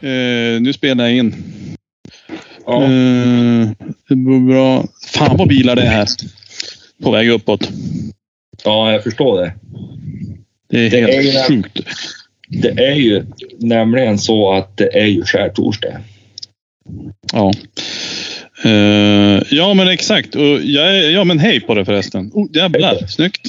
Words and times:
Eh, 0.00 0.60
nu 0.60 0.72
spelar 0.72 1.04
jag 1.04 1.16
in. 1.16 1.34
Ja. 2.66 2.82
Eh, 2.82 3.68
det 4.08 4.14
går 4.14 4.40
bra. 4.46 4.84
Fan 5.06 5.36
vad 5.36 5.48
bilar 5.48 5.76
det 5.76 5.82
är 5.82 5.86
här. 5.90 6.06
På 7.02 7.10
väg 7.10 7.28
uppåt. 7.30 7.70
ja, 8.64 8.92
jag 8.92 9.02
förstår 9.02 9.40
det. 9.40 9.52
Det 10.68 10.86
är 10.86 10.90
Det 10.90 10.96
helt 11.00 11.12
är 11.12 11.22
ju- 11.22 11.56
sjukt. 11.62 11.80
Det 12.48 12.68
är 12.68 12.94
ju 12.94 13.24
nämligen 13.58 14.18
så 14.18 14.52
att 14.52 14.76
det 14.76 14.98
är 14.98 15.06
ju 15.06 15.22
skärtorsdag. 15.24 16.00
Ja. 17.32 17.52
Eh, 18.64 19.42
ja, 19.50 19.74
men 19.74 19.88
exakt. 19.88 20.34
Och 20.34 20.60
jag, 20.62 21.12
ja, 21.12 21.24
men 21.24 21.38
hej 21.38 21.60
på 21.60 21.74
det 21.74 21.84
förresten. 21.84 22.30
Oh, 22.34 22.48
jävlar, 22.52 23.06
snyggt. 23.06 23.46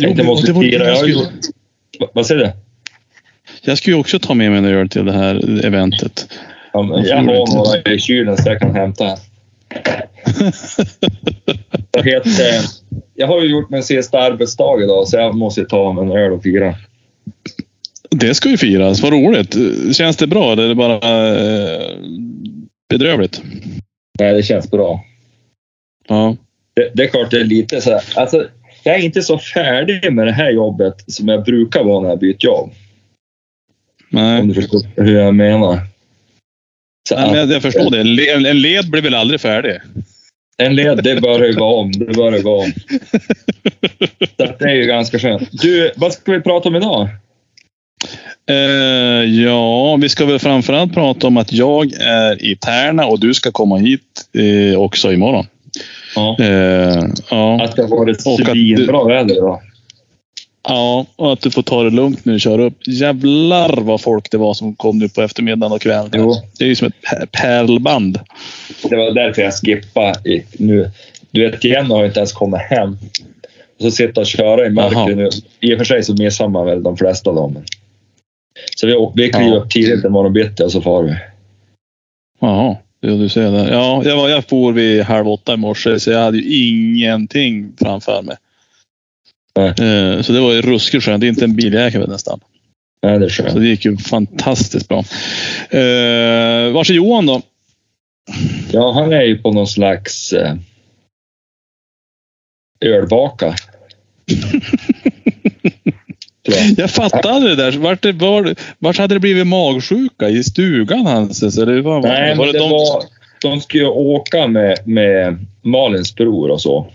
Tänkte 0.00 0.22
jag 0.22 0.26
måste 0.26 0.46
det 0.46 0.52
var- 0.52 0.62
fira. 0.62 0.88
Jag, 0.88 0.98
skulle, 0.98 1.26
vad 2.12 2.26
säger 2.26 2.44
du? 2.44 2.52
jag 3.62 3.78
skulle 3.78 3.96
ju 3.96 4.00
också 4.00 4.18
ta 4.18 4.34
med 4.34 4.50
mig 4.50 4.58
en 4.58 4.64
öl 4.64 4.88
till 4.88 5.04
det 5.04 5.12
här 5.12 5.64
eventet. 5.64 6.28
Ja, 6.72 6.82
men 6.82 7.04
jag 7.04 7.16
har 7.16 7.22
några 7.54 7.94
i 7.94 7.98
kylen 7.98 8.36
så 8.36 8.48
jag 8.48 8.60
kan 8.60 8.74
hämta. 8.74 9.04
Jag, 11.92 12.04
heter, 12.04 12.60
jag 13.14 13.26
har 13.26 13.42
ju 13.42 13.48
gjort 13.48 13.70
min 13.70 13.82
sista 13.82 14.18
arbetsdag 14.20 14.82
idag 14.82 15.08
så 15.08 15.16
jag 15.16 15.34
måste 15.34 15.64
ta 15.64 15.90
en 16.02 16.10
öl 16.10 16.32
och 16.32 16.42
fira. 16.42 16.74
Det 18.10 18.34
ska 18.34 18.48
ju 18.48 18.56
firas. 18.56 19.00
Vad 19.00 19.12
roligt. 19.12 19.56
Känns 19.96 20.16
det 20.16 20.26
bra 20.26 20.52
eller 20.52 20.64
är 20.64 20.68
det 20.68 20.74
bara 20.74 20.94
eh, 20.94 21.98
bedrövligt? 22.88 23.42
Nej, 24.18 24.34
det 24.34 24.42
känns 24.42 24.70
bra. 24.70 25.04
Ja. 26.08 26.36
Det, 26.74 26.90
det 26.94 27.02
är 27.02 27.08
klart 27.08 27.30
det 27.30 27.40
är 27.40 27.44
lite 27.44 27.80
så 27.80 27.90
här. 27.90 28.02
Alltså, 28.14 28.46
jag 28.82 28.94
är 28.94 29.00
inte 29.00 29.22
så 29.22 29.38
färdig 29.38 30.12
med 30.12 30.26
det 30.26 30.32
här 30.32 30.50
jobbet 30.50 30.94
som 31.06 31.28
jag 31.28 31.44
brukar 31.44 31.84
vara 31.84 32.00
när 32.00 32.08
jag 32.08 32.18
byter 32.18 32.44
jobb. 32.44 32.70
Om 34.12 34.18
Nej. 34.22 34.46
du 34.46 34.54
förstår 34.54 34.80
hur 34.96 35.18
jag 35.18 35.34
menar. 35.34 35.80
Så 37.08 37.14
Nej, 37.14 37.24
att, 37.24 37.32
men 37.32 37.50
jag 37.50 37.62
förstår 37.62 37.90
det. 37.90 38.00
En 38.00 38.46
En, 38.46 38.60
led 38.60 38.90
blir 38.90 39.02
väl 39.02 39.14
aldrig 39.14 39.40
färdig? 39.40 39.78
En 40.58 40.76
led, 40.76 41.04
det 41.04 41.20
börjar 41.20 41.52
gå 41.52 41.64
om. 41.64 41.92
Det 41.92 42.14
börjar 42.16 42.42
gå 42.42 42.62
om. 42.62 42.72
Så 44.36 44.46
det 44.58 44.64
är 44.64 44.74
ju 44.74 44.86
ganska 44.86 45.18
skönt. 45.18 45.48
Du, 45.52 45.92
vad 45.96 46.12
ska 46.12 46.32
vi 46.32 46.40
prata 46.40 46.68
om 46.68 46.76
idag? 46.76 47.08
Eh, 48.50 49.24
ja, 49.44 49.96
vi 49.96 50.08
ska 50.08 50.26
väl 50.26 50.38
framförallt 50.38 50.94
prata 50.94 51.26
om 51.26 51.36
att 51.36 51.52
jag 51.52 51.92
är 52.00 52.44
i 52.44 52.56
Tärna 52.56 53.06
och 53.06 53.20
du 53.20 53.34
ska 53.34 53.52
komma 53.52 53.76
hit 53.76 54.02
eh, 54.72 54.80
också 54.80 55.12
imorgon. 55.12 55.46
Ja. 56.16 56.36
Eh, 56.40 57.04
ja. 57.30 57.64
Att 57.64 57.76
det 57.76 57.82
har 57.82 57.88
varit 57.88 58.22
svinbra 58.22 59.04
väder 59.04 59.36
idag. 59.36 59.60
ja, 60.68 61.06
och 61.16 61.32
att 61.32 61.40
du 61.40 61.50
får 61.50 61.62
ta 61.62 61.82
det 61.82 61.90
lugnt 61.90 62.24
nu 62.24 62.34
och 62.34 62.40
köra 62.40 62.62
upp. 62.64 62.78
Jävlar 62.86 63.80
vad 63.80 64.00
folk 64.00 64.30
det 64.30 64.38
var 64.38 64.54
som 64.54 64.74
kom 64.76 64.98
nu 64.98 65.08
på 65.08 65.22
eftermiddagen 65.22 65.72
och 65.72 65.80
kvällen. 65.80 66.10
Jo. 66.14 66.34
Det 66.58 66.64
är 66.64 66.68
ju 66.68 66.76
som 66.76 66.86
ett 66.88 66.94
pär- 67.10 67.26
pärlband. 67.26 68.20
Det 68.90 68.96
var 68.96 69.14
därför 69.14 69.42
jag 69.42 69.54
skippade 69.54 70.42
nu. 70.58 70.90
Du 71.30 71.50
vet, 71.50 71.64
Jenny 71.64 71.88
har 71.88 72.00
ju 72.00 72.06
inte 72.06 72.20
ens 72.20 72.32
kommit 72.32 72.60
hem. 72.60 72.98
Och 73.78 73.82
så 73.82 73.90
sitta 73.90 74.20
och 74.20 74.26
köra 74.26 74.66
i 74.66 74.70
mörker 74.70 75.14
nu. 75.16 75.28
I 75.60 75.74
och 75.74 75.78
för 75.78 75.84
sig 75.84 76.02
så 76.02 76.14
missar 76.14 76.48
man 76.48 76.66
väl 76.66 76.82
de 76.82 76.96
flesta 76.96 77.30
av 77.30 77.36
dem. 77.36 77.56
Så 78.76 78.86
vi, 78.86 78.94
åk- 78.94 79.12
vi 79.16 79.28
kliver 79.30 79.48
Ja. 79.48 79.56
upp 79.56 79.70
tidigt 79.70 80.04
imorgon 80.04 80.32
bitti 80.32 80.62
och 80.64 80.72
så 80.72 80.80
far 80.82 81.02
vi. 81.02 81.16
Jaha, 82.40 82.76
det 83.00 83.18
du 83.18 83.28
ser 83.28 83.50
där. 83.52 83.72
Ja, 83.72 84.02
jag, 84.04 84.16
var, 84.16 84.28
jag 84.28 84.44
for 84.48 84.72
vid 84.72 85.02
halv 85.02 85.28
åtta 85.28 85.54
i 85.54 85.56
morse 85.56 86.00
så 86.00 86.10
jag 86.10 86.20
hade 86.24 86.38
ju 86.38 86.68
ingenting 86.68 87.72
framför 87.78 88.22
mig. 88.22 88.36
Eh, 89.58 90.22
så 90.22 90.32
det 90.32 90.40
var 90.40 90.52
ju 90.52 90.62
ruskigt 90.62 91.04
skönt. 91.04 91.20
Det 91.20 91.26
är 91.26 91.28
inte 91.28 91.44
en 91.44 91.56
biljäkel 91.56 92.08
nästan. 92.08 92.40
Nej, 93.02 93.18
det 93.18 93.24
är 93.24 93.28
Så 93.28 93.42
skönt. 93.42 93.54
det 93.54 93.66
gick 93.68 93.84
ju 93.84 93.96
fantastiskt 93.96 94.88
bra. 94.88 94.98
Eh, 95.80 96.72
vars 96.72 96.90
är 96.90 96.94
Johan 96.94 97.26
då? 97.26 97.42
Ja, 98.72 98.92
han 98.92 99.12
är 99.12 99.22
ju 99.22 99.38
på 99.38 99.52
någon 99.52 99.66
slags 99.66 100.32
eh, 100.32 100.54
ölbaka. 102.80 103.54
Jag. 106.76 106.90
Fattade 106.90 107.48
det 107.48 107.56
där. 107.56 107.72
Vart, 107.72 108.02
det, 108.02 108.12
var, 108.12 108.54
vart 108.78 108.98
hade 108.98 109.14
det 109.14 109.20
blivit 109.20 109.46
magsjuka? 109.46 110.28
I 110.28 110.44
stugan 110.44 111.06
hans? 111.06 111.42
Eller 111.58 111.80
vad, 111.80 112.02
Nej, 112.02 112.36
var 112.36 112.44
men 112.44 112.52
det 112.52 112.58
de- 112.58 112.70
var, 112.70 113.02
de 113.42 113.60
skulle 113.60 113.86
åka 113.86 114.46
med, 114.46 114.78
med 114.88 115.46
Malins 115.62 116.14
bror 116.14 116.50
och 116.50 116.60
så. 116.60 116.86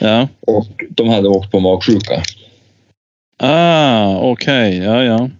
Ja. 0.00 0.28
Och 0.40 0.66
de 0.90 1.08
hade 1.08 1.28
åkt 1.28 1.50
på 1.50 1.60
magsjuka. 1.60 2.22
Ah, 3.38 4.16
okej. 4.18 4.76
Ja, 4.78 5.04
ja. 5.04 5.30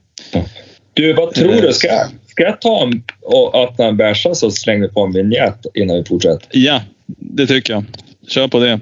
Du, 0.95 1.13
vad 1.13 1.35
tror 1.35 1.55
Eh. 1.55 1.61
du? 1.63 1.73
Ska 1.73 1.87
jag, 1.89 2.07
ska 2.27 2.43
jag 2.43 2.61
ta 2.61 2.83
en, 2.83 3.03
och 3.23 3.55
öppna 3.65 3.85
en 3.87 3.97
bärsa 3.97 4.35
så 4.35 4.51
slänger 4.51 4.81
vi 4.83 4.89
på 4.89 5.01
en 5.01 5.13
vignett 5.13 5.67
innan 5.75 5.97
vi 5.97 6.05
fortsätter? 6.05 6.49
Ja, 6.53 6.81
det 7.07 7.47
tycker 7.47 7.73
jag. 7.73 7.85
Kör 8.29 8.49
på 8.49 8.59
det. 8.59 8.81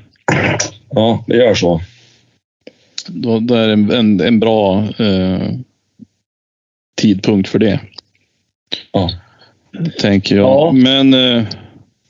Ja, 0.90 1.24
vi 1.26 1.36
gör 1.36 1.54
så. 1.54 1.80
Då, 3.06 3.40
då 3.40 3.54
är 3.54 3.66
det 3.66 3.72
en, 3.72 3.90
en, 3.90 4.20
en 4.20 4.40
bra 4.40 4.84
eh, 4.98 5.48
tidpunkt 6.96 7.48
för 7.48 7.58
det. 7.58 7.80
Ja. 8.92 9.10
Tänker 10.00 10.36
jag. 10.36 10.46
Ja. 10.46 10.72
Men 10.72 11.14
eh, 11.14 11.44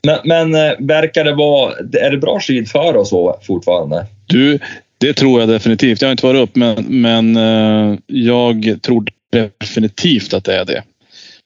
Men, 0.03 0.19
men 0.23 0.55
eh, 0.55 0.73
verkar 0.79 1.23
det 1.23 1.35
vara... 1.35 1.73
Är 2.01 2.11
det 2.11 2.17
bra 2.17 2.39
skidföre 2.39 2.97
och 2.97 3.07
så 3.07 3.39
fortfarande? 3.43 4.05
du, 4.25 4.59
det 4.97 5.13
tror 5.13 5.39
jag 5.39 5.49
definitivt. 5.49 6.01
Jag 6.01 6.07
har 6.07 6.11
inte 6.11 6.25
varit 6.25 6.41
upp, 6.41 6.55
men, 6.55 6.85
men 6.87 7.35
eh, 7.37 7.97
jag 8.07 8.79
tror 8.81 9.05
definitivt 9.31 10.33
att 10.33 10.43
det 10.43 10.55
är 10.55 10.65
det. 10.65 10.83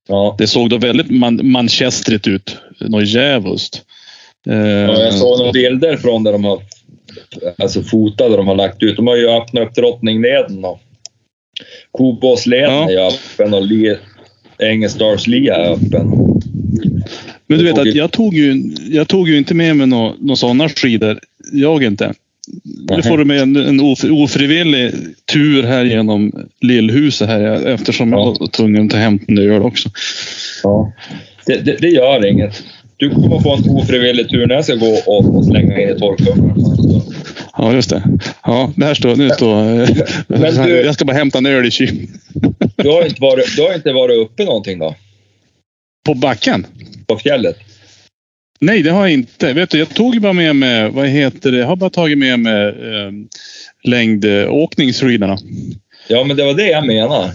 Ja. 0.07 0.35
Det 0.37 0.47
såg 0.47 0.69
då 0.69 0.77
väldigt 0.77 1.09
man, 1.09 1.39
manchesterigt 1.43 2.27
ut. 2.27 2.57
Något 2.79 3.07
djävulskt. 3.07 3.81
Eh, 4.47 4.57
ja 4.57 4.99
jag 4.99 5.13
såg 5.13 5.39
några 5.39 5.51
bilder 5.51 5.97
från 5.97 6.23
där 6.23 6.31
de 6.31 6.43
har 6.43 6.59
alltså 7.57 7.83
fotade 7.83 8.35
de 8.37 8.47
har 8.47 8.55
lagt 8.55 8.83
ut. 8.83 8.95
De 8.95 9.07
har 9.07 9.15
ju 9.15 9.29
öppnat 9.29 9.67
upp 9.67 9.75
Drottningleden 9.75 10.65
och 10.65 10.79
Kobåsleden 11.91 12.71
Ja. 12.71 12.91
är 12.91 13.07
öppen 13.07 13.53
och 13.53 13.65
Li, 13.65 13.97
Engelsdalslia 14.59 15.55
är 15.55 15.71
öppen. 15.73 16.07
Men 17.47 17.59
du 17.59 17.67
Jag 17.67 17.75
vet 17.75 17.87
att 17.87 17.95
jag 17.95 18.11
tog 18.11 18.33
ju, 18.33 18.71
jag 18.89 19.07
tog 19.07 19.29
ju 19.29 19.37
inte 19.37 19.53
med 19.53 19.75
mig 19.75 19.87
några 19.87 20.13
nå 20.19 20.35
sådana 20.35 20.69
skidor. 20.69 21.19
Jag 21.53 21.83
inte. 21.83 22.13
Nu 22.95 23.01
får 23.03 23.17
du 23.17 23.25
med 23.25 23.39
en, 23.41 23.55
en 23.55 23.79
of, 23.79 24.03
ofrivillig 24.03 24.93
tur 25.33 25.63
här 25.63 25.85
genom 25.85 26.49
Lillhuset 26.61 27.27
här 27.27 27.65
eftersom 27.67 28.11
jag 28.11 28.21
Ja. 28.21 28.35
var 28.39 28.47
tvungen 28.47 28.85
att 28.85 28.91
ta 28.91 28.97
hem 28.97 29.19
en 29.27 29.37
öl 29.37 29.61
också. 29.61 29.89
Ja. 30.63 30.93
Det, 31.45 31.65
det, 31.65 31.77
det 31.81 31.89
gör 31.89 32.25
inget. 32.27 32.63
Du 32.99 33.09
kommer 33.09 33.39
få 33.39 33.55
en 33.55 33.69
ofrivillig 33.69 34.29
tur 34.29 34.47
när 34.47 34.55
jag 34.55 34.63
ska 34.65 34.75
gå 34.75 34.99
och, 35.05 35.35
och 35.35 35.45
slänga 35.45 35.81
in 35.81 35.89
i 35.89 35.99
torktumlaren. 35.99 36.61
Ja, 37.57 37.73
just 37.73 37.89
det. 37.89 38.03
Ja, 38.43 38.71
det 38.75 38.85
här 38.85 38.93
står... 38.93 39.15
Nu 39.15 39.29
står 39.29 39.55
Men 40.27 40.55
du- 40.67 40.81
Jag 40.85 40.93
ska 40.93 41.05
bara 41.05 41.17
hämta 41.17 41.37
en 41.37 41.45
öl 41.45 41.65
i 41.65 41.71
kylen. 41.71 42.07
Du 42.75 42.89
har 42.89 43.05
inte 43.05 43.21
varit, 43.21 43.55
du 43.55 43.61
har 43.61 43.73
inte 43.75 43.91
varit 43.93 44.17
uppe 44.17 44.45
någonting 44.45 44.79
då? 44.79 44.95
På 46.05 46.13
backen? 46.13 46.65
På 47.07 47.17
fjället? 47.17 47.55
Nej, 48.61 48.81
det 48.83 48.89
har 48.91 49.01
jag 49.01 49.13
inte. 49.13 49.53
Vet 49.53 49.69
du, 49.69 49.79
jag 49.79 49.89
tog 49.89 50.21
bara 50.21 50.33
med 50.33 50.55
mig, 50.55 50.89
vad 50.89 51.07
heter 51.07 51.51
det, 51.51 51.57
jag 51.57 51.67
har 51.67 51.75
bara 51.75 51.89
tagit 51.89 52.17
med 52.17 52.39
mig 52.39 52.67
eh, 52.67 53.11
längdåkningsskidorna. 53.83 55.37
Ja, 56.07 56.23
men 56.23 56.37
det 56.37 56.45
var 56.45 56.53
det 56.53 56.69
jag 56.69 56.87
menar. 56.87 57.31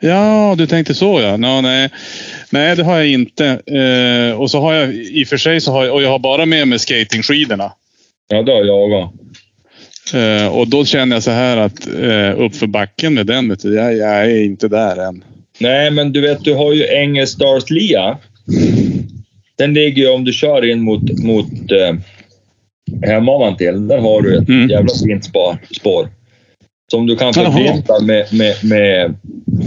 Ja, 0.00 0.54
du 0.58 0.66
tänkte 0.66 0.94
så 0.94 1.20
ja. 1.20 1.36
Nå, 1.36 1.60
nej. 1.60 1.88
Nej, 2.50 2.76
det 2.76 2.84
har 2.84 2.98
jag 2.98 3.08
inte. 3.08 3.46
Eh, 3.66 4.40
och 4.40 4.50
så 4.50 4.60
har 4.60 4.74
jag 4.74 4.94
i 4.94 5.24
och 5.24 5.28
för 5.28 5.36
sig 5.36 5.60
så 5.60 5.72
har 5.72 5.84
jag, 5.84 5.94
och 5.94 6.02
jag 6.02 6.08
har 6.10 6.18
bara 6.18 6.46
med 6.46 6.68
mig 6.68 6.78
skatingskidorna. 6.78 7.72
Ja, 8.28 8.42
det 8.42 8.52
har 8.52 8.64
jag 8.64 8.92
också. 8.92 9.18
Eh, 10.16 10.46
och 10.46 10.68
då 10.68 10.84
känner 10.84 11.16
jag 11.16 11.22
så 11.22 11.30
här 11.30 11.56
att 11.56 11.86
eh, 11.86 12.40
uppför 12.40 12.66
backen 12.66 13.14
med 13.14 13.26
den, 13.26 13.48
vet 13.48 13.62
du, 13.62 13.74
jag, 13.74 13.96
jag 13.96 14.24
är 14.30 14.44
inte 14.44 14.68
där 14.68 14.96
än. 15.08 15.24
Nej, 15.58 15.90
men 15.90 16.12
du 16.12 16.20
vet, 16.20 16.44
du 16.44 16.54
har 16.54 16.72
ju 16.72 16.84
Engelsdalslia. 16.86 18.18
Den 19.58 19.74
ligger 19.74 20.02
ju 20.02 20.08
om 20.08 20.24
du 20.24 20.32
kör 20.32 20.70
in 20.70 20.80
mot, 20.80 21.18
mot 21.24 21.46
eh, 21.72 21.96
Hemavan 23.10 23.56
till. 23.56 23.88
Där 23.88 23.98
har 23.98 24.22
du 24.22 24.36
ett 24.38 24.48
Mm. 24.48 24.68
jävla 24.68 24.94
fint 25.06 25.24
spår. 25.24 25.58
spår. 25.76 26.08
Som 26.90 27.06
du 27.06 27.16
kan 27.16 27.34
förbinda 27.34 28.00
med, 28.00 28.26
med, 28.32 28.54
med 28.64 29.14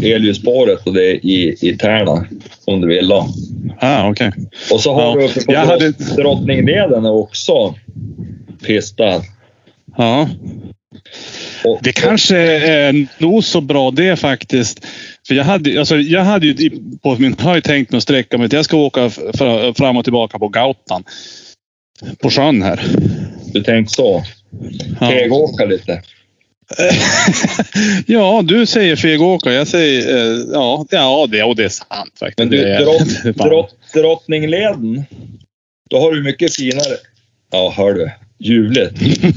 elljusspåret 0.03 0.87
och 0.87 0.93
det 0.93 1.11
i, 1.13 1.55
i 1.61 1.77
Tärna. 1.77 2.25
Om 2.65 2.81
du 2.81 2.87
vill. 2.87 3.07
Då. 3.07 3.27
Ah, 3.79 4.09
okej. 4.09 4.31
Och 4.71 4.79
så 4.81 4.93
har 4.93 5.01
Ja, 5.01 5.15
du 5.15 5.25
uppe 5.25 5.45
på 5.45 5.53
jag 5.53 5.65
hade- 5.65 5.91
Drottningleden 5.91 7.05
också 7.05 7.75
pistad. 8.65 9.21
Ja. 9.97 10.29
Och, 11.65 11.79
Det 11.83 11.91
kanske 11.91 12.37
är 12.37 13.07
nog 13.17 13.43
så 13.43 13.61
bra 13.61 13.91
det 13.91 14.15
faktiskt. 14.19 14.85
För 15.27 15.35
jag 15.35 15.43
hade, 15.43 15.79
alltså, 15.79 15.97
jag 15.97 16.23
hade 16.23 16.47
ju 16.47 16.69
på 17.03 17.15
min 17.19 17.35
höjd 17.39 17.63
tänkt 17.63 17.91
mig 17.91 17.97
att 17.97 18.03
sträcka 18.03 18.37
mig 18.37 18.47
jag 18.51 18.65
ska 18.65 18.77
åka 18.77 19.09
fram 19.77 19.97
och 19.97 20.03
tillbaka 20.03 20.39
på 20.39 20.47
Gautan. 20.47 21.03
På 22.21 22.29
sjön 22.29 22.61
här. 22.61 22.81
Du 23.53 23.63
tänkte 23.63 23.93
så? 23.93 24.23
Ja. 24.99 25.07
Fegåka 25.09 25.65
lite? 25.65 26.01
ja, 28.07 28.41
du 28.41 28.65
säger 28.65 28.95
fegåka. 28.95 29.53
Jag 29.53 29.67
säger 29.67 30.15
eh, 30.15 30.45
ja, 30.53 30.85
ja 30.89 31.27
det, 31.31 31.43
och 31.43 31.55
det 31.55 31.63
är 31.63 31.69
sant 31.69 32.13
faktiskt. 32.19 32.37
Men 32.39 32.49
du, 32.49 32.57
det 32.57 32.77
drott, 32.77 33.23
drott, 33.35 33.75
Drottningleden. 33.93 35.05
Då 35.89 35.99
har 35.99 36.11
du 36.11 36.23
mycket 36.23 36.55
finare... 36.55 36.97
Ja, 37.51 37.73
hör 37.77 37.93
du. 37.93 38.11
Ljuvligt. 38.39 38.93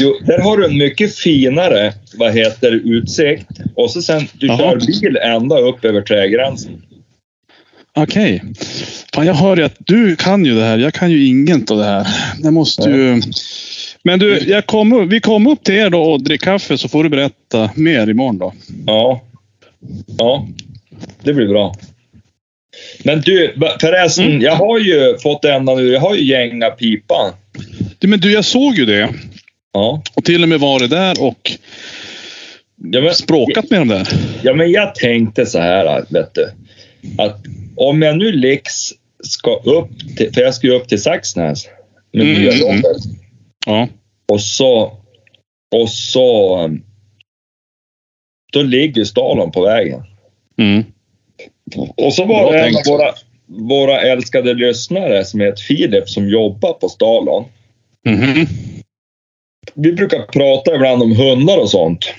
Jo, 0.00 0.18
där 0.26 0.38
har 0.38 0.56
du 0.56 0.64
en 0.66 0.78
mycket 0.78 1.16
finare, 1.16 1.94
vad 2.14 2.32
heter 2.32 2.70
det, 2.70 2.76
utsikt. 2.76 3.46
Och 3.74 3.90
så 3.90 4.02
sen, 4.02 4.28
du 4.32 4.46
Jaha. 4.46 4.58
kör 4.58 4.86
bil 4.86 5.16
ända 5.16 5.58
upp 5.58 5.84
över 5.84 6.02
trädgränsen. 6.02 6.82
Okej. 7.94 8.42
Fan, 9.14 9.26
jag 9.26 9.34
hör 9.34 9.56
ju 9.56 9.62
att 9.62 9.76
du 9.78 10.16
kan 10.16 10.44
ju 10.44 10.54
det 10.54 10.64
här. 10.64 10.78
Jag 10.78 10.94
kan 10.94 11.10
ju 11.10 11.26
inget 11.26 11.70
av 11.70 11.78
det 11.78 11.84
här. 11.84 12.06
Jag 12.42 12.52
måste 12.52 12.90
ju... 12.90 13.22
Men 14.06 14.18
du, 14.18 14.38
jag 14.38 14.66
kom, 14.66 15.08
vi 15.08 15.20
kommer 15.20 15.50
upp 15.50 15.64
till 15.64 15.74
er 15.74 15.90
då 15.90 16.02
och 16.02 16.22
dricker 16.22 16.44
kaffe 16.46 16.78
så 16.78 16.88
får 16.88 17.02
du 17.04 17.08
berätta 17.10 17.70
mer 17.74 18.10
imorgon 18.10 18.38
då. 18.38 18.52
Ja. 18.86 19.22
Ja, 20.18 20.48
det 21.22 21.34
blir 21.34 21.46
bra. 21.48 21.74
Men 23.04 23.20
du, 23.20 23.54
förresten, 23.80 24.24
Mm. 24.24 24.40
jag 24.40 24.52
har 24.56 24.78
ju 24.78 25.18
fått 25.22 25.44
ända 25.44 25.74
nu. 25.74 25.88
Jag 25.92 26.00
har 26.00 26.14
ju 26.14 26.24
gänga 26.24 26.70
pipan. 26.70 27.32
Du, 27.98 28.08
men 28.08 28.20
du, 28.20 28.32
jag 28.32 28.44
såg 28.44 28.74
ju 28.74 28.84
det. 28.86 29.08
Ja. 29.72 30.02
Och 30.14 30.24
till 30.24 30.42
och 30.42 30.48
med 30.48 30.60
varit 30.60 30.90
där 30.90 31.22
och 31.22 31.52
Ja 32.92 33.00
men, 33.00 33.14
språkat 33.14 33.70
med 33.70 33.80
dem 33.80 33.88
där. 33.88 34.08
ja, 34.42 34.54
men 34.54 34.70
jag 34.70 34.94
tänkte 34.94 35.46
så 35.46 35.58
här, 35.58 36.04
vet 36.08 36.34
du. 36.34 36.50
Att 37.18 37.40
om 37.76 38.02
jag 38.02 38.18
nu 38.18 38.32
Lex 38.32 38.72
ska 39.24 39.54
upp 39.56 40.16
till, 40.16 40.32
för 40.34 40.40
jag 40.40 40.54
ska 40.54 40.66
ju 40.66 40.72
upp 40.72 40.88
till 40.88 41.02
Saxnäs 41.02 41.66
med 42.12 42.22
Mm, 42.26 42.42
nya 42.42 42.52
mm, 42.52 42.64
mm. 42.66 42.76
jobbet. 42.76 43.02
Ja. 43.66 43.88
Och 44.28 44.40
så, 44.40 44.92
och 45.74 45.90
så, 45.90 46.58
um, 46.64 46.82
då 48.52 48.62
ligger 48.62 49.04
Stalon 49.04 49.52
på 49.52 49.62
vägen. 49.62 50.02
Mm. 50.58 50.84
Och 51.96 52.14
så 52.14 52.24
var 52.24 52.52
det 52.52 52.58
en 52.58 52.76
av 52.76 52.82
våra, 52.86 53.14
våra 53.46 54.00
älskade 54.00 54.54
lyssnare 54.54 55.24
som 55.24 55.40
heter 55.40 55.62
Filip 55.62 56.08
som 56.08 56.28
jobbar 56.28 56.72
på 56.72 56.88
Stalon. 56.88 57.44
Mhm. 58.04 58.46
Vi 59.74 59.92
brukar 59.92 60.22
prata 60.22 60.74
ibland 60.74 61.02
om 61.02 61.16
hundar 61.16 61.58
och 61.58 61.70
sånt. 61.70 62.14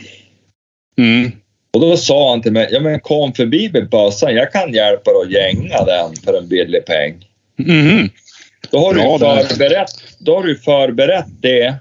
Mm. 0.98 1.32
Och 1.74 1.82
då 1.82 1.98
sa 1.98 2.30
han 2.30 2.42
till 2.42 2.52
mig, 2.52 2.68
ja 2.72 2.80
men 2.80 3.00
kom 3.00 3.34
förbi 3.34 3.70
med 3.74 3.90
bössan, 3.90 4.36
jag 4.36 4.52
kan 4.52 4.74
hjälpa 4.74 5.12
dig 5.12 5.22
att 5.22 5.32
gänga 5.32 5.84
den 5.84 6.16
för 6.16 6.38
en 6.38 6.48
billig 6.48 6.86
peng. 6.86 7.26
Mhm. 7.56 8.10
Då 8.72 8.78
har, 8.80 8.94
Bra 8.94 9.18
du 9.18 9.48
förberett, 9.48 9.90
då 10.18 10.36
har 10.36 10.44
du 10.44 10.56
förberett 10.56 11.42
det. 11.42 11.76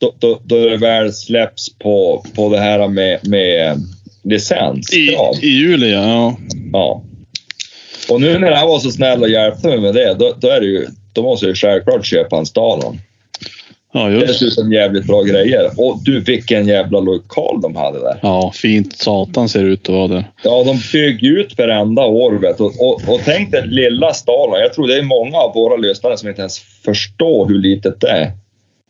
Då, 0.00 0.14
då, 0.18 0.40
då 0.44 0.68
det 0.68 0.76
väl 0.76 1.12
släpps 1.12 1.78
på, 1.78 2.24
på 2.34 2.48
det 2.48 2.58
här 2.58 2.88
med, 2.88 3.28
med 3.28 3.76
I, 3.76 4.28
licenskrav. 4.28 5.34
I 5.42 5.48
juli, 5.48 5.92
ja. 5.92 6.36
Ja. 6.72 7.02
Och 8.10 8.20
nu 8.20 8.38
när 8.38 8.52
han 8.52 8.68
var 8.68 8.78
så 8.78 8.90
snäll 8.90 9.22
och 9.22 9.28
hjälpte 9.28 9.68
mig 9.68 9.80
med 9.80 9.94
det, 9.94 10.14
då, 10.14 10.34
då, 10.40 10.48
är 10.48 10.60
det 10.60 10.66
ju, 10.66 10.86
då 11.12 11.22
måste 11.22 11.46
jag 11.46 11.50
ju 11.50 11.54
självklart 11.54 12.06
köpa 12.06 12.38
en 12.38 12.46
Stalon. 12.46 12.98
Ja, 13.92 14.10
just 14.10 14.26
Dessutom 14.26 14.72
jävligt 14.72 15.06
bra 15.06 15.22
grejer. 15.22 15.70
Och 15.76 16.00
du, 16.04 16.20
vilken 16.20 16.66
jävla 16.66 17.00
lokal 17.00 17.60
de 17.60 17.76
hade 17.76 18.00
där. 18.00 18.18
Ja, 18.22 18.52
fint 18.54 18.98
satan 18.98 19.48
ser 19.48 19.62
det 19.62 19.68
ut 19.68 19.88
att 19.88 19.94
vara 19.94 20.08
där. 20.08 20.24
Ja, 20.44 20.64
de 20.64 20.80
bygger 20.92 21.38
ut 21.40 21.58
varenda 21.58 22.02
år. 22.04 22.32
Vet 22.32 22.60
och, 22.60 22.72
och, 22.80 23.14
och 23.14 23.20
tänk 23.24 23.50
dig 23.50 23.66
lilla 23.66 24.14
Stalon. 24.14 24.60
Jag 24.60 24.72
tror 24.72 24.88
det 24.88 24.98
är 24.98 25.02
många 25.02 25.38
av 25.38 25.54
våra 25.54 25.76
lyssnare 25.76 26.16
som 26.16 26.28
inte 26.28 26.40
ens 26.40 26.58
förstår 26.58 27.48
hur 27.48 27.58
litet 27.58 28.00
det 28.00 28.08
är. 28.10 28.32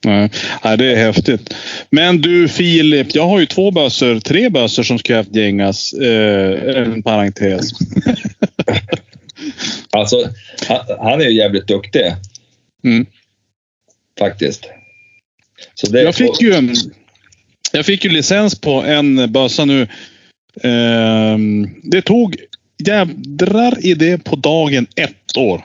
Nej, 0.04 0.30
Nej, 0.64 0.76
det 0.76 0.92
är 0.92 0.96
häftigt. 0.96 1.54
Men 1.90 2.20
du 2.20 2.48
Filip, 2.48 3.14
jag 3.14 3.26
har 3.26 3.40
ju 3.40 3.46
två 3.46 3.70
bössor, 3.70 4.20
tre 4.20 4.48
bössor 4.48 4.82
som 4.82 4.98
ska 4.98 5.24
gängas. 5.30 5.92
Eh, 5.92 6.76
en 6.76 7.02
parentes. 7.02 7.70
Alltså, 9.90 10.16
han, 10.68 10.80
han 11.00 11.20
är 11.20 11.24
ju 11.24 11.36
jävligt 11.36 11.68
duktig 11.68 12.02
Mm. 12.84 13.06
faktiskt. 14.18 14.66
Jag 15.82 16.14
fick 16.14 16.40
ju 16.40 16.52
en, 16.52 16.74
jag 17.72 17.86
fick 17.86 18.04
ju 18.04 18.10
licens 18.10 18.60
på 18.60 18.70
en 18.70 19.32
bössa 19.32 19.64
nu. 19.64 19.88
Ehm, 20.62 21.68
det 21.82 22.02
tog 22.02 22.36
jädrar 22.86 23.86
i 23.86 23.94
det 23.94 24.24
på 24.24 24.36
dagen 24.36 24.86
ett 24.96 25.36
år. 25.36 25.64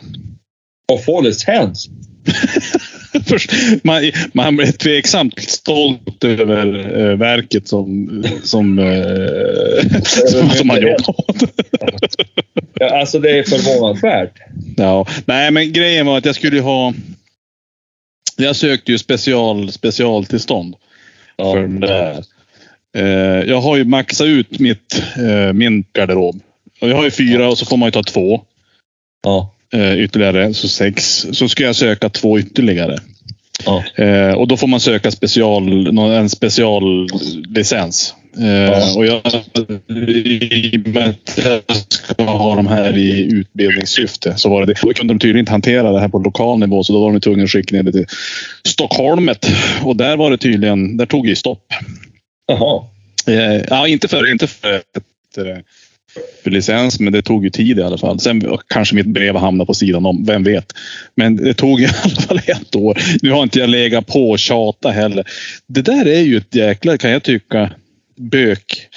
Och 0.91 1.03
få 1.03 1.21
licens. 1.21 1.89
Man, 3.83 4.11
man 4.33 4.55
blev 4.55 4.71
tveksamt 4.71 5.39
stolt 5.39 6.23
över 6.23 6.99
eh, 6.99 7.17
verket 7.17 7.67
som, 7.67 8.23
som, 8.43 8.79
eh, 8.79 10.01
som, 10.03 10.49
som 10.57 10.67
man 10.67 10.81
jobbar 10.81 11.09
åt. 11.09 11.43
Ja, 12.79 12.99
alltså 12.99 13.19
det 13.19 13.39
är 13.39 13.43
förvånansvärt. 13.43 14.33
Ja, 14.77 15.07
nej, 15.25 15.51
men 15.51 15.73
grejen 15.73 16.05
var 16.05 16.17
att 16.17 16.25
jag 16.25 16.35
skulle 16.35 16.61
ha. 16.61 16.93
Jag 18.37 18.55
sökte 18.55 18.91
ju 18.91 18.97
special, 18.97 19.71
specialtillstånd 19.71 20.75
för 21.37 21.43
Ja. 21.57 21.61
den 21.61 21.79
där. 21.79 22.23
Eh, 22.97 23.49
jag 23.49 23.61
har 23.61 23.77
ju 23.77 23.83
maxat 23.85 24.27
ut 24.27 24.59
mitt, 24.59 25.03
eh, 25.17 25.53
min 25.53 25.83
garderob. 25.93 26.41
Och 26.81 26.89
jag 26.89 26.95
har 26.95 27.03
ju 27.03 27.11
fyra 27.11 27.47
och 27.49 27.57
så 27.57 27.65
får 27.65 27.77
man 27.77 27.87
ju 27.87 27.91
ta 27.91 28.03
två 28.03 28.41
Ja. 29.23 29.53
eh, 29.73 29.99
ytterligare, 29.99 30.53
så 30.53 30.67
sex. 30.67 31.25
Så 31.31 31.49
ska 31.49 31.63
jag 31.63 31.75
söka 31.75 32.09
två 32.09 32.39
ytterligare. 32.39 32.97
Ja. 33.65 33.83
Eh, 34.03 34.31
och 34.33 34.47
då 34.47 34.57
får 34.57 34.67
man 34.67 34.79
söka 34.79 35.11
special, 35.11 35.87
en 35.99 36.29
speciallicens. 36.29 38.15
Eh. 38.41 38.97
Och 38.97 39.05
jag, 39.05 39.21
i 39.97 40.77
och 40.77 40.87
med 40.87 41.09
att 41.09 41.39
jag 41.45 41.77
ska 41.89 42.23
ha 42.23 42.55
de 42.55 42.67
här 42.67 42.97
i 42.97 43.33
utbildningssyfte 43.33 44.33
så 44.37 44.49
var 44.49 44.65
det 44.65 44.73
det. 44.73 44.79
Då 44.81 44.93
kunde 44.93 45.13
de 45.13 45.19
tydligen 45.19 45.39
inte 45.39 45.51
hantera 45.51 45.91
det 45.91 45.99
här 45.99 46.07
på 46.09 46.19
lokal 46.19 46.59
nivå 46.59 46.83
så 46.83 46.93
då 46.93 47.01
var 47.01 47.11
de 47.11 47.19
tvungna 47.19 47.43
att 47.43 47.49
skicka 47.49 47.75
ner 47.75 47.83
det 47.83 47.91
till 47.91 48.05
Stockholmet. 48.67 49.47
Och 49.83 49.95
där 49.95 50.17
var 50.17 50.31
det 50.31 50.37
tydligen, 50.37 50.97
där 50.97 51.05
tog 51.05 51.27
det 51.27 51.35
stopp. 51.35 51.73
Jaha. 52.47 52.83
Eh, 53.27 53.61
ja, 53.69 53.87
inte 53.87 54.07
för, 54.07 54.31
inte 54.31 54.47
för, 54.47 54.73
ett, 54.73 55.37
eh, 55.37 55.57
för 56.43 56.51
licens, 56.51 56.99
men 56.99 57.13
det 57.13 57.21
tog 57.21 57.43
ju 57.43 57.49
tid 57.49 57.79
i 57.79 57.83
alla 57.83 57.97
fall. 57.97 58.19
Sen 58.19 58.57
kanske 58.67 58.95
mitt 58.95 59.05
brev 59.05 59.35
hamnade 59.35 59.65
på 59.65 59.73
sidan 59.73 60.05
om, 60.05 60.25
vem 60.25 60.43
vet. 60.43 60.65
Men 61.15 61.35
det 61.35 61.53
tog 61.53 61.81
i 61.81 61.85
alla 62.03 62.15
fall 62.15 62.41
ett 62.45 62.75
år. 62.75 62.97
Nu 63.21 63.31
har 63.31 63.43
inte 63.43 63.59
jag 63.59 63.69
legat 63.69 64.07
på 64.07 64.29
och 64.29 64.39
tjata 64.39 64.91
heller. 64.91 65.25
Det 65.67 65.81
där 65.81 66.07
är 66.07 66.21
ju 66.21 66.37
ett 66.37 66.55
jäkla, 66.55 66.97
kan 66.97 67.11
jag 67.11 67.23
tycka, 67.23 67.69
bök. 68.23 68.89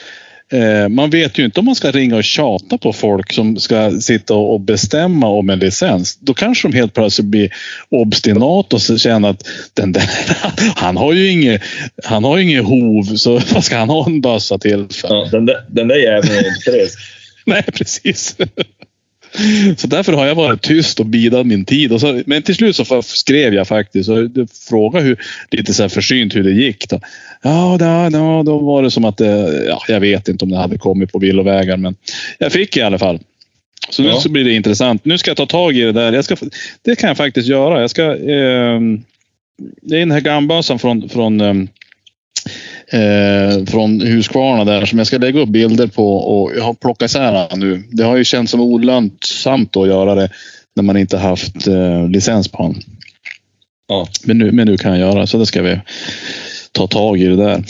Eh, 0.52 0.88
man 0.88 1.10
vet 1.10 1.38
ju 1.38 1.44
inte 1.44 1.60
om 1.60 1.66
man 1.66 1.74
ska 1.74 1.90
ringa 1.90 2.16
och 2.16 2.24
tjata 2.24 2.78
på 2.78 2.92
folk 2.92 3.32
som 3.32 3.56
ska 3.56 4.00
sitta 4.00 4.34
och 4.34 4.60
bestämma 4.60 5.28
om 5.28 5.50
en 5.50 5.58
licens. 5.58 6.18
Då 6.20 6.34
kanske 6.34 6.68
de 6.68 6.76
helt 6.76 6.94
plötsligt 6.94 7.26
blir 7.26 7.52
obstinat 7.88 8.72
och 8.72 8.80
känner 8.80 9.30
att 9.30 9.48
den 9.74 9.92
där, 9.92 10.10
han 10.76 10.96
har 10.96 11.12
ju 11.12 11.30
inget, 11.30 11.62
han 12.04 12.24
har 12.24 12.36
ju 12.36 12.42
inget 12.42 12.64
hov, 12.64 13.02
så 13.16 13.32
vad 13.54 13.64
ska 13.64 13.76
han 13.76 13.90
ha 13.90 14.06
en 14.06 14.20
bössa 14.20 14.58
till 14.58 14.86
för? 14.90 15.08
Ja, 15.08 15.28
den, 15.30 15.46
där, 15.46 15.64
den 15.68 15.88
där 15.88 15.96
jäveln 15.96 16.32
är 16.32 16.48
inte 16.48 16.60
frisk. 16.70 16.98
Nej, 17.46 17.62
precis. 17.62 18.36
Så 19.76 19.86
därför 19.86 20.12
har 20.12 20.26
jag 20.26 20.34
varit 20.34 20.62
tyst 20.62 21.00
och 21.00 21.06
bidat 21.06 21.46
min 21.46 21.64
tid. 21.64 21.92
Och 21.92 22.00
så, 22.00 22.22
men 22.26 22.42
till 22.42 22.54
slut 22.54 22.76
så 22.76 23.02
skrev 23.02 23.54
jag 23.54 23.68
faktiskt 23.68 24.08
och 24.08 24.16
frågade 24.68 25.04
hur, 25.04 25.20
lite 25.50 25.74
så 25.74 25.82
här 25.82 25.88
försynt 25.88 26.36
hur 26.36 26.42
det 26.42 26.50
gick. 26.50 26.88
Då. 26.88 27.00
Ja, 27.42 27.76
då, 27.80 28.18
då, 28.18 28.42
då 28.42 28.58
var 28.58 28.82
det 28.82 28.90
som 28.90 29.04
att 29.04 29.16
det, 29.16 29.64
ja, 29.66 29.82
jag 29.88 30.00
vet 30.00 30.28
inte 30.28 30.44
om 30.44 30.50
det 30.50 30.56
hade 30.56 30.78
kommit 30.78 31.12
på 31.12 31.18
villovägar, 31.18 31.76
men 31.76 31.96
jag 32.38 32.52
fick 32.52 32.76
i 32.76 32.82
alla 32.82 32.98
fall. 32.98 33.20
Så 33.90 34.02
nu 34.02 34.08
Ja. 34.08 34.20
så 34.20 34.28
blir 34.28 34.44
det 34.44 34.52
intressant. 34.52 35.04
Nu 35.04 35.18
ska 35.18 35.30
jag 35.30 35.36
ta 35.36 35.46
tag 35.46 35.76
i 35.76 35.80
det 35.80 35.92
där. 35.92 36.12
Jag 36.12 36.24
ska, 36.24 36.36
det 36.82 36.96
kan 36.96 37.08
jag 37.08 37.16
faktiskt 37.16 37.48
göra. 37.48 37.80
Jag 37.80 37.90
ska, 37.90 38.02
eh, 38.02 38.80
det 39.82 39.96
är 39.96 40.00
den 40.00 40.10
här 40.10 40.20
gambössan 40.20 40.78
från, 40.78 41.08
från 41.08 41.40
ehm, 41.40 41.68
eh, 42.92 43.64
från 43.66 44.00
Huskvarna 44.00 44.64
där 44.64 44.86
som 44.86 44.98
jag 44.98 45.06
ska 45.06 45.18
lägga 45.18 45.40
upp 45.40 45.48
bilder 45.48 45.86
på 45.86 46.16
och 46.16 46.52
jag 46.56 46.64
har 46.64 46.74
plockat 46.74 47.10
isär 47.10 47.56
nu. 47.56 47.82
Det 47.90 48.04
har 48.04 48.16
ju 48.16 48.24
känts 48.24 48.50
som 48.50 48.60
olönsamt 48.60 49.76
att 49.76 49.88
göra 49.88 50.14
det 50.14 50.28
när 50.76 50.82
man 50.82 50.96
inte 50.96 51.18
haft 51.18 51.66
eh, 51.66 52.08
licens 52.08 52.48
på 52.48 52.62
den. 52.62 52.74
Ja. 53.88 54.08
Men 54.24 54.38
nu, 54.38 54.52
men 54.52 54.66
nu 54.66 54.76
kan 54.76 54.90
jag 54.90 55.00
göra 55.00 55.26
så 55.26 55.38
det 55.38 55.46
ska 55.46 55.62
vi 55.62 55.80
ta 56.72 56.86
tag 56.86 57.20
i 57.20 57.26
det 57.26 57.36
där. 57.36 57.64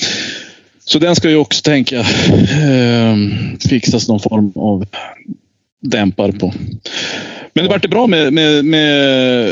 Så 0.84 0.98
den 0.98 1.16
ska 1.16 1.30
ju 1.30 1.36
också 1.36 1.62
tänka 1.62 1.98
eh, 2.00 3.16
fixas 3.68 4.08
någon 4.08 4.20
form 4.20 4.52
av 4.54 4.86
dämpare 5.82 6.32
på. 6.32 6.54
Men 7.54 7.64
det 7.64 7.70
vart 7.70 7.82
det 7.82 7.88
bra 7.88 8.06
med, 8.06 8.32
med, 8.32 8.64
med 8.64 9.48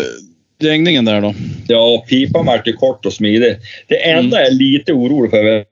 gängningen 0.68 1.04
där 1.04 1.20
då? 1.20 1.34
Ja, 1.68 2.04
pipan 2.08 2.46
vart 2.46 2.68
ju 2.68 2.72
kort 2.72 3.06
och 3.06 3.12
smidig. 3.12 3.56
Det 3.88 4.10
enda 4.10 4.40
jag 4.40 4.46
är 4.46 4.54
lite 4.54 4.92
orolig 4.92 5.30
för 5.30 5.64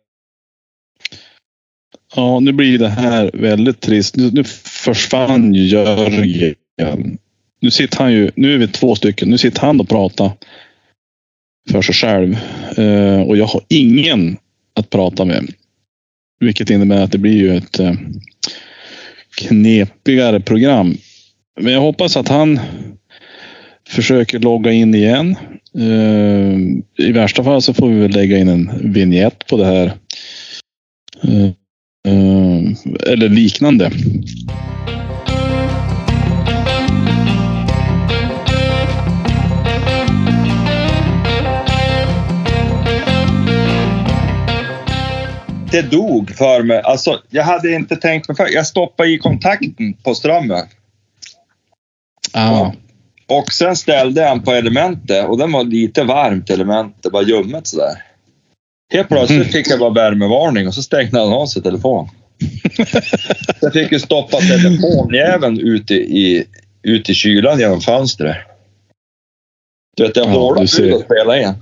Ja, 2.15 2.41
nu 2.41 2.53
blir 2.53 2.79
det 2.79 2.89
här 2.89 3.31
väldigt 3.35 3.81
trist. 3.81 4.17
Nu, 4.17 4.31
nu 4.31 4.45
försvann 4.85 5.55
ju 5.55 5.67
Jörgen. 5.67 7.19
Nu 7.61 7.71
sitter 7.71 7.99
han 7.99 8.13
ju, 8.13 8.31
nu 8.35 8.55
är 8.55 8.59
vi 8.59 8.69
två 8.69 8.95
stycken, 8.95 9.31
nu 9.31 9.39
sitter 9.39 9.61
han 9.61 9.81
och 9.81 9.89
pratar 9.89 10.31
för 11.71 11.83
sig 11.83 11.95
själv. 11.95 12.39
Eh, 12.77 13.21
och 13.21 13.37
jag 13.37 13.47
har 13.47 13.61
ingen 13.69 14.37
att 14.75 14.91
prata 14.91 15.25
med. 15.25 15.51
Vilket 16.41 16.71
innebär 16.71 17.03
att 17.03 17.13
det 17.13 17.19
blir 17.19 17.37
ju 17.37 17.57
ett 17.57 17.79
eh, 17.79 17.95
knepigare 19.37 20.41
program. 20.41 20.97
Men 21.61 21.73
jag 21.73 21.81
hoppas 21.81 22.17
att 22.17 22.29
han 22.29 22.61
försöker 23.93 24.39
logga 24.39 24.73
in 24.73 24.95
igen. 24.95 25.37
Eh, 25.79 27.07
I 27.07 27.13
värsta 27.13 27.45
fall 27.45 27.63
så 27.63 27.75
får 27.75 27.89
vi 27.89 28.01
väl 28.01 28.11
lägga 28.11 28.39
in 28.39 28.49
en 28.49 28.93
vignett 28.93 29.47
på 29.47 29.57
det 29.57 29.67
här. 29.67 29.87
Eh, 31.23 31.45
eh, 32.09 33.13
eller 33.13 33.29
liknande. 33.29 33.91
Det 45.71 45.83
dog 45.83 46.31
för 46.31 46.63
mig. 46.63 46.81
Alltså, 46.85 47.21
jag 47.31 47.45
hade 47.45 47.73
inte 47.73 47.97
tänkt 47.97 48.29
mig 48.29 48.37
för. 48.37 48.55
Jag 48.55 48.67
stoppade 48.67 49.09
i 49.09 49.19
kontakten 49.19 49.95
på 50.03 50.15
strömmen. 50.15 50.67
Ah. 52.33 52.73
Och 53.39 53.53
sen 53.53 53.77
ställde 53.77 54.21
jag 54.21 54.31
den 54.31 54.43
på 54.43 54.53
elementet 54.53 55.29
och 55.29 55.39
den 55.39 55.53
var 55.53 55.65
lite 55.65 56.05
varmt 56.05 56.51
elementet, 56.51 57.13
bara 57.13 57.23
ljummet 57.23 57.67
sådär. 57.67 58.03
Helt 58.93 59.09
plötsligt 59.09 59.53
fick 59.53 59.71
jag 59.71 59.79
bara 59.79 59.91
värmevarning 59.91 60.67
och 60.69 60.75
så 60.75 60.83
stängde 60.83 61.21
han 61.21 61.33
av 61.33 61.47
sig 61.47 61.63
telefon. 61.63 62.09
jag 63.61 63.73
fick 63.73 63.93
ju 63.93 63.99
stoppa 63.99 64.39
telefonjäveln 64.39 65.59
ute 65.61 65.95
i, 65.95 66.45
ut 66.83 67.11
i 67.11 67.15
kylan 67.15 67.59
genom 67.59 67.81
fönstret. 67.81 68.37
Du 69.97 70.03
vet, 70.07 70.17
jag 70.17 70.27
Ja, 70.29 70.67
ser. 70.67 70.83
ut 70.83 70.95
att 70.95 71.05
spela 71.05 71.41
in. 71.41 71.55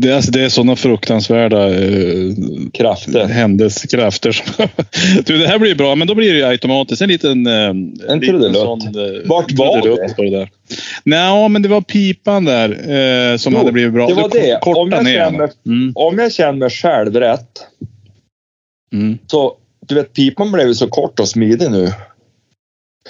Det, 0.00 0.08
är, 0.10 0.14
alltså, 0.16 0.30
det 0.30 0.40
är 0.42 0.48
sådana 0.48 0.76
fruktansvärda 0.76 1.68
eh, 1.74 2.32
Krafter. 2.72 4.32
som- 4.32 4.54
du, 5.26 5.38
det 5.38 5.46
här 5.48 5.58
blir 5.58 5.74
bra, 5.74 5.94
men 5.94 6.06
då 6.06 6.14
blir 6.14 6.32
det 6.32 6.38
ju 6.38 6.44
automatiskt 6.44 7.02
en 7.02 7.08
liten... 7.08 7.46
Eh, 7.46 7.68
en 8.08 8.20
trudelutt. 8.20 8.56
sån, 8.56 8.80
eh, 8.80 9.20
Vart 9.28 9.52
var 9.52 9.82
det? 9.82 10.14
På 10.16 10.22
det 10.22 10.30
där. 10.30 10.50
Nej, 11.04 11.48
men 11.48 11.62
det 11.62 11.68
var 11.68 11.80
pipan 11.80 12.44
där 12.44 12.70
eh, 12.70 13.36
som 13.36 13.52
Jo, 13.52 13.58
hade 13.58 13.72
blivit 13.72 13.92
bra. 13.92 14.06
det 14.08 14.14
var 14.14 14.28
Du, 14.28 14.38
det. 14.38 14.58
Korta 14.62 14.80
Om 14.80 14.90
jag 14.90 15.04
ner 15.04 15.30
känner- 15.30 15.50
mm, 15.66 15.92
Om 15.94 16.18
jag 16.18 16.32
känner 16.32 16.52
mig 16.52 16.70
själv 16.70 17.16
rätt, 17.16 17.48
mm, 18.92 19.18
så 19.26 19.54
du 19.88 19.94
vet, 19.94 20.12
pipan 20.12 20.52
blev 20.52 20.66
ju 20.68 20.74
så 20.74 20.88
kort 20.88 21.20
och 21.20 21.28
smidig 21.28 21.70
nu. 21.70 21.92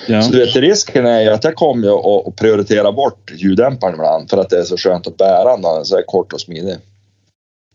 Ja. 0.06 0.22
Så 0.22 0.32
du 0.32 0.38
vet, 0.38 0.56
risken 0.56 1.06
är 1.06 1.20
ju 1.20 1.28
att 1.28 1.44
jag 1.44 1.54
kommer 1.54 1.86
ju 1.86 1.92
att 1.92 2.36
prioritera 2.36 2.92
bort 2.92 3.32
ljuddämparen 3.36 3.94
ibland 3.94 4.30
för 4.30 4.38
att 4.38 4.50
det 4.50 4.58
är 4.58 4.64
så 4.64 4.76
skönt 4.76 5.06
att 5.06 5.16
bära 5.16 5.56
den 5.56 5.84
så 5.84 5.96
här 5.96 6.02
kort 6.02 6.32
och 6.32 6.40
smidig. 6.40 6.76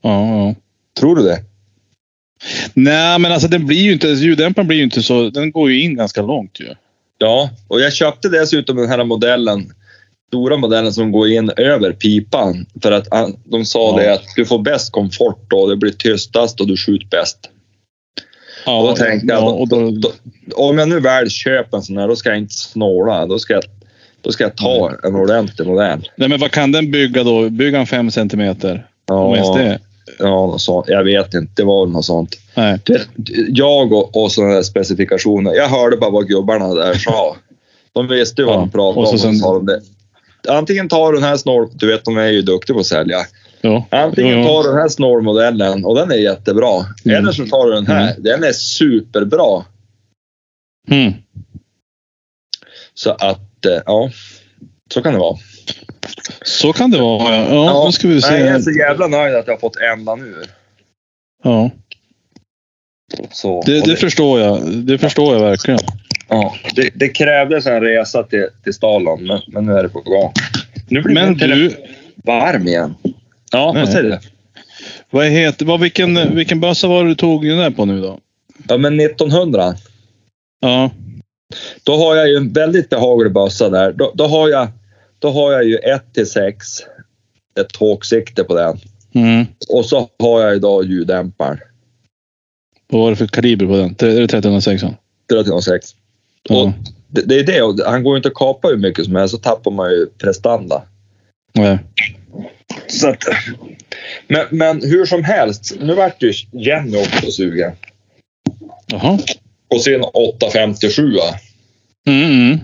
Ja, 0.02 0.28
ja. 0.28 0.56
Tror 1.00 1.16
du 1.16 1.24
det? 1.24 1.40
Nej, 2.74 3.20
men 3.20 3.32
alltså 3.32 3.48
den 3.48 3.66
blir 3.66 3.82
ju 3.82 3.94
inte... 3.94 4.08
Ljuddämparen 4.08 4.68
blir 4.68 4.78
ju 4.78 4.84
inte 4.84 5.04
så... 5.04 5.30
Den 5.30 5.52
går 5.52 5.72
ju 5.72 5.82
in 5.82 5.96
ganska 5.96 6.22
långt 6.22 6.60
ju. 6.60 6.68
Ja, 7.18 7.50
och 7.68 7.82
jag 7.82 7.94
köpte 7.94 8.30
dessutom 8.30 8.78
den 8.78 8.90
här 8.90 9.04
modellen, 9.04 9.74
stora 10.28 10.58
modellen 10.58 10.94
som 10.94 11.12
går 11.12 11.28
in 11.30 11.52
över 11.58 11.92
pipan. 11.92 12.66
För 12.82 12.92
att 12.92 13.08
de 13.44 13.66
sa 13.66 14.02
Ja. 14.02 14.04
det 14.04 14.14
att 14.14 14.24
du 14.36 14.46
får 14.46 14.60
bäst 14.60 14.92
komfort 14.92 15.54
och 15.54 15.70
det 15.70 15.76
blir 15.76 15.92
tystast 15.92 16.62
och 16.62 16.68
du 16.68 16.78
skjuter 16.78 17.08
bäst. 17.08 17.50
Ja, 18.66 18.82
Och 18.82 18.88
då 18.90 18.96
tänkte 18.96 19.28
jag, 19.34 19.44
ja, 19.44 19.66
då, 19.70 19.92
då, 19.92 20.12
om 20.56 20.78
jag 20.78 20.90
nu 20.90 21.00
väl 21.00 21.30
köper 21.30 21.78
en 21.78 21.84
sån 21.84 21.98
här, 21.98 22.08
då 22.08 22.16
ska 22.16 22.30
jag 22.30 22.38
inte 22.38 22.54
snåla. 22.54 23.26
Då 23.26 23.40
ska 23.40 23.54
jag, 23.54 23.64
då 24.22 24.32
ska 24.32 24.44
jag 24.44 24.56
ta 24.58 24.92
en 25.04 25.16
ordentlig 25.16 25.68
modell. 25.68 26.10
nej, 26.16 26.30
men 26.30 26.40
vad 26.40 26.52
kan 26.52 26.72
den 26.72 26.92
bygga 26.92 27.24
då? 27.24 27.50
Bygga 27.50 27.80
en 27.80 27.86
fem 27.88 28.12
centimeter? 28.12 28.88
Om 29.12 29.34
ens 29.36 29.56
det? 29.56 29.80
Ja, 30.20 30.26
något 30.26 30.62
sånt. 30.62 30.86
Jag 30.90 31.04
vet 31.04 31.34
inte. 31.34 31.52
Det 31.56 31.64
var 31.64 31.86
något 31.86 32.06
sånt. 32.06 32.36
Nej. 32.56 32.80
Jag 33.50 33.94
och, 33.94 34.24
och 34.24 34.32
sådana 34.32 34.54
här 34.54 34.62
specifikationer. 34.64 35.54
Jag 35.56 35.68
hörde 35.68 35.98
bara 35.98 36.10
vad 36.10 36.28
gubbarna 36.28 36.74
där 36.74 36.94
sa. 36.94 37.36
De 37.94 38.08
visste 38.08 38.42
ju 38.42 38.46
vad 38.46 38.56
Ja, 38.56 38.60
de 38.60 38.70
pratade 38.72 39.00
och 39.02 39.08
så 39.08 39.14
om. 39.14 39.20
sen- 39.20 39.30
och 39.30 39.36
sa 39.38 39.54
de 39.54 39.66
det. 39.66 39.82
Antingen 40.50 40.90
tar 40.90 41.12
du 41.12 41.18
den 41.20 41.28
här 41.30 41.38
snål... 41.38 41.70
Du 41.74 41.88
vet, 41.88 42.06
de 42.06 42.18
är 42.18 42.28
ju 42.28 42.42
duktiga 42.42 42.74
på 42.74 42.80
att 42.80 42.86
sälja. 42.86 43.18
Ja. 43.66 43.86
Antingen 43.90 44.46
tar 44.46 44.64
du 44.64 44.70
den 44.70 44.78
här 44.78 44.90
snålmodellen 44.90 45.86
och 45.86 45.96
den 45.96 46.12
är 46.12 46.16
jättebra. 46.16 46.86
Mm. 47.06 47.18
Eller 47.18 47.32
så 47.32 47.46
tar 47.46 47.68
du 47.68 47.74
den 47.74 47.88
här. 47.88 48.16
Den 48.18 48.44
är 48.44 48.52
superbra. 48.52 49.66
Mm. 50.90 51.14
Så 52.94 53.12
att, 53.12 53.66
eh, 53.66 53.82
ja. 53.86 54.10
Så 54.94 55.02
kan 55.02 55.14
det 55.14 55.20
vara. 55.20 55.38
Så 56.42 56.74
kan 56.74 56.92
det 56.92 57.00
vara. 57.00 57.36
Ja, 57.36 57.66
ja 57.66 57.84
nu 57.86 57.92
ska 57.92 58.08
vi 58.08 58.22
se. 58.22 58.38
Jag 58.38 58.48
är 58.48 58.60
så 58.60 58.72
jävla 58.72 59.08
nöjd 59.08 59.36
att 59.36 59.48
jag 59.48 59.54
har 59.54 59.60
fått 59.60 59.78
ändan 59.78 60.22
ur. 60.22 60.46
Ja, 61.44 61.72
Så, 63.32 63.64
det, 63.66 63.82
och 63.82 63.88
det 63.88 63.96
förstår 63.96 64.40
jag. 64.40 64.72
Det 64.74 64.98
förstår 64.98 65.34
jag 65.34 65.42
verkligen. 65.42 65.80
Ja, 66.28 66.56
det, 66.76 66.90
det 66.96 67.10
krävdes 67.10 67.66
en 67.66 67.82
resa 67.82 68.24
till, 68.24 68.48
till 68.64 68.74
Stalon, 68.74 69.28
men, 69.28 69.42
men 69.48 69.66
nu 69.66 69.74
är 69.74 69.84
det 69.84 69.90
på 69.90 70.02
gång. 70.02 70.32
Nu 70.88 71.02
blir 71.02 71.14
Men 71.14 71.34
du, 71.34 71.76
varm 72.16 72.68
igen. 72.68 72.96
Ja, 73.54 73.72
Nej. 73.74 73.84
vad 73.84 73.92
säger 73.92 74.10
du? 74.10 74.20
vad 75.10 75.26
heter, 75.28 75.66
vad, 75.66 75.80
vilken, 75.80 76.36
vilken 76.36 76.60
bössa 76.60 76.88
var 76.88 77.04
det 77.04 77.10
du 77.10 77.16
tog 77.16 77.48
den 77.48 77.58
där 77.58 77.72
på 77.72 77.86
nu 77.86 78.02
då? 78.02 78.20
Ja, 78.68 78.78
men 78.78 79.00
1900. 79.00 79.76
Ja, 80.60 80.92
Då 81.84 81.96
har 81.98 82.16
jag 82.16 82.30
ju 82.30 82.38
en 82.38 82.54
väldigt 82.54 82.90
behaglig 82.90 83.34
bössa 83.34 83.70
där. 83.70 83.92
Då, 83.92 84.12
då, 84.16 84.28
har 84.28 84.50
jag, 84.50 84.68
då 85.20 85.30
har 85.32 85.52
jag 85.52 85.64
ju 85.64 85.76
1 85.78 86.14
till 86.14 86.26
6 86.30 86.68
ett 87.60 87.70
tågsikte 87.70 88.44
på 88.44 88.56
den. 88.56 88.80
mm. 89.16 89.46
Och 89.70 89.86
så 89.86 90.10
har 90.20 90.42
jag 90.42 90.56
idag 90.56 90.86
ljuddämparen. 90.86 91.60
vad 92.92 93.02
var 93.02 93.10
det 93.10 93.16
för 93.16 93.28
kaliber 93.28 93.66
på 93.66 93.76
den? 93.78 93.90
Är 93.90 94.16
det 94.16 94.24
1306? 94.24 94.84
1306. 94.84 95.92
Och 96.50 96.56
Ja. 96.56 96.74
det, 97.08 97.22
det 97.22 97.36
är 97.40 97.44
det, 97.74 97.84
han 97.86 98.04
går 98.04 98.14
ju 98.14 98.18
inte 98.18 98.30
att 98.30 98.36
kapa 98.36 98.68
hur 98.68 98.78
mycket 98.78 99.06
som 99.06 99.16
helst, 99.16 99.36
så 99.36 99.42
tappar 99.42 99.72
man 99.72 99.92
ju 99.92 100.06
prestanda. 100.18 100.82
Nej. 101.54 101.78
Så 102.88 103.10
att, 103.10 103.24
men, 104.28 104.46
men 104.52 104.82
hur 104.82 105.06
som 105.06 105.24
helst, 105.24 105.74
nu 105.80 105.96
vart 105.96 106.24
ju 106.24 106.34
Jenny 106.52 106.98
också 106.98 107.32
sugen. 107.32 107.72
Jaha. 108.88 109.20
på 109.70 109.80
sin 109.80 110.02
857. 110.02 111.12
Mm, 112.08 112.32
mm. 112.32 112.60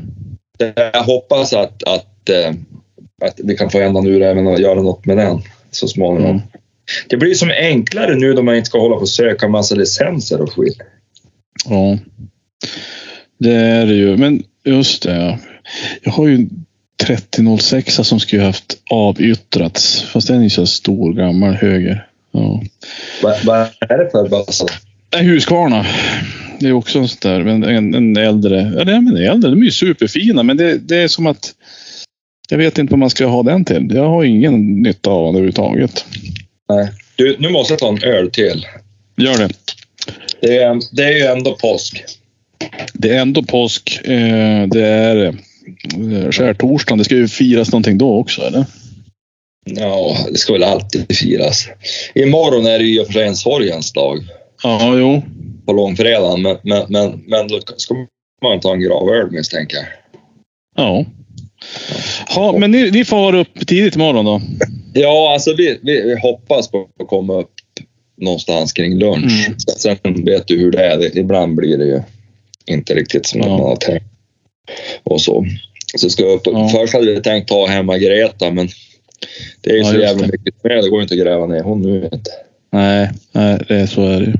Jag 0.76 1.04
hoppas 1.04 1.54
att, 1.54 1.84
att, 1.84 2.30
eh, 2.30 2.54
att 3.22 3.40
vi 3.44 3.58
kan 3.58 3.70
få 3.70 3.80
ändan 3.80 4.08
ur 4.08 4.22
även 4.22 4.48
och 4.48 4.60
göra 4.60 4.82
något 4.82 5.06
med 5.06 5.18
den 5.18 5.42
så 5.72 5.88
småningom. 5.88 6.32
Mm. 6.32 6.42
Det 7.08 7.18
blir 7.18 7.34
som 7.34 7.50
enklare 7.50 8.16
nu 8.16 8.34
då 8.34 8.42
man 8.42 8.56
inte 8.56 8.68
ska 8.68 8.80
hålla 8.80 8.96
på 8.96 9.02
och 9.02 9.10
söka 9.10 9.48
massa 9.48 9.76
licenser 9.76 10.42
och 10.42 10.54
skit. 10.54 10.78
Ja. 11.66 11.98
Det 13.40 13.54
är 13.54 13.86
det 13.86 13.94
ju. 13.94 14.18
Men 14.18 14.44
just 14.64 15.04
det. 15.04 15.16
Ja. 15.16 15.38
Jag 16.02 16.12
har 16.12 16.28
ju 16.28 16.48
3006 17.00 17.96
som 17.96 18.20
skulle 18.20 18.44
haft 18.44 18.78
avyttrats. 18.90 20.02
Fast 20.02 20.28
den 20.28 20.40
är 20.40 20.44
ju 20.44 20.50
så 20.50 20.66
stor, 20.66 21.14
gammal, 21.14 21.54
höger. 21.54 22.08
Ja. 22.32 22.64
Vad, 23.24 23.60
är 23.80 23.98
det 23.98 24.10
för 24.12 24.30
bössa? 24.30 24.66
Nej, 25.14 25.24
Husqvarna. 25.24 25.86
Det 26.60 26.68
är 26.68 26.74
också 26.74 27.00
en 27.00 27.08
sån 27.08 27.32
där, 27.32 27.44
men 27.44 27.64
en, 27.64 27.94
en 27.94 28.18
äldre. 28.18 28.74
Ja, 28.78 29.02
men 29.02 29.18
äldre, 29.18 29.50
de 29.50 29.60
är 29.60 29.66
ju 29.66 29.72
superfina, 29.72 30.44
men 30.44 30.58
det, 30.58 30.78
det 30.78 30.98
är 30.98 31.08
som 31.08 31.28
att 31.28 31.54
jag 32.50 32.58
vet 32.58 32.78
inte 32.78 32.92
vad 32.92 33.00
man 33.00 33.10
ska 33.10 33.26
ha 33.26 33.44
den 33.44 33.66
till. 33.66 33.92
Jag 33.94 34.10
har 34.10 34.24
ingen 34.24 34.82
nytta 34.82 35.10
av 35.10 35.26
den 35.26 35.30
överhuvudtaget. 35.30 36.06
Nej. 36.70 36.90
Du, 37.16 37.36
nu 37.40 37.50
måste 37.50 37.74
jag 37.74 37.80
ta 37.80 37.90
en 37.90 38.04
öl 38.04 38.32
till. 38.32 38.66
Gör 39.18 39.38
det. 39.38 39.50
Det 40.42 40.58
är, 40.58 40.80
det 40.92 41.04
är 41.04 41.12
ju 41.12 41.24
ändå 41.24 41.56
påsk. 41.56 42.04
Det 42.94 43.10
är 43.16 43.22
ändå 43.22 43.44
påsk. 43.44 44.02
Eh, 44.04 44.68
det 44.68 44.86
är 44.86 45.26
eh, 45.26 45.34
skärtorsdagen. 46.32 46.98
Det 46.98 47.04
ska 47.04 47.16
ju 47.16 47.28
firas 47.28 47.72
någonting 47.72 47.98
då 47.98 48.18
också, 48.20 48.42
eller? 48.42 48.66
Ja, 49.66 50.18
det 50.32 50.38
ska 50.38 50.54
väl 50.54 50.64
alltid 50.64 51.18
firas. 51.18 51.68
Imorgon 52.16 52.66
är 52.66 52.80
det 52.80 52.86
ju 52.86 53.06
för 53.06 53.14
sig 53.14 53.28
en 53.28 53.36
sorgens 53.36 53.92
dag 53.94 54.18
Ja, 54.64 54.98
jo. 54.98 55.22
på 55.66 55.74
långfredagen, 55.74 56.42
men, 56.42 56.58
men, 56.64 56.86
men, 56.90 57.24
men 57.28 57.48
då 57.48 57.60
ska 57.78 57.96
man 58.44 58.60
ta 58.60 58.74
en 58.74 58.82
gravöl 58.82 59.32
misstänker 59.32 59.78
jag. 59.78 59.86
Ja. 60.76 61.06
Ja, 62.36 62.56
men 62.58 62.72
ni, 62.72 62.92
ni 62.92 63.06
far 63.06 63.36
upp 63.36 63.68
tidigt 63.68 63.96
imorgon 63.96 64.26
då? 64.26 64.42
Ja, 64.94 65.34
alltså 65.34 65.54
vi, 65.56 65.80
vi, 65.84 66.02
vi 66.02 66.20
hoppas 66.20 66.72
på 66.72 66.88
att 67.00 67.08
komma 67.08 67.34
upp 67.34 67.52
någonstans 68.22 68.74
kring 68.74 68.98
lunch. 69.00 69.48
Mm. 69.48 69.60
Sen 69.60 69.98
vet 70.26 70.48
du 70.48 70.58
hur 70.60 70.72
det 70.72 70.84
är. 70.86 71.18
Ibland 71.18 71.56
blir 71.56 71.78
det 71.78 71.86
ju 71.86 72.02
inte 72.66 72.96
riktigt 72.96 73.26
som 73.28 73.40
Ja. 73.42 73.48
man 73.48 73.60
har 73.60 73.76
tänkt. 73.76 74.06
Och 75.04 75.22
så. 75.22 75.46
Så 75.98 76.10
ska 76.10 76.24
jag 76.24 76.32
upp. 76.32 76.42
Ja. 76.46 76.70
Först 76.70 76.94
hade 76.94 77.06
vi 77.06 77.22
tänkt 77.22 77.48
ta 77.48 77.66
hem 77.68 77.86
Margareta, 77.86 78.52
men 78.52 78.70
det 79.62 79.70
är 79.70 79.74
ju 79.74 79.80
Ja, 79.80 79.92
så 79.92 80.00
jävla 80.00 80.28
det. 80.28 80.32
mycket 80.32 80.64
med. 80.64 80.84
Det 80.84 80.90
går 80.90 81.02
inte 81.02 81.14
att 81.14 81.20
gräva 81.20 81.46
ner 81.46 81.64
hon 81.64 81.82
nu 81.82 82.10
inte. 82.14 82.32
Nej, 82.72 83.10
nej 83.32 83.60
det, 83.68 83.88
så 83.88 84.02
är 84.02 84.20
det 84.20 84.26
ju. 84.26 84.34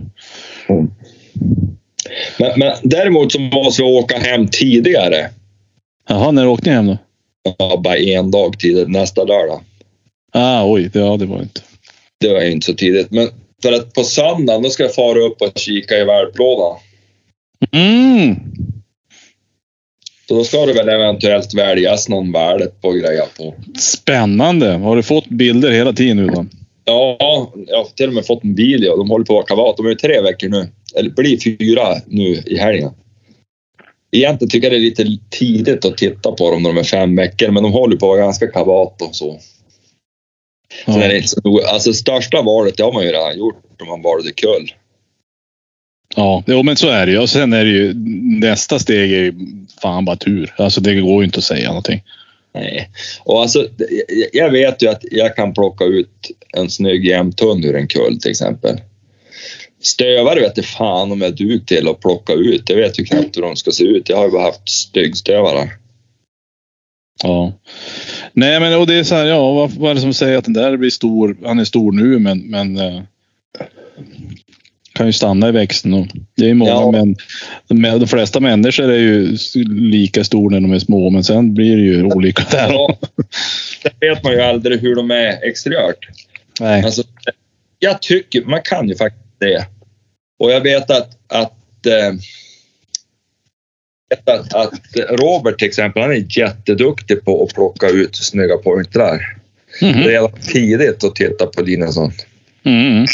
Men, 2.40 2.60
men 2.60 2.74
däremot 2.84 3.32
så 3.32 3.40
måste 3.40 3.82
vi 3.84 3.88
åka 3.88 4.18
hem 4.18 4.48
tidigare. 4.48 5.30
Jaha, 6.10 6.32
när 6.32 6.48
åkte 6.48 6.70
ni 6.70 6.76
hem 6.76 6.88
då? 6.88 6.98
Ja, 7.58 7.82
bara 7.84 7.98
en 7.98 8.32
dag 8.32 8.60
tidigare, 8.60 8.88
nästa 8.88 9.24
lördag. 9.24 9.62
Ah, 10.34 10.66
oj, 10.66 10.90
det, 10.94 11.00
ja, 11.00 11.18
det 11.18 11.26
var 11.26 11.42
inte. 11.42 11.62
Det 12.20 12.34
var 12.34 12.42
inte 12.42 12.66
så 12.66 12.74
tidigt. 12.74 13.12
Men 13.12 13.30
för 13.62 13.74
att 13.74 13.94
på 13.94 14.04
söndagen 14.04 14.62
då 14.64 14.70
ska 14.70 14.84
jag 14.84 14.96
fara 14.96 15.20
upp 15.20 15.42
och 15.42 15.52
kika 15.56 15.98
i 15.98 16.04
valplådan. 16.04 16.78
Mm. 17.72 18.36
Så 20.30 20.36
då 20.36 20.44
ska 20.44 20.66
det 20.66 20.74
väl 20.74 20.90
eventuellt 20.90 21.54
väljas 21.54 22.10
någon 22.10 22.32
valp 22.32 22.74
och 22.82 22.94
greja 22.94 23.26
på. 23.38 23.56
Spännande. 23.80 24.70
Har 24.70 24.96
du 24.96 25.04
fått 25.04 25.28
bilder 25.28 25.72
hela 25.72 25.94
tiden 25.94 26.18
nu 26.18 26.28
då? 26.28 26.46
Ja, 26.86 27.18
jag 27.68 27.78
har 27.78 27.86
till 27.96 28.08
och 28.08 28.14
med 28.14 28.26
fått 28.26 28.44
en 28.44 28.56
video. 28.56 28.98
De 28.98 29.10
håller 29.10 29.26
på 29.26 29.34
att 29.34 29.50
vara 29.50 29.58
kavat. 29.58 29.78
De 29.78 29.86
är 29.86 29.90
ju 29.90 29.96
tre 29.96 30.22
veckor 30.22 30.50
nu. 30.50 30.68
Eller 30.96 31.10
blir 31.10 31.38
fyra 31.38 31.96
nu 32.08 32.44
i 32.46 32.58
helgen. 32.58 32.92
Egentligen 34.12 34.50
tycker 34.50 34.72
jag 34.72 34.74
det 34.74 34.78
är 34.78 35.06
lite 35.06 35.18
tidigt 35.30 35.86
att 35.86 35.98
titta 35.98 36.32
på 36.32 36.52
dem 36.52 36.64
när 36.64 36.70
de 36.70 36.80
är 36.80 36.84
fem 36.84 37.16
veckor, 37.16 37.52
men 37.52 37.64
de 37.64 37.72
håller 37.72 37.98
på 37.98 38.06
att 38.06 38.18
vara 38.18 38.26
ganska 38.26 38.48
kavat 38.48 39.02
och 39.02 39.16
så. 39.16 39.40
Ja. 40.86 41.04
Är 41.04 41.10
det 41.10 41.16
inte 41.16 41.28
så 41.28 41.42
noga. 41.44 41.68
Alltså 41.68 41.94
största 41.94 42.42
valet, 42.42 42.78
det 42.78 42.84
har 42.84 42.94
man 42.94 43.04
ju 43.04 43.12
redan 43.12 43.38
gjort 43.38 43.82
om 43.82 43.88
man 43.88 44.02
valde 44.02 44.32
kull. 44.32 44.72
Ja, 46.16 46.44
jo, 46.48 46.64
men 46.64 46.76
så 46.76 46.90
är 46.90 47.06
det 47.06 47.12
ju. 47.12 47.20
Och 47.20 47.30
sen 47.30 47.54
är 47.54 47.66
det 47.66 47.72
ju 47.72 47.94
nästa 48.40 48.80
steg 48.80 49.12
är 49.14 49.18
ju 49.18 49.34
fan 49.82 50.06
bara 50.06 50.16
tur. 50.16 50.54
Alltså 50.58 50.82
det 50.82 50.96
går 50.96 51.22
ju 51.22 51.26
inte 51.26 51.38
att 51.38 51.44
säga 51.44 51.68
någonting. 51.68 52.04
Nej. 52.54 52.90
Och 53.24 53.42
alltså, 53.42 53.68
jag 54.34 54.52
vet 54.52 54.84
ju 54.84 54.88
att 54.88 55.04
jag 55.12 55.36
kan 55.36 55.54
plocka 55.54 55.86
ut 55.86 56.32
en 56.58 56.70
snygg 56.70 57.06
jämthund 57.06 57.66
ur 57.66 57.76
en 57.76 57.88
kull 57.88 58.20
till 58.22 58.32
exempel. 58.32 58.82
Stövare 59.82 60.40
vet 60.40 60.58
jag 60.58 60.66
fan 60.66 61.12
om 61.12 61.22
jag 61.22 61.36
dug 61.36 61.68
till 61.68 61.88
att 61.88 62.00
plocka 62.00 62.34
ut. 62.34 62.70
Jag 62.70 62.78
vet 62.78 63.00
ju 63.00 63.06
knappt 63.06 63.38
hur 63.38 63.42
de 63.42 63.56
ska 63.56 63.72
se 63.72 63.84
ut. 63.84 64.10
Jag 64.10 64.18
har 64.18 64.26
ju 64.26 64.32
bara 64.32 64.44
haft 64.44 64.70
styggstövare. 64.70 65.70
Ja. 67.24 67.54
Nej, 68.34 68.60
men 68.60 68.80
och 68.80 68.88
det 68.88 68.96
är 68.96 69.04
så 69.04 69.16
här, 69.16 69.26
ja, 69.26 69.54
vad, 69.54 69.72
vad 69.72 69.92
är 69.92 69.96
det 69.96 70.02
som 70.02 70.14
säger 70.14 70.38
att 70.38 70.46
den 70.46 70.54
där 70.54 70.78
blir 70.78 70.90
stor? 70.90 71.38
Han 71.46 71.60
är 71.60 71.64
stor 71.66 71.92
nu, 71.92 72.20
men, 72.20 72.40
men 72.40 72.78
eh, 72.78 73.02
kan 75.00 75.08
ju 75.08 75.14
stanna 75.14 75.50
i 75.50 75.52
växten. 75.52 75.94
Och 75.94 76.08
det 76.36 76.50
är 76.50 76.54
många, 76.54 76.72
Ja. 76.72 76.92
men 77.68 78.00
de 78.00 78.08
flesta 78.08 78.40
människor 78.40 78.92
är 78.92 78.98
ju 78.98 79.38
lika 79.70 80.24
stor 80.24 80.50
när 80.50 80.60
de 80.60 80.74
är 80.74 80.80
små, 80.80 81.10
men 81.10 81.24
sen 81.24 81.54
blir 81.54 81.76
det 81.78 81.82
ju 81.82 82.04
olika 82.04 82.44
där. 82.52 82.74
Ja, 82.74 82.98
det 83.84 84.10
vet 84.10 84.24
man 84.24 84.34
ju 84.34 84.42
aldrig 84.42 84.80
hur 84.80 84.96
de 84.96 85.12
är 85.12 85.44
exteriört. 85.44 86.08
Nej. 86.60 86.84
Alltså, 86.84 87.04
jag 87.80 88.02
tycker, 88.02 88.42
man 88.42 88.62
kan 88.64 88.88
ju 88.90 88.96
faktiskt 88.96 89.40
det. 89.40 89.66
Och 90.40 90.52
jag 90.52 90.62
vet 90.62 90.92
att, 90.92 91.10
att, 91.28 91.58
vet 94.10 94.30
att, 94.30 94.54
att 94.54 94.80
Robert 95.10 95.60
till 95.60 95.68
exempel, 95.68 96.02
han 96.02 96.12
är 96.12 96.40
jätteduktig 96.40 97.26
på 97.26 97.44
att 97.44 97.54
plocka 97.54 97.88
ut 97.90 98.16
snygga 98.16 98.58
pointrar. 98.58 99.38
Mhm. 99.82 100.04
Det 100.04 100.16
är 100.16 100.28
tidigt 100.54 101.04
att 101.04 101.16
titta 101.16 101.46
på 101.46 101.62
dina 101.62 101.92
sånt. 101.92 102.26
Mm. 102.64 103.04
Att 103.04 103.10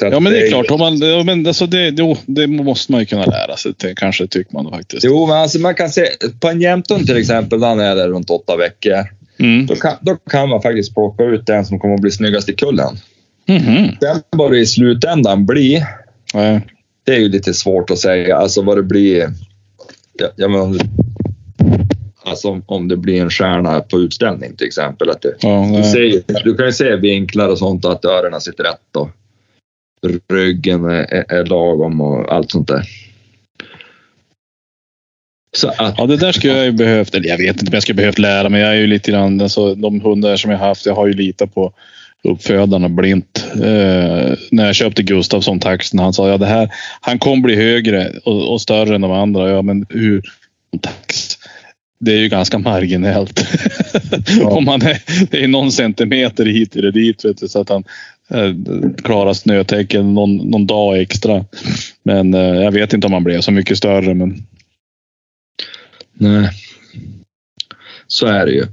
Ja, 0.00 0.20
men 0.20 0.32
det 0.32 0.46
är 0.46 0.48
klart. 0.48 0.70
Om 0.70 0.78
man, 0.80 0.98
ja, 0.98 1.22
men 1.22 1.46
alltså 1.46 1.66
det, 1.66 1.88
jo, 1.88 2.16
det 2.26 2.46
måste 2.46 2.92
man 2.92 3.00
ju 3.00 3.06
kunna 3.06 3.24
lära 3.24 3.56
sig. 3.56 3.72
Det 3.76 3.94
kanske 3.94 4.26
tycker 4.26 4.54
man 4.54 4.70
faktiskt. 4.70 5.04
Jo, 5.04 5.26
men 5.26 5.36
alltså 5.36 5.58
man 5.58 5.74
kan 5.74 5.90
se 5.90 6.06
på 6.40 6.48
en 6.48 6.60
jämthund 6.60 7.06
till 7.06 7.16
exempel, 7.16 7.62
han 7.62 7.80
är 7.80 7.96
där 7.96 8.08
runt 8.08 8.30
åtta 8.30 8.56
veckor. 8.56 9.06
Mm. 9.38 9.66
Då 9.66 9.74
kan, 9.74 9.96
då 10.00 10.16
kan 10.16 10.48
man 10.48 10.62
faktiskt 10.62 10.94
plocka 10.94 11.24
ut 11.24 11.46
den 11.46 11.64
som 11.64 11.78
kommer 11.78 11.94
att 11.94 12.00
bli 12.00 12.10
snyggast 12.10 12.48
i 12.48 12.52
kullen. 12.52 12.96
Mhm. 13.48 13.96
Sen 14.00 14.22
vad 14.30 14.50
det 14.50 14.58
i 14.58 14.66
slutändan 14.66 15.46
blir, 15.46 15.86
Nej. 16.34 16.60
det 17.04 17.14
är 17.14 17.18
ju 17.18 17.28
lite 17.28 17.54
svårt 17.54 17.90
att 17.90 17.98
säga. 17.98 18.36
Alltså 18.36 18.62
vad 18.62 18.76
det 18.76 18.82
blir... 18.82 19.28
Ja, 20.18 20.28
ja, 20.36 20.48
men 20.48 20.60
om, 20.60 20.78
det, 20.78 20.84
alltså 22.24 22.62
om, 22.66 22.88
det 22.88 22.96
blir 22.96 23.22
en 23.22 23.30
stjärna 23.30 23.80
på 23.80 24.00
utställning 24.00 24.56
till 24.56 24.66
exempel. 24.66 25.10
Att 25.10 25.22
det, 25.22 25.34
Ja, 25.40 25.70
du, 25.76 25.82
ser, 25.82 26.42
du 26.44 26.54
kan 26.54 26.66
ju 26.66 26.72
se 26.72 26.96
vinklar 26.96 27.48
och 27.48 27.58
sånt 27.58 27.84
och 27.84 27.92
att 27.92 28.04
öronen 28.04 28.40
sitter 28.40 28.64
rätt 28.64 28.96
och 28.96 29.10
ryggen 30.32 30.84
är, 30.84 31.32
är, 31.32 31.44
lagom 31.44 32.00
och 32.00 32.32
allt 32.32 32.50
sånt 32.50 32.68
där. 32.68 32.82
Så 35.56 35.68
att, 35.68 35.94
Ja, 35.98 36.06
det 36.06 36.16
där 36.16 36.32
skulle 36.32 36.56
jag 36.56 36.64
ju 36.64 36.72
behövt, 36.72 37.14
eller 37.14 37.28
jag 37.28 37.38
vet 37.38 37.60
inte 37.60 37.70
om 37.70 37.74
jag 37.74 37.82
skulle 37.82 37.96
behövt 37.96 38.18
lära 38.18 38.48
mig. 38.48 38.60
Jag 38.60 38.70
är 38.70 38.80
ju 38.80 38.86
lite 38.86 39.10
grann, 39.10 39.40
alltså, 39.40 39.74
de 39.74 40.00
hundar 40.00 40.36
som 40.36 40.50
jag 40.50 40.58
haft, 40.58 40.86
jag 40.86 40.94
har 40.94 41.06
ju 41.06 41.12
litat 41.12 41.54
på 41.54 41.72
uppfödarna 42.24 42.88
blint. 42.88 43.44
Eh, 43.54 44.32
när 44.50 44.66
jag 44.66 44.74
köpte 44.74 45.02
Gustafsson 45.02 45.60
taxen, 45.60 45.98
han 45.98 46.12
sa 46.12 46.28
ja 46.28 46.38
det 46.38 46.46
här, 46.46 46.68
han 47.00 47.18
kommer 47.18 47.42
bli 47.42 47.56
högre 47.56 48.12
och, 48.24 48.52
och 48.52 48.60
större 48.60 48.94
än 48.94 49.00
de 49.00 49.12
andra. 49.12 49.50
Ja, 49.50 49.62
men 49.62 49.86
hur? 49.88 50.22
Tax. 50.80 51.38
Det 52.00 52.12
är 52.12 52.18
ju 52.18 52.28
ganska 52.28 52.58
marginellt. 52.58 53.46
Om 54.42 54.64
man 54.64 54.82
är, 54.82 55.02
det 55.30 55.44
är 55.44 55.48
någon 55.48 55.72
centimeter 55.72 56.46
hit 56.46 56.76
eller 56.76 56.92
dit 56.92 57.24
vet 57.24 57.40
du, 57.40 57.48
så 57.48 57.60
att 57.60 57.68
han 57.68 57.84
eh, 58.30 58.54
klarar 59.04 59.32
snötäcken 59.32 60.14
någon, 60.14 60.36
någon 60.36 60.66
dag 60.66 61.00
extra. 61.00 61.44
Men 62.02 62.34
eh, 62.34 62.40
jag 62.40 62.72
vet 62.72 62.92
inte 62.92 63.06
om 63.06 63.12
han 63.12 63.24
blev 63.24 63.40
så 63.40 63.52
mycket 63.52 63.78
större. 63.78 64.14
Men 64.14 64.46
Nej. 66.22 66.50
Så 68.06 68.26
är 68.26 68.46
det 68.46 68.52
ju. 68.52 68.66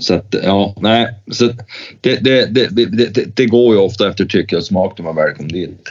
Så 0.00 0.14
att, 0.14 0.34
ja, 0.42 0.74
nej. 0.80 1.14
Så 1.30 1.52
det, 2.00 2.16
det, 2.16 2.46
det, 2.46 2.68
det, 2.86 3.36
det, 3.36 3.46
går 3.46 3.74
ju 3.74 3.80
ofta 3.80 4.08
efter 4.08 4.24
tycke 4.24 4.56
och 4.56 4.64
smak 4.64 4.98
när 4.98 5.04
man 5.04 5.16
väl 5.16 5.34
kommer 5.34 5.50
dit. 5.50 5.88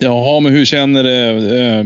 Jaha, 0.00 0.40
men 0.40 0.52
hur 0.52 0.64
känner 0.64 1.02
det, 1.02 1.28
eh, 1.60 1.84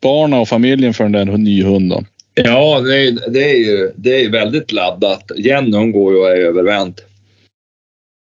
barnen 0.00 0.38
och 0.38 0.48
familjen 0.48 0.94
för 0.94 1.04
den 1.04 1.12
där 1.12 1.38
nya 1.38 1.66
hunden? 1.66 2.06
Ja, 2.34 2.80
det 2.80 3.06
är, 3.06 3.30
det 3.30 3.50
är 3.50 3.58
ju 3.58 3.92
det 3.96 4.24
är 4.24 4.30
väldigt 4.30 4.72
laddat. 4.72 5.30
Jenny 5.36 5.76
hon 5.76 5.92
går 5.92 6.12
ju 6.12 6.18
och 6.18 6.30
är 6.30 6.36
övervänt. 6.36 7.00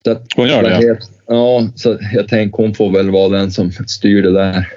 Så 0.04 0.10
att, 0.10 0.26
Hon 0.36 0.48
gör 0.48 0.62
det, 0.62 0.82
ja. 0.82 0.96
Ja, 1.26 1.68
så 1.74 1.98
jag 2.12 2.28
tänker 2.28 2.56
hon 2.56 2.74
får 2.74 2.90
väl 2.92 3.10
vara 3.10 3.28
den 3.28 3.50
som 3.50 3.72
styr 3.72 4.22
det 4.22 4.32
där. 4.32 4.68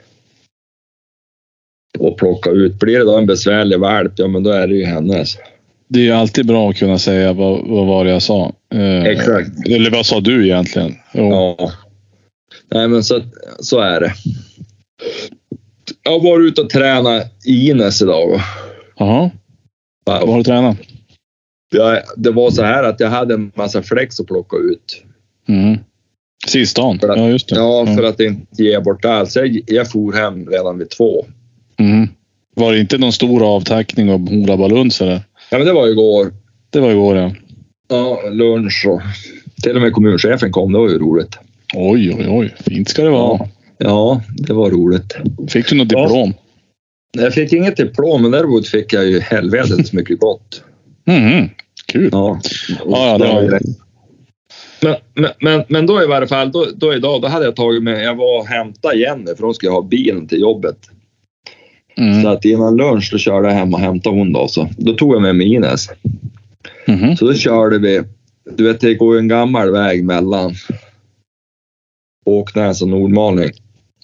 Och 1.99 2.17
plocka 2.17 2.49
ut. 2.49 2.79
Blir 2.79 2.99
det 2.99 3.05
då 3.05 3.17
en 3.17 3.25
besvärlig 3.25 3.79
valp, 3.79 4.13
ja 4.15 4.27
men 4.27 4.43
då 4.43 4.51
är 4.51 4.67
det 4.67 4.75
ju 4.75 4.86
hennes. 4.86 5.38
Det 5.88 5.99
är 5.99 6.03
ju 6.03 6.12
alltid 6.12 6.47
bra 6.47 6.69
att 6.69 6.77
kunna 6.77 6.99
säga 6.99 7.34
vad, 7.34 7.67
vad 7.67 7.88
var 7.88 8.05
det 8.05 8.12
jag 8.12 8.21
sa. 8.21 8.53
Eh, 8.73 9.03
Exakt. 9.03 9.67
Eller 9.69 9.91
vad 9.91 10.05
sa 10.05 10.19
du 10.19 10.45
egentligen? 10.45 10.95
Jo. 11.13 11.29
Ja. 11.29 11.71
Nej, 12.71 12.88
men 12.88 13.03
så, 13.03 13.21
så 13.60 13.79
är 13.79 14.01
det. 14.01 14.13
Jag 16.03 16.12
har 16.12 16.19
varit 16.19 16.51
ute 16.51 16.62
och 16.62 16.69
tränat 16.69 17.45
Ines 17.45 18.01
idag. 18.01 18.41
Jaha, 18.97 19.31
vad 20.05 20.29
har 20.29 20.38
du 20.38 20.43
tränat? 20.43 20.77
Jag, 21.73 22.01
det 22.17 22.31
var 22.31 22.51
så 22.51 22.63
här 22.63 22.84
att 22.84 22.99
jag 22.99 23.10
hade 23.10 23.34
en 23.34 23.51
massa 23.55 23.84
flex 23.84 24.19
att 24.19 24.27
plocka 24.27 24.57
ut. 24.57 25.03
Mm. 25.51 25.77
Sistdagen? 26.47 26.99
För 26.99 27.09
att- 27.09 27.17
Ja, 27.17 27.29
just 27.29 27.49
det. 27.49 27.55
Ja, 27.55 27.85
för 27.97 28.03
att 28.03 28.19
inte 28.19 28.63
ge 28.63 28.79
bort 28.79 29.05
allt. 29.05 29.31
Så 29.31 29.39
jag, 29.39 29.59
jag 29.67 29.91
for 29.91 30.13
hem 30.13 30.49
redan 30.49 30.77
vid 30.77 30.89
två. 30.89 31.25
Mm. 31.79 32.07
Var 32.55 32.73
det 32.73 32.79
inte 32.79 32.97
någon 32.97 33.13
stor 33.13 33.55
avtackning 33.55 34.11
av 34.11 34.29
Hora 34.29 34.57
Baluns 34.57 35.01
eller? 35.01 35.21
Ja, 35.49 35.57
men 35.57 35.67
det 35.67 35.73
var 35.73 35.87
igår. 35.87 36.33
Det 36.69 36.79
var 36.79 36.91
igår 36.91 37.17
ja. 37.17 37.31
Ja, 37.89 38.21
lunch 38.31 38.85
och 38.87 39.01
till 39.63 39.75
och 39.75 39.81
med 39.81 39.93
kommunchefen 39.93 40.51
kom. 40.51 40.71
Det 40.71 40.79
var 40.79 40.89
ju 40.89 40.99
roligt. 40.99 41.37
Oj, 41.75 42.13
oj, 42.19 42.25
oj. 42.29 42.55
Fint 42.59 42.89
ska 42.89 43.03
det 43.03 43.09
vara. 43.09 43.47
Ja, 43.77 44.21
det 44.37 44.53
var 44.53 44.69
roligt. 44.71 45.15
Fick 45.49 45.69
du 45.69 45.75
något 45.75 45.91
Ja. 45.91 46.01
diplom? 46.03 46.33
Jag 47.17 47.33
fick 47.33 47.53
inget 47.53 47.77
diplom, 47.77 48.21
men 48.21 48.31
däremot 48.31 48.67
fick 48.67 48.93
jag 48.93 49.05
ju 49.07 49.19
helvetes 49.19 49.93
mycket 49.93 50.19
gott. 50.19 50.63
Mhm. 51.05 51.49
Kul. 51.85 52.09
Ja, 52.11 52.39
Ja, 52.69 53.07
ja, 53.07 53.17
det 53.17 53.27
var- 53.27 53.59
men, 54.83 54.95
men, 55.13 55.31
men, 55.39 55.63
men 55.67 55.85
då 55.85 56.03
i 56.03 56.07
varje 56.07 56.27
fall, 56.27 56.51
då, 56.51 56.65
då 56.75 56.93
idag, 56.93 57.21
då 57.21 57.27
hade 57.27 57.45
jag 57.45 57.55
tagit 57.55 57.83
med, 57.83 58.03
jag 58.03 58.15
var 58.15 58.39
och 58.39 58.47
hämtade 58.47 58.95
Jenny 58.95 59.35
för 59.37 59.43
hon 59.43 59.53
skulle 59.53 59.71
ha 59.71 59.81
bilen 59.81 60.27
till 60.27 60.41
jobbet. 60.41 60.77
Så 61.95 62.01
Mm. 62.01 62.25
att 62.27 62.45
innan 62.45 62.75
lunch 62.77 63.09
då 63.11 63.17
körde 63.17 63.47
jag 63.47 63.55
hem 63.55 63.73
och 63.73 63.79
hämtade 63.79 64.15
hon 64.15 64.33
då. 64.33 64.47
Så. 64.47 64.69
Då 64.77 64.93
tog 64.93 65.15
jag 65.15 65.21
med 65.21 65.35
mig 65.35 65.53
Ines. 65.53 65.89
Mhm. 66.87 67.17
Så 67.17 67.25
då 67.25 67.33
körde 67.33 67.77
vi, 67.79 68.01
du 68.57 68.63
vet 68.63 68.79
det 68.81 68.93
går 68.93 69.13
ju 69.15 69.19
en 69.19 69.27
gammal 69.27 69.71
väg 69.71 70.03
mellan 70.05 70.53
Åknäs 72.25 72.81
och 72.81 72.87
Nordmaling. 72.87 73.51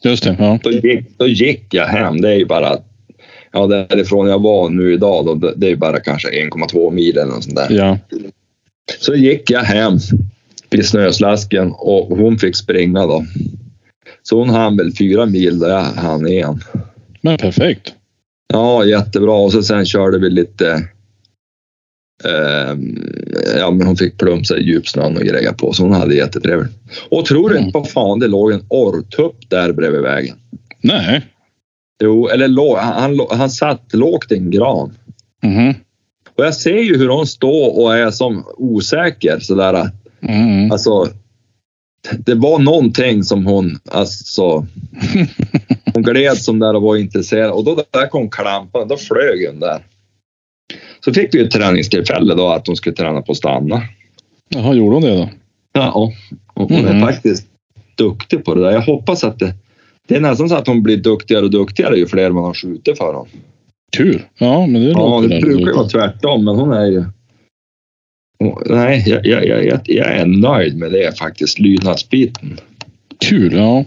Just 0.03 0.23
det. 0.23 0.35
Ja. 0.39 0.59
Då 0.63 0.71
gick, 0.71 1.17
då 1.17 1.27
gick 1.27 1.73
jag 1.73 1.85
hem. 1.85 2.21
Det 2.21 2.29
är 2.29 2.35
ju 2.35 2.45
bara, 2.45 2.77
ja 3.51 3.67
därifrån 3.67 4.27
jag 4.27 4.41
var 4.41 4.69
nu 4.69 4.93
idag 4.93 5.25
då, 5.25 5.33
det- 5.35 5.53
det 5.55 5.65
är 5.67 5.69
ju 5.71 5.75
bara 5.75 5.99
kanske 5.99 6.27
1,2 6.29 6.91
mil 6.91 7.17
eller 7.17 7.31
något 7.31 7.43
sånt 7.43 7.55
där. 7.55 7.67
ja. 7.69 7.97
Så 8.99 9.15
gick 9.15 9.49
jag 9.51 9.61
hem 9.61 9.93
vid 10.69 10.86
snöslasken 10.86 11.71
och 11.71 12.17
hon 12.17 12.38
fick 12.38 12.56
springa 12.56 13.06
då. 13.08 13.25
Så 14.23 14.39
hon 14.39 14.49
hann 14.49 14.77
väl 14.77 14.93
fyra 14.97 15.25
mil 15.25 15.60
där 15.60 15.69
jag 15.69 15.82
hann 15.84 16.27
igen. 16.27 16.60
Men 17.21 17.38
perfekt. 17.38 17.93
Ja, 18.53 18.86
jättebra. 18.86 19.34
Och 19.34 19.51
så 19.51 19.63
sen 19.63 19.86
körde 19.86 20.19
vi 20.19 20.30
lite 20.30 20.88
Eh, 22.23 22.77
ja, 23.58 23.71
men 23.71 23.88
hon 23.88 23.95
fick 23.95 24.17
plumsa 24.17 24.58
i 24.58 24.63
djupsnön 24.63 25.17
och 25.17 25.23
grejer 25.23 25.51
på 25.53 25.73
så 25.73 25.84
hon 25.84 25.93
hade 25.93 26.15
jättetrevligt. 26.15 26.71
Och 27.10 27.25
tror 27.25 27.49
du 27.49 27.56
Mm. 27.56 27.65
inte 27.67 27.80
på 27.80 27.86
fan 27.86 28.19
det 28.19 28.27
låg 28.27 28.51
en 28.51 28.65
orrtupp 28.67 29.36
där 29.49 29.71
bredvid 29.71 30.01
vägen. 30.01 30.36
Nej. 30.82 31.25
Jo, 32.03 32.27
eller 32.27 32.47
lå, 32.47 32.77
han, 32.77 32.93
han, 33.19 33.27
han 33.39 33.49
satt 33.49 33.93
lågt 33.93 34.32
i 34.32 34.36
en 34.36 34.51
gran. 34.51 34.93
Mhm. 35.43 35.73
Och 36.38 36.45
jag 36.45 36.53
ser 36.56 36.77
ju 36.77 36.97
hur 36.97 37.10
hon 37.10 37.27
står 37.27 37.80
och 37.80 37.95
är 37.95 38.12
som 38.12 38.45
osäker 38.58 39.39
sådär. 39.39 39.89
Mm. 40.27 40.71
Alltså, 40.71 41.07
det 42.17 42.35
var 42.35 42.59
någonting 42.59 43.23
som 43.23 43.45
hon, 43.45 43.79
alltså, 43.91 44.43
hon 45.93 46.03
gled 46.03 46.37
som 46.37 46.59
där 46.59 46.73
och 46.73 46.81
var 46.81 46.95
intresserad 46.95 47.51
och 47.51 47.63
då 47.63 47.83
där 47.91 48.07
kom 48.07 48.29
klampan, 48.29 48.87
då 48.87 48.97
flög 48.97 49.47
hon 49.47 49.59
där. 49.59 49.79
Så 51.05 51.13
fick 51.13 51.35
vi 51.35 51.41
ett 51.43 51.51
träningstillfälle 51.51 52.35
då 52.35 52.47
att 52.47 52.67
hon 52.67 52.75
skulle 52.75 52.95
träna 52.95 53.21
på 53.21 53.31
att 53.31 53.37
stanna. 53.37 53.81
Jaha, 54.49 54.73
gjorde 54.73 54.95
hon 54.95 55.03
det 55.03 55.15
då? 55.17 55.29
Ja, 55.73 55.91
och 55.91 56.13
hon 56.69 56.79
Mm. 56.85 56.95
är 56.97 57.01
faktiskt 57.07 57.47
duktig 57.95 58.45
på 58.45 58.55
det 58.55 58.61
där. 58.61 58.71
Jag 58.71 58.81
hoppas 58.81 59.23
att 59.23 59.39
det, 59.39 59.53
det 60.07 60.15
är 60.15 60.21
nästan 60.21 60.49
så 60.49 60.55
att 60.55 60.67
hon 60.67 60.83
blir 60.83 60.97
duktigare 60.97 61.43
och 61.45 61.51
duktigare 61.51 61.97
ju 61.97 62.07
fler 62.07 62.31
man 62.31 62.43
har 62.43 62.53
skjutit 62.53 62.97
för 62.97 63.05
honom. 63.05 63.27
Kul. 63.97 64.21
Ja, 64.37 64.67
men 64.67 64.81
det 64.81 64.89
Ja, 64.89 65.21
det 65.21 65.41
brukar 65.41 65.67
ju 65.67 65.73
vara 65.73 65.87
tvärtom, 65.87 66.45
men 66.45 66.55
hon 66.55 66.73
är 66.73 66.85
ju... 66.85 67.03
Och, 68.39 68.63
Nej, 68.65 69.04
jag, 69.08 69.26
jag, 69.26 69.47
jag, 69.47 69.82
jag- 69.86 70.08
är 70.19 70.26
nöjd 70.26 70.78
med 70.78 70.91
det 70.91 71.17
faktiskt, 71.17 71.60
lydnadsbiten. 71.60 72.58
Kul, 73.19 73.54
ja. 73.54 73.86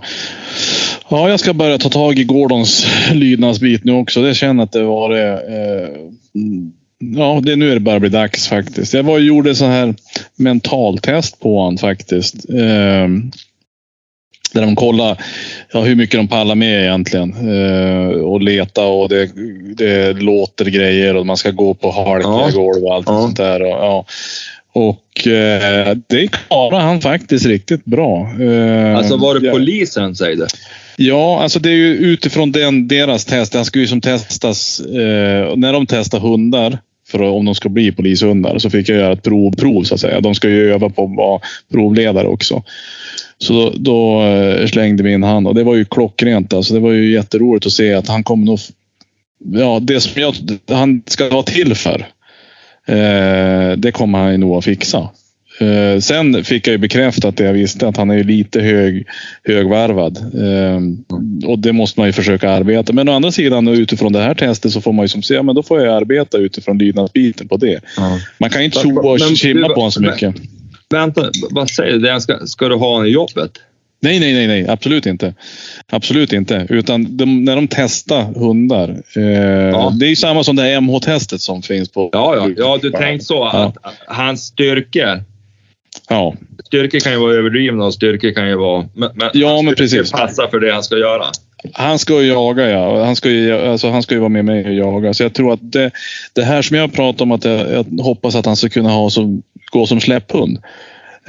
Ja, 1.09 1.29
jag 1.29 1.41
ska 1.41 1.53
börja 1.55 1.79
ta 1.79 1.89
tag 1.89 2.19
i 2.19 2.25
Gordons 2.25 2.87
lydnadsbit 3.13 3.85
nu 3.85 3.93
också. 3.93 4.23
Det 4.23 4.35
känner 4.35 4.63
att 4.63 4.73
det 4.73 4.83
var 4.83 5.11
det. 5.11 5.33
Eh, 5.33 5.89
ja, 6.99 7.41
det, 7.45 7.57
nu 7.57 7.71
är 7.71 7.75
det 7.75 7.81
bara 7.81 8.01
bli 8.01 8.09
dags 8.09 8.49
faktiskt. 8.49 8.95
Jag 8.95 9.03
var 9.03 9.15
och 9.15 9.21
gjorde 9.21 9.55
så 9.55 9.65
här 9.65 9.95
mentaltest 10.37 11.41
på 11.41 11.59
honom 11.59 11.79
faktiskt. 11.79 12.51
Eh, 12.51 13.09
där 14.53 14.61
de 14.63 14.77
kollar 14.77 15.17
ja, 15.73 15.81
hur 15.81 15.95
mycket 15.95 16.17
de 16.21 16.29
pallar 16.29 16.55
med 16.55 16.81
egentligen. 16.83 17.35
Eh, 17.53 18.09
och 18.09 18.41
leta 18.43 18.85
och 18.87 19.09
det, 19.09 19.31
det 19.77 20.13
låter 20.13 20.65
grejer 20.65 21.17
och 21.17 21.27
man 21.27 21.37
ska 21.37 21.51
gå 21.51 21.75
på 21.75 21.91
halkiga 21.91 22.31
Ja. 22.31 22.51
golv 22.55 22.85
och 22.85 22.95
allt 22.95 23.07
Ja. 23.09 23.21
sånt 23.21 23.37
där. 23.37 23.63
Och, 23.63 23.69
ja. 23.69 24.05
och 24.73 25.27
eh, 25.29 25.97
det 26.09 26.29
klarar 26.29 26.81
han 26.81 27.01
faktiskt 27.01 27.47
riktigt 27.47 27.85
bra. 27.85 28.31
Eh, 28.41 28.97
Alltså 28.97 29.17
var 29.17 29.35
det 29.41 29.47
ja. 29.47 29.53
polisen 29.53 30.17
säger 30.17 30.37
det? 30.37 30.47
Ja, 30.97 31.43
alltså 31.43 31.59
det 31.59 31.71
är 31.71 31.75
ju 31.75 31.95
utifrån 31.95 32.53
den, 32.53 32.89
deras 32.89 33.25
test. 33.25 33.53
Det 33.53 33.65
ska 33.65 33.79
ju 33.79 33.87
som 33.87 34.01
testas 34.01 34.81
eh, 34.81 35.57
när 35.57 35.73
de 35.73 35.87
testar 35.87 36.21
hundar 36.21 36.79
för 37.11 37.23
om 37.23 37.45
de 37.45 37.55
ska 37.55 37.69
bli 37.69 37.93
polishundar 37.93 38.59
så 38.59 38.71
fick 38.71 38.89
jag 38.89 38.99
göra 38.99 39.13
ett 39.13 39.23
prov, 39.23 39.57
prov 39.57 39.83
så 39.83 39.95
att 39.95 40.01
säga. 40.01 40.21
De 40.21 40.35
ska 40.35 40.49
ju 40.49 40.73
öva 40.73 40.89
på 40.91 41.05
att 41.05 41.17
vara 41.17 41.41
provledare 41.73 42.27
också. 42.27 42.63
Så 43.43 43.53
då, 43.53 43.73
då 43.77 44.23
eh, 44.25 44.67
slängde 44.67 45.03
vi 45.03 45.13
in 45.13 45.23
han 45.23 45.47
och 45.47 45.55
det 45.55 45.65
var 45.65 45.75
ju 45.75 45.85
klockrent. 45.85 46.53
Alltså 46.53 46.75
det 46.75 46.81
var 46.81 46.93
ju 46.93 47.13
jätteroligt 47.13 47.67
att 47.67 47.73
se 47.73 47.95
att 47.95 48.09
han 48.09 48.25
kommer 48.25 48.47
nog... 48.47 48.59
Ja, 49.53 49.79
det 49.83 50.01
som 50.01 50.23
jag, 50.23 50.35
han 50.69 51.03
ska 51.07 51.29
vara 51.29 51.43
till 51.43 51.75
för. 51.75 52.07
Eh, 52.87 53.77
det 53.77 53.93
kommer 53.93 54.19
han 54.19 54.33
ju 54.33 54.37
nog 54.39 54.57
att 54.59 54.65
fixa. 54.65 55.09
Eh, 55.61 56.01
sen 56.01 56.45
fick 56.45 56.67
jag 56.67 56.73
ju 56.73 56.79
bekräftat 56.79 57.37
det 57.37 57.45
jag 57.45 57.53
visste 57.53 57.89
att 57.89 57.97
han 57.97 58.11
är 58.11 58.15
ju 58.17 58.25
lite 58.25 58.61
hög, 58.61 59.07
högvarvad. 59.45 60.17
Eh, 60.19 60.81
och 61.49 61.59
det 61.59 61.73
måste 61.73 62.01
man 62.01 62.07
ju 62.09 62.13
försöka 62.13 62.51
arbeta. 62.51 62.93
Men 62.93 63.09
å 63.09 63.13
andra 63.13 63.33
sidan 63.33 63.69
utifrån 63.69 64.13
det 64.13 64.21
här 64.23 64.35
testet 64.35 64.73
så 64.73 64.81
får 64.81 64.93
man 64.93 65.05
ju 65.05 65.09
som 65.09 65.23
säga, 65.23 65.43
men 65.43 65.55
då 65.55 65.63
får 65.63 65.81
jag 65.81 65.97
arbeta 65.97 66.39
utifrån 66.39 66.79
lydnadsbiten 66.79 67.49
på 67.49 67.57
det. 67.57 67.81
Man 68.39 68.51
kan 68.51 68.61
ju 68.61 68.65
inte 68.65 68.79
Men- 68.85 68.95
tjoa 68.95 69.13
och 69.13 69.21
men- 69.21 69.37
kimma 69.37 69.69
på 69.69 69.75
honom 69.75 69.93
så 69.93 70.01
men- 70.03 70.11
mycket. 70.11 70.35
Vänta, 70.91 71.31
vad 71.51 71.71
säger 71.71 71.99
du? 71.99 72.21
Ska, 72.21 72.47
ska 72.47 72.69
du 72.69 72.75
ha 72.75 73.07
i 73.07 73.11
jobbet? 73.11 73.51
Nej, 74.03 74.21
nej, 74.21 74.35
nej, 74.35 74.47
nej, 74.47 74.69
absolut 74.69 75.07
inte. 75.07 75.35
Absolut 75.93 76.33
inte. 76.33 76.67
Utan 76.69 77.17
de, 77.17 77.45
när 77.45 77.57
de 77.57 77.69
testar 77.69 78.23
hundar. 78.23 78.89
Eh, 78.89 79.93
Det 79.93 80.07
är 80.07 80.09
ju 80.09 80.17
samma 80.17 80.45
som 80.45 80.57
det 80.57 80.63
här 80.63 80.81
MH-testet 80.81 81.41
som 81.41 81.63
finns 81.63 81.89
på... 81.89 82.11
Ja, 82.13 82.37
ja, 82.37 82.51
ja 82.57 82.79
du 82.83 82.91
tänkte 82.91 83.27
så 83.27 83.45
att 83.45 83.77
hans 84.07 84.43
styrkor, 84.47 85.23
Ja, 86.09 86.35
styrkor 86.65 86.99
kan 87.01 87.13
ju 87.13 87.19
vara 87.19 87.35
överdrivna 87.35 87.85
och 87.85 87.95
styrkor 87.95 88.31
kan 88.31 88.49
ju 88.49 88.57
vara... 88.57 88.89
Men, 88.95 89.11
men 89.15 89.31
Ja, 89.35 89.63
men 89.63 89.75
precis. 89.75 90.13
passar 90.13 90.49
för 90.49 90.61
det 90.61 90.73
han 90.73 90.83
ska 90.83 90.97
göra. 90.97 91.27
Han 91.73 91.99
ska 91.99 92.23
ju 92.23 92.29
jaga 92.29 92.71
ja. 92.71 93.05
Han 93.05 93.17
ska 93.17 93.31
ju, 93.31 93.53
alltså, 93.53 93.91
han 93.91 94.03
ska 94.03 94.15
ju 94.15 94.21
vara 94.21 94.29
med 94.29 94.45
mig 94.45 94.67
och 94.67 94.75
jaga. 94.75 95.15
Så 95.15 95.23
jag 95.23 95.35
tror 95.35 95.53
att 95.53 95.73
det, 95.73 95.91
det 96.33 96.43
här 96.43 96.63
som 96.63 96.77
jag 96.77 96.93
pratar 96.93 97.25
om 97.25 97.33
att 97.33 97.45
jag, 97.45 97.73
jag 97.73 98.03
hoppas 98.03 98.35
att 98.35 98.47
han 98.47 98.57
ska 98.57 98.69
kunna 98.69 98.91
ha 98.91 99.11
som, 99.11 99.43
gå 99.73 99.87
som 99.87 100.01
släpphund. 100.01 100.59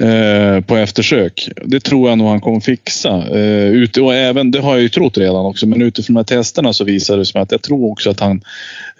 Eh, 0.00 0.60
på 0.60 0.76
eftersök. 0.76 1.48
Det 1.64 1.80
tror 1.80 2.08
jag 2.08 2.18
nog 2.18 2.28
han 2.28 2.40
kommer 2.40 2.60
fixa. 2.60 3.24
Eh, 3.30 3.66
ut, 3.66 3.96
och 3.96 4.14
även, 4.14 4.50
det 4.50 4.60
har 4.60 4.72
jag 4.72 4.82
ju 4.82 4.88
trott 4.88 5.18
redan 5.18 5.46
också, 5.46 5.66
men 5.66 5.82
utifrån 5.82 6.14
de 6.14 6.18
här 6.18 6.24
testerna 6.24 6.72
så 6.72 6.84
visar 6.84 7.16
det 7.16 7.26
sig 7.26 7.40
att 7.40 7.52
jag 7.52 7.62
tror 7.62 7.90
också 7.90 8.10
att 8.10 8.20
han... 8.20 8.42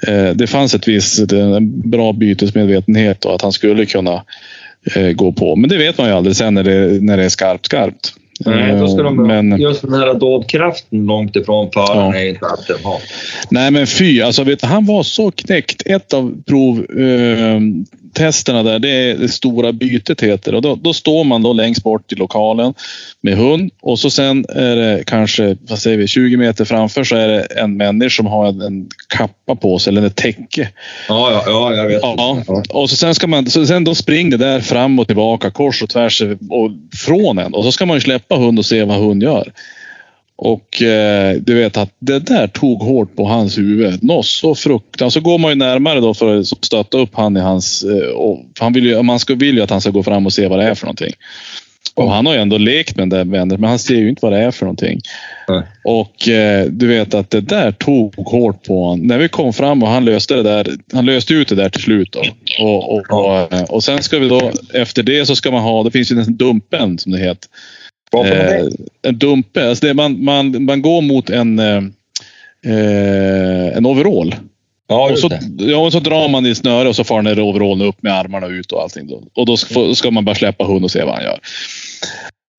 Eh, 0.08 0.30
det 0.30 0.46
fanns 0.46 0.74
ett 0.74 0.88
visst 0.88 1.32
eh, 1.32 1.40
en 1.40 1.90
bra 1.90 2.12
bytesmedvetenhet 2.12 3.24
och 3.24 3.34
att 3.34 3.42
han 3.42 3.52
skulle 3.52 3.86
kunna 3.86 4.24
eh, 4.94 5.12
gå 5.12 5.32
på. 5.32 5.56
Men 5.56 5.70
det 5.70 5.78
vet 5.78 5.98
man 5.98 6.06
ju 6.06 6.14
aldrig 6.14 6.36
sen 6.36 6.54
när 6.54 6.64
det, 6.64 7.02
när 7.02 7.16
det 7.16 7.24
är 7.24 7.28
skarpt, 7.28 7.66
skarpt. 7.66 8.14
Nej, 8.40 8.80
då 8.80 8.88
ska 8.88 9.02
de, 9.02 9.18
Eh, 9.30 9.42
men, 9.42 9.60
Just 9.60 9.82
den 9.82 9.92
här 9.94 10.14
dådkraften 10.14 11.06
långt 11.06 11.36
ifrån 11.36 11.70
föraren 11.72 12.10
Ja. 12.12 12.16
är 12.16 12.28
inte 12.28 12.46
de 12.68 12.84
har. 12.84 12.98
Nej 13.50 13.70
men 13.70 13.86
fy, 13.86 14.20
alltså 14.20 14.44
vet, 14.44 14.60
du, 14.60 14.66
han 14.66 14.86
var 14.86 15.02
så 15.02 15.30
knäckt. 15.30 15.82
Ett 15.86 16.14
av 16.14 16.42
provtesterna 18.12 18.62
där, 18.62 18.78
det 18.78 18.88
är 18.88 19.14
det 19.14 19.28
stora 19.28 19.72
bytet 19.72 20.20
heter 20.20 20.54
och 20.54 20.62
då, 20.62 20.74
då 20.74 20.92
står 20.92 21.24
man 21.24 21.42
då 21.42 21.52
längst 21.52 21.82
bort 21.82 22.12
i 22.12 22.14
lokalen 22.14 22.74
med 23.20 23.36
hund 23.36 23.70
och 23.82 23.98
så 23.98 24.10
sen 24.10 24.44
är 24.48 24.76
det 24.76 25.04
kanske, 25.06 25.56
vad 25.68 25.78
säger 25.78 25.98
vi, 25.98 26.06
20 26.06 26.36
meter 26.36 26.64
framför 26.64 27.04
så 27.04 27.16
är 27.16 27.28
det 27.28 27.40
en 27.40 27.76
människa 27.76 28.10
som 28.10 28.26
har 28.26 28.46
en, 28.46 28.60
en 28.60 28.88
kappa 29.08 29.54
på 29.54 29.78
sig 29.78 29.90
eller 29.90 30.06
ett 30.06 30.16
täcke. 30.16 30.68
Ja, 31.08 31.30
ja, 31.30 31.42
ja 31.46 31.74
jag 31.74 31.86
vet. 31.86 32.00
Ja, 32.02 32.42
och 32.70 32.90
så 32.90 32.96
sen 32.96 33.14
ska 33.14 33.26
man, 33.26 33.50
så 33.50 33.66
sen 33.66 33.84
då 33.84 33.94
springer 33.94 34.38
det 34.38 34.44
där 34.44 34.60
fram 34.60 34.98
och 34.98 35.06
tillbaka, 35.06 35.50
kors 35.50 35.82
och 35.82 35.88
tvärs 35.88 36.22
och 36.50 36.70
från 37.06 37.38
en. 37.38 37.54
Och 37.54 37.64
så 37.64 37.72
ska 37.72 37.86
man 37.86 37.96
ju 37.96 38.00
släppa 38.00 38.36
hund 38.36 38.58
och 38.58 38.66
se 38.66 38.84
vad 38.84 38.96
hund 38.96 39.22
gör. 39.22 39.52
Och 40.36 40.82
eh, 40.82 41.36
du 41.36 41.54
vet 41.54 41.76
att 41.76 41.94
det 41.98 42.18
där 42.18 42.46
tog 42.46 42.82
hårt 42.82 43.16
på 43.16 43.24
hans 43.24 43.58
huvud. 43.58 44.02
Något 44.02 44.26
så 44.26 44.54
fruktansvärt. 44.54 45.22
Så 45.22 45.30
går 45.30 45.38
man 45.38 45.50
ju 45.50 45.54
närmare 45.54 46.00
då 46.00 46.14
för 46.14 46.36
att 46.36 46.46
stötta 46.46 46.98
upp 46.98 47.10
han 47.12 47.36
i 47.36 47.40
hans... 47.40 47.84
Eh, 47.84 48.38
han 48.60 48.72
vill 48.72 48.86
ju, 48.86 49.02
man 49.02 49.18
ska, 49.18 49.34
vill 49.34 49.56
ju 49.56 49.62
att 49.62 49.70
han 49.70 49.80
ska 49.80 49.90
gå 49.90 50.02
fram 50.02 50.26
och 50.26 50.32
se 50.32 50.46
vad 50.46 50.58
det 50.58 50.64
är 50.64 50.74
för 50.74 50.86
någonting. 50.86 51.12
Och 51.94 52.10
han 52.10 52.26
har 52.26 52.34
ju 52.34 52.40
ändå 52.40 52.58
lekt 52.58 52.96
med 52.96 53.02
den 53.02 53.08
där 53.08 53.24
vänner, 53.38 53.56
men 53.56 53.70
han 53.70 53.78
ser 53.78 53.94
ju 53.94 54.08
inte 54.08 54.20
vad 54.22 54.32
det 54.32 54.38
är 54.38 54.50
för 54.50 54.64
någonting. 54.64 55.00
Nej. 55.48 55.62
Och 55.84 56.28
eh, 56.28 56.66
du 56.66 56.86
vet 56.86 57.14
att 57.14 57.30
det 57.30 57.40
där 57.40 57.72
tog 57.72 58.14
hårt 58.16 58.62
på 58.62 58.84
honom. 58.84 59.06
När 59.06 59.18
vi 59.18 59.28
kom 59.28 59.52
fram 59.52 59.82
och 59.82 59.88
han 59.88 60.04
löste 60.04 60.34
det 60.34 60.42
där. 60.42 60.66
Han 60.92 61.06
löste 61.06 61.34
ut 61.34 61.48
det 61.48 61.54
där 61.54 61.68
till 61.68 61.82
slut. 61.82 62.12
Då. 62.12 62.20
Och, 62.64 62.94
och, 62.94 63.10
och, 63.10 63.52
eh, 63.52 63.62
och 63.62 63.84
sen 63.84 64.02
ska 64.02 64.18
vi 64.18 64.28
då, 64.28 64.50
efter 64.74 65.02
det 65.02 65.26
så 65.26 65.36
ska 65.36 65.50
man 65.50 65.62
ha, 65.62 65.82
det 65.82 65.90
finns 65.90 66.12
ju 66.12 66.18
en 66.18 66.36
dumpen 66.36 66.98
som 66.98 67.12
det 67.12 67.18
heter. 67.18 67.48
Vad 68.12 68.26
man 68.26 68.36
Eh, 68.36 68.66
en 69.02 69.18
dumpe, 69.18 69.68
alltså 69.68 69.86
det, 69.86 69.94
man, 69.94 70.24
man, 70.24 70.64
man 70.64 70.82
går 70.82 71.02
mot 71.02 71.30
en, 71.30 71.58
eh, 71.58 71.82
eh, 72.66 73.76
en 73.76 73.86
overall. 73.86 74.34
Ja, 74.88 75.10
Och 75.10 75.18
så, 75.18 75.30
ja, 75.58 75.76
och 75.76 75.92
så 75.92 76.00
drar 76.00 76.28
man 76.28 76.46
i 76.46 76.54
snöre 76.54 76.88
och 76.88 76.96
så 76.96 77.04
far 77.04 77.22
den 77.22 77.38
overallen 77.38 77.86
upp 77.86 78.02
med 78.02 78.12
armarna 78.12 78.46
ut 78.46 78.72
och 78.72 78.82
allting. 78.82 79.06
Då. 79.06 79.22
Och 79.34 79.46
då 79.46 79.56
ska, 79.56 79.94
ska 79.94 80.10
man 80.10 80.24
bara 80.24 80.34
släppa 80.34 80.64
hund 80.64 80.84
och 80.84 80.90
se 80.90 81.02
vad 81.02 81.14
han 81.14 81.24
gör. 81.24 81.38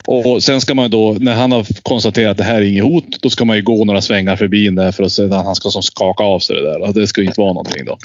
Och 0.05 0.43
sen 0.43 0.61
ska 0.61 0.73
man 0.73 0.89
då, 0.89 1.17
när 1.19 1.35
han 1.35 1.51
har 1.51 1.65
konstaterat 1.81 2.31
att 2.31 2.37
det 2.37 2.43
här 2.43 2.55
är 2.55 2.61
inget 2.61 2.83
hot, 2.83 3.05
då 3.21 3.29
ska 3.29 3.45
man 3.45 3.55
ju 3.55 3.61
gå 3.61 3.85
några 3.85 4.01
svängar 4.01 4.35
förbi 4.35 4.69
där 4.69 4.91
för 4.91 5.03
att 5.03 5.11
sedan 5.11 5.45
han 5.45 5.55
ska 5.55 5.69
som 5.69 5.83
skaka 5.83 6.23
av 6.23 6.39
sig 6.39 6.55
det 6.55 6.61
där. 6.61 6.81
Och 6.81 6.93
det 6.93 7.07
ska 7.07 7.21
inte 7.21 7.41
vara 7.41 7.53
någonting 7.53 7.85
då. 7.85 7.97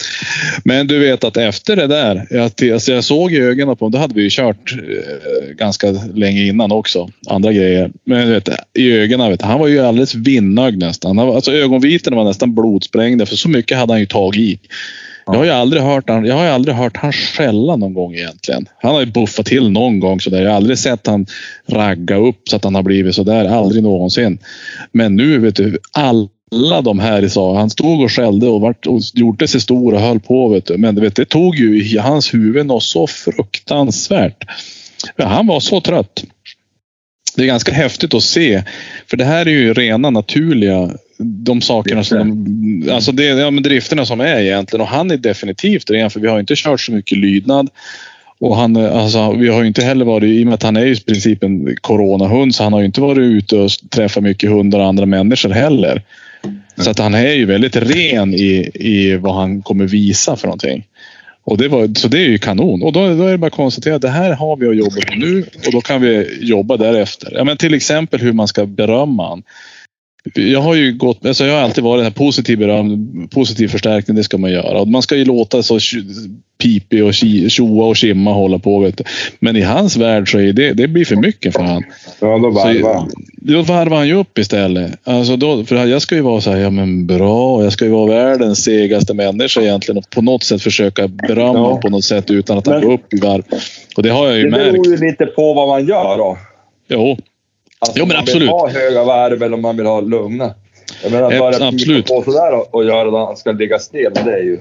Men 0.64 0.86
du 0.86 0.98
vet 0.98 1.24
att 1.24 1.36
efter 1.36 1.76
det 1.76 1.86
där, 1.86 2.26
jag, 2.30 2.72
alltså 2.72 2.92
jag 2.92 3.04
såg 3.04 3.32
i 3.32 3.38
ögonen 3.38 3.76
på 3.76 3.84
honom, 3.84 3.92
då 3.92 3.98
hade 3.98 4.14
vi 4.14 4.22
ju 4.22 4.30
kört 4.30 4.72
eh, 4.72 5.54
ganska 5.54 5.90
länge 6.14 6.46
innan 6.46 6.72
också. 6.72 7.10
Andra 7.26 7.52
grejer. 7.52 7.90
Men 8.04 8.26
du 8.26 8.32
vet, 8.32 8.48
i 8.74 8.92
ögonen, 8.92 9.30
vet, 9.30 9.42
han 9.42 9.60
var 9.60 9.68
ju 9.68 9.80
alldeles 9.80 10.14
vinnögd 10.14 10.78
nästan. 10.78 11.18
Han 11.18 11.28
alltså 11.28 11.52
ögonvitorna 11.52 12.16
var 12.16 12.24
nästan 12.24 12.54
blodsprängda 12.54 13.26
för 13.26 13.36
så 13.36 13.48
mycket 13.48 13.78
hade 13.78 13.92
han 13.92 14.00
ju 14.00 14.06
tagit 14.06 14.40
i. 14.40 14.58
Jag 15.32 15.38
har 15.38 15.44
ju 15.44 15.50
aldrig 15.50 15.82
hört 15.82 16.08
han, 16.08 16.24
jag 16.24 16.34
har 16.34 16.44
ju 16.44 16.50
aldrig 16.50 16.76
hört 16.76 16.96
han 16.96 17.12
skälla 17.12 17.76
någon 17.76 17.94
gång 17.94 18.14
egentligen. 18.14 18.66
Han 18.82 18.94
har 18.94 19.00
ju 19.00 19.06
buffat 19.06 19.46
till 19.46 19.70
någon 19.70 20.00
gång 20.00 20.20
sådär. 20.20 20.42
Jag 20.42 20.50
har 20.50 20.56
aldrig 20.56 20.78
sett 20.78 21.06
han 21.06 21.26
ragga 21.66 22.16
upp 22.16 22.48
så 22.48 22.56
att 22.56 22.64
han 22.64 22.74
har 22.74 22.82
blivit 22.82 23.14
sådär. 23.14 23.44
Aldrig 23.44 23.82
någonsin. 23.82 24.38
Men 24.92 25.16
nu 25.16 25.38
vet 25.38 25.56
du, 25.56 25.78
alla 25.92 26.80
de 26.82 26.98
här 26.98 27.28
sa, 27.28 27.58
han 27.58 27.70
stod 27.70 28.02
och 28.02 28.12
skällde 28.12 28.46
och, 28.46 28.60
vart, 28.60 28.86
och 28.86 29.00
gjorde 29.14 29.48
sig 29.48 29.60
stor 29.60 29.94
och 29.94 30.00
höll 30.00 30.20
på. 30.20 30.48
Vet 30.48 30.66
du. 30.66 30.78
Men 30.78 30.94
du 30.94 31.00
vet, 31.00 31.16
det 31.16 31.24
tog 31.24 31.56
ju 31.56 31.84
i 31.84 31.98
hans 31.98 32.34
huvud 32.34 32.66
något 32.66 32.82
så 32.82 33.06
fruktansvärt. 33.06 34.44
Han 35.16 35.46
var 35.46 35.60
så 35.60 35.80
trött. 35.80 36.24
Det 37.36 37.42
är 37.42 37.46
ganska 37.46 37.72
häftigt 37.72 38.14
att 38.14 38.22
se. 38.22 38.62
För 39.06 39.16
det 39.16 39.24
här 39.24 39.46
är 39.46 39.50
ju 39.50 39.74
rena 39.74 40.10
naturliga 40.10 40.90
de 41.18 41.60
sakerna 41.60 42.04
som 42.04 42.44
de, 42.44 42.90
alltså 42.90 43.12
det, 43.12 43.24
ja, 43.24 43.50
men 43.50 43.62
drifterna 43.62 44.06
som 44.06 44.20
är 44.20 44.40
egentligen. 44.40 44.80
Och 44.80 44.88
han 44.88 45.10
är 45.10 45.16
definitivt 45.16 45.90
ren 45.90 46.10
för 46.10 46.20
vi 46.20 46.28
har 46.28 46.40
inte 46.40 46.54
kört 46.56 46.80
så 46.80 46.92
mycket 46.92 47.18
lydnad. 47.18 47.70
Och 48.40 48.56
han, 48.56 48.76
alltså, 48.76 49.32
vi 49.32 49.48
har 49.48 49.64
inte 49.64 49.82
heller 49.82 50.04
varit, 50.04 50.28
i 50.28 50.42
och 50.42 50.46
med 50.46 50.54
att 50.54 50.62
han 50.62 50.76
är 50.76 50.86
i 50.86 51.00
princip 51.00 51.42
en 51.42 51.76
coronahund, 51.80 52.54
så 52.54 52.62
han 52.62 52.72
har 52.72 52.80
ju 52.80 52.86
inte 52.86 53.00
varit 53.00 53.18
ute 53.18 53.56
och 53.56 53.70
träffat 53.90 54.22
mycket 54.22 54.50
hundar 54.50 54.78
och 54.78 54.86
andra 54.86 55.06
människor 55.06 55.50
heller. 55.50 56.02
Så 56.76 56.90
att 56.90 56.98
han 56.98 57.14
är 57.14 57.32
ju 57.32 57.44
väldigt 57.44 57.76
ren 57.76 58.34
i, 58.34 58.70
i 58.74 59.16
vad 59.16 59.34
han 59.34 59.62
kommer 59.62 59.86
visa 59.86 60.36
för 60.36 60.46
någonting. 60.46 60.84
Och 61.44 61.58
det 61.58 61.68
var, 61.68 61.98
så 61.98 62.08
det 62.08 62.18
är 62.18 62.28
ju 62.28 62.38
kanon. 62.38 62.82
Och 62.82 62.92
då, 62.92 63.14
då 63.14 63.24
är 63.24 63.32
det 63.32 63.38
bara 63.38 63.46
att 63.46 63.52
konstatera 63.52 63.94
att 63.94 64.02
det 64.02 64.08
här 64.08 64.32
har 64.32 64.56
vi 64.56 64.68
att 64.68 64.76
jobba 64.76 65.00
på 65.08 65.14
nu 65.14 65.44
och 65.66 65.72
då 65.72 65.80
kan 65.80 66.00
vi 66.00 66.38
jobba 66.40 66.76
därefter. 66.76 67.32
Ja, 67.34 67.44
men 67.44 67.56
till 67.56 67.74
exempel 67.74 68.20
hur 68.20 68.32
man 68.32 68.48
ska 68.48 68.66
berömma 68.66 69.28
han. 69.28 69.42
Jag 70.34 70.60
har 70.60 70.74
ju 70.74 70.92
gått, 70.92 71.26
alltså 71.26 71.44
jag 71.46 71.54
har 71.54 71.60
alltid 71.62 71.84
varit 71.84 72.06
en 72.06 72.12
positiv 72.12 72.58
beröm, 72.58 73.28
positiv 73.30 73.68
förstärkning, 73.68 74.16
det 74.16 74.24
ska 74.24 74.38
man 74.38 74.50
göra. 74.50 74.80
Och 74.80 74.88
man 74.88 75.02
ska 75.02 75.16
ju 75.16 75.24
låta 75.24 75.62
så 75.62 75.78
pipig 76.62 77.04
och 77.04 77.14
tjoa 77.48 77.86
och 77.86 77.96
kimma 77.96 78.32
hålla 78.32 78.58
på. 78.58 78.78
Vet 78.78 78.96
du. 78.98 79.04
Men 79.40 79.56
i 79.56 79.60
hans 79.60 79.96
värld 79.96 80.30
så 80.30 80.38
är 80.38 80.52
det, 80.52 80.72
det 80.72 80.88
blir 80.88 81.04
för 81.04 81.16
mycket 81.16 81.52
för 81.56 81.62
han. 81.62 81.82
Ja, 82.20 82.38
då 82.38 82.50
varvar 82.50 82.94
han. 82.94 83.10
Då 83.32 83.62
varvar 83.62 83.96
han 83.96 84.08
ju 84.08 84.14
upp 84.14 84.38
istället. 84.38 84.92
Alltså 85.04 85.36
då, 85.36 85.64
för 85.64 85.86
jag 85.86 86.02
ska 86.02 86.14
ju 86.14 86.20
vara 86.20 86.40
så 86.40 86.50
här, 86.50 86.58
ja 86.58 86.70
men 86.70 87.06
bra, 87.06 87.62
jag 87.64 87.72
ska 87.72 87.84
ju 87.84 87.90
vara 87.90 88.06
världens 88.06 88.64
segaste 88.64 89.14
människa 89.14 89.60
egentligen 89.60 89.98
och 89.98 90.10
på 90.10 90.22
något 90.22 90.42
sätt 90.42 90.62
försöka 90.62 91.08
berömma 91.08 91.58
Ja. 91.58 91.76
på 91.82 91.88
något 91.88 92.04
sätt 92.04 92.30
utan 92.30 92.58
att 92.58 92.66
han 92.66 92.76
Men- 92.78 92.84
går 92.88 92.94
upp 92.94 93.14
i 93.14 93.20
varv. 93.20 93.42
Och 93.96 94.02
det 94.02 94.08
har 94.10 94.26
jag 94.26 94.36
ju 94.36 94.44
Det 94.44 94.50
märkt. 94.50 94.72
beror 94.72 94.86
ju 94.86 94.96
lite 95.06 95.26
på 95.26 95.54
vad 95.54 95.68
man 95.68 95.86
gör 95.86 96.18
då. 96.18 96.38
Jo, 96.88 97.18
Alltså, 97.78 97.98
Jo, 97.98 98.06
men 98.06 98.16
om 98.16 98.16
man 98.16 98.22
absolut. 98.22 98.42
vill 98.42 98.48
ha 98.48 98.68
höga 98.68 99.04
varv 99.04 99.42
eller 99.42 99.54
om 99.54 99.62
man 99.62 99.76
vill 99.76 99.86
ha 99.86 100.00
lugna. 100.00 100.54
Jag 101.02 101.12
menar, 101.12 101.32
Eh, 101.32 101.38
bara 101.40 101.56
att 101.56 101.62
absolut. 101.62 102.06
på 102.06 102.22
sådär 102.22 102.52
och, 102.54 102.74
och 102.74 102.84
göra 102.84 103.10
det 103.10 103.18
han 103.18 103.36
ska 103.36 103.52
ligga 103.52 103.78
still, 103.78 104.10
det 104.14 104.20
är 104.32 104.42
ju 104.42 104.58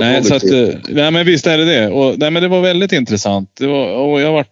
Nej, 0.00 0.24
så 0.24 0.34
att, 0.34 0.44
eh, 0.44 0.68
nej, 0.88 1.10
men 1.10 1.26
visst 1.26 1.46
är 1.46 1.58
det 1.58 1.64
det. 1.64 1.88
Och, 1.88 2.18
nej, 2.18 2.30
men 2.30 2.42
det 2.42 2.48
var 2.48 2.60
väldigt 2.60 2.92
intressant. 2.92 3.50
Det 3.58 3.66
var, 3.66 3.96
och 3.96 4.20
jag 4.20 4.32
var 4.32 4.44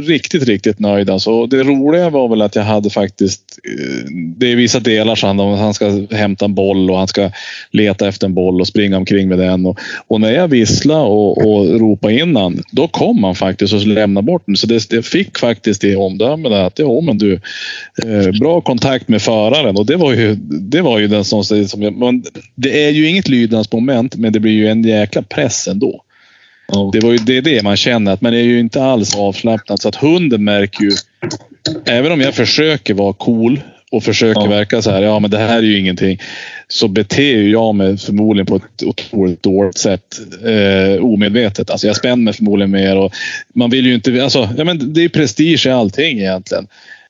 riktigt, 0.00 0.42
riktigt 0.42 0.78
nöjd. 0.78 1.10
Alltså. 1.10 1.30
Och 1.30 1.48
det 1.48 1.62
roliga 1.62 2.10
var 2.10 2.28
väl 2.28 2.42
att 2.42 2.56
jag 2.56 2.62
hade 2.62 2.90
faktiskt... 2.90 3.58
Eh, 3.64 4.10
det 4.36 4.52
är 4.52 4.56
vissa 4.56 4.80
delar 4.80 5.14
så 5.14 5.26
han, 5.26 5.38
han 5.38 5.74
ska 5.74 6.06
hämta 6.10 6.44
en 6.44 6.54
boll 6.54 6.90
och 6.90 6.98
han 6.98 7.08
ska 7.08 7.30
leta 7.70 8.08
efter 8.08 8.26
en 8.26 8.34
boll 8.34 8.60
och 8.60 8.66
springa 8.66 8.96
omkring 8.96 9.28
med 9.28 9.38
den. 9.38 9.66
Och, 9.66 9.78
och 10.06 10.20
när 10.20 10.32
jag 10.32 10.48
visslade 10.48 11.00
och, 11.00 11.38
och 11.38 11.80
ropade 11.80 12.20
in 12.20 12.36
han, 12.36 12.62
då 12.70 12.88
kom 12.88 13.24
han 13.24 13.34
faktiskt 13.34 13.74
och 13.74 13.86
lämnade 13.86 14.24
bort 14.24 14.42
den. 14.46 14.56
Så 14.56 14.66
det, 14.66 14.90
det 14.90 15.02
fick 15.02 15.38
faktiskt 15.38 15.80
det 15.80 15.96
omdömet 15.96 16.52
att 16.52 16.78
ja, 16.78 17.00
men 17.00 17.18
du, 17.18 17.32
eh, 18.04 18.38
bra 18.40 18.60
kontakt 18.60 19.08
med 19.08 19.22
föraren. 19.22 19.76
Och 19.76 19.86
det 19.86 19.96
var 19.96 20.12
ju, 20.12 20.34
det 20.60 20.80
var 20.80 20.98
ju 20.98 21.08
den 21.08 21.24
som... 21.24 21.44
som 21.44 21.82
jag, 21.82 21.96
men 21.96 22.22
det 22.54 22.84
är 22.84 22.90
ju 22.90 23.08
inget 23.08 23.28
lydnadsmoment, 23.28 24.16
men 24.16 24.32
det 24.32 24.40
blir 24.46 24.54
ju 24.54 24.68
en 24.68 24.82
jäkla 24.82 25.22
press 25.22 25.68
ändå. 25.68 26.02
Ja. 26.68 26.90
Det, 26.92 27.00
var 27.00 27.12
ju, 27.12 27.18
det 27.18 27.36
är 27.36 27.42
det 27.42 27.62
man 27.62 27.76
känner, 27.76 28.12
att 28.12 28.20
man 28.20 28.34
är 28.34 28.42
ju 28.42 28.58
inte 28.58 28.82
alls 28.82 29.16
avslappnad. 29.16 29.80
Så 29.80 29.88
att 29.88 29.94
hunden 29.96 30.44
märker 30.44 30.84
ju, 30.84 30.92
även 31.86 32.12
om 32.12 32.20
jag 32.20 32.34
försöker 32.34 32.94
vara 32.94 33.12
cool 33.12 33.60
och 33.90 34.02
försöker 34.02 34.40
Ja. 34.40 34.46
verka 34.46 34.82
så 34.82 34.90
här, 34.90 35.02
ja 35.02 35.18
men 35.18 35.30
det 35.30 35.38
här 35.38 35.58
är 35.58 35.62
ju 35.62 35.78
ingenting. 35.78 36.20
Så 36.68 36.88
beter 36.88 37.22
ju 37.22 37.50
jag 37.50 37.74
mig 37.74 37.98
förmodligen 37.98 38.46
på 38.46 38.56
ett 38.56 38.82
otroligt 38.84 39.42
dåligt 39.42 39.78
sätt. 39.78 40.20
Eh, 40.44 41.04
omedvetet. 41.04 41.70
Alltså 41.70 41.86
jag 41.86 41.96
spänner 41.96 42.16
mig 42.24 42.34
förmodligen 42.34 42.70
mer 42.70 42.96
och 42.96 43.12
man 43.54 43.70
vill 43.70 43.86
ju 43.86 43.94
inte, 43.94 44.22
alltså, 44.22 44.48
ja, 44.56 44.64
men 44.64 44.92
det 44.92 45.04
är 45.04 45.08
prestige 45.08 45.66
i 45.66 45.70
allting 45.70 46.18
egentligen. 46.18 46.66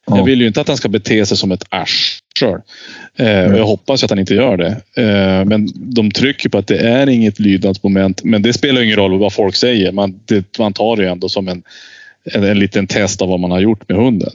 Ja. 0.07 0.17
Jag 0.17 0.25
vill 0.25 0.41
ju 0.41 0.47
inte 0.47 0.61
att 0.61 0.69
han 0.69 0.77
ska 0.77 0.89
bete 0.89 1.27
sig 1.27 1.37
som 1.37 1.53
ett 1.53 1.65
arsel. 1.69 2.21
Eh, 2.43 3.53
och 3.53 3.59
jag 3.59 3.67
hoppas 3.67 4.05
att 4.05 4.11
han 4.11 4.19
inte 4.19 4.35
gör 4.35 4.57
det. 4.57 5.03
Eh, 5.03 5.45
men 5.45 5.69
de 5.75 6.11
trycker 6.11 6.49
på 6.49 6.59
att 6.59 6.67
det 6.67 6.79
är 6.79 7.09
inget 7.09 7.39
lydnadsmoment. 7.39 8.25
Men 8.25 8.43
det 8.43 8.53
spelar 8.53 8.83
ingen 8.83 8.97
roll 8.97 9.19
vad 9.19 9.33
folk 9.33 9.57
säger. 9.57 9.93
Man, 9.93 10.21
det, 10.25 10.59
man 10.59 10.73
tar 10.73 10.97
det 10.97 11.09
ändå 11.09 11.29
som 11.29 11.49
en, 11.49 11.63
en, 12.25 12.45
en 12.45 12.59
liten 12.59 12.87
test 12.87 13.23
av 13.23 13.29
vad 13.29 13.41
man 13.41 13.51
har 13.51 13.61
gjort 13.61 13.89
med 13.89 13.99
hunden. 13.99 14.33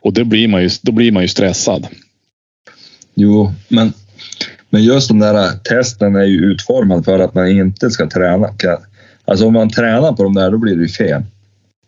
Och 0.00 0.12
det 0.12 0.24
blir 0.24 0.48
man 0.48 0.62
ju, 0.62 0.70
då 0.82 0.92
blir 0.92 1.12
man 1.12 1.22
ju 1.22 1.28
stressad. 1.28 1.86
Jo, 3.14 3.52
men, 3.68 3.92
men 4.70 4.84
just 4.84 5.08
den 5.08 5.18
där 5.18 5.50
testen 5.58 6.16
är 6.16 6.24
ju 6.24 6.40
utformad 6.40 7.04
för 7.04 7.18
att 7.18 7.34
man 7.34 7.48
inte 7.48 7.90
ska 7.90 8.08
träna. 8.08 8.48
Alltså 9.24 9.46
om 9.46 9.52
man 9.52 9.70
tränar 9.70 10.12
på 10.12 10.22
de 10.22 10.34
där, 10.34 10.50
då 10.50 10.58
blir 10.58 10.76
det 10.76 10.82
ju 10.82 10.88
fel. 10.88 11.22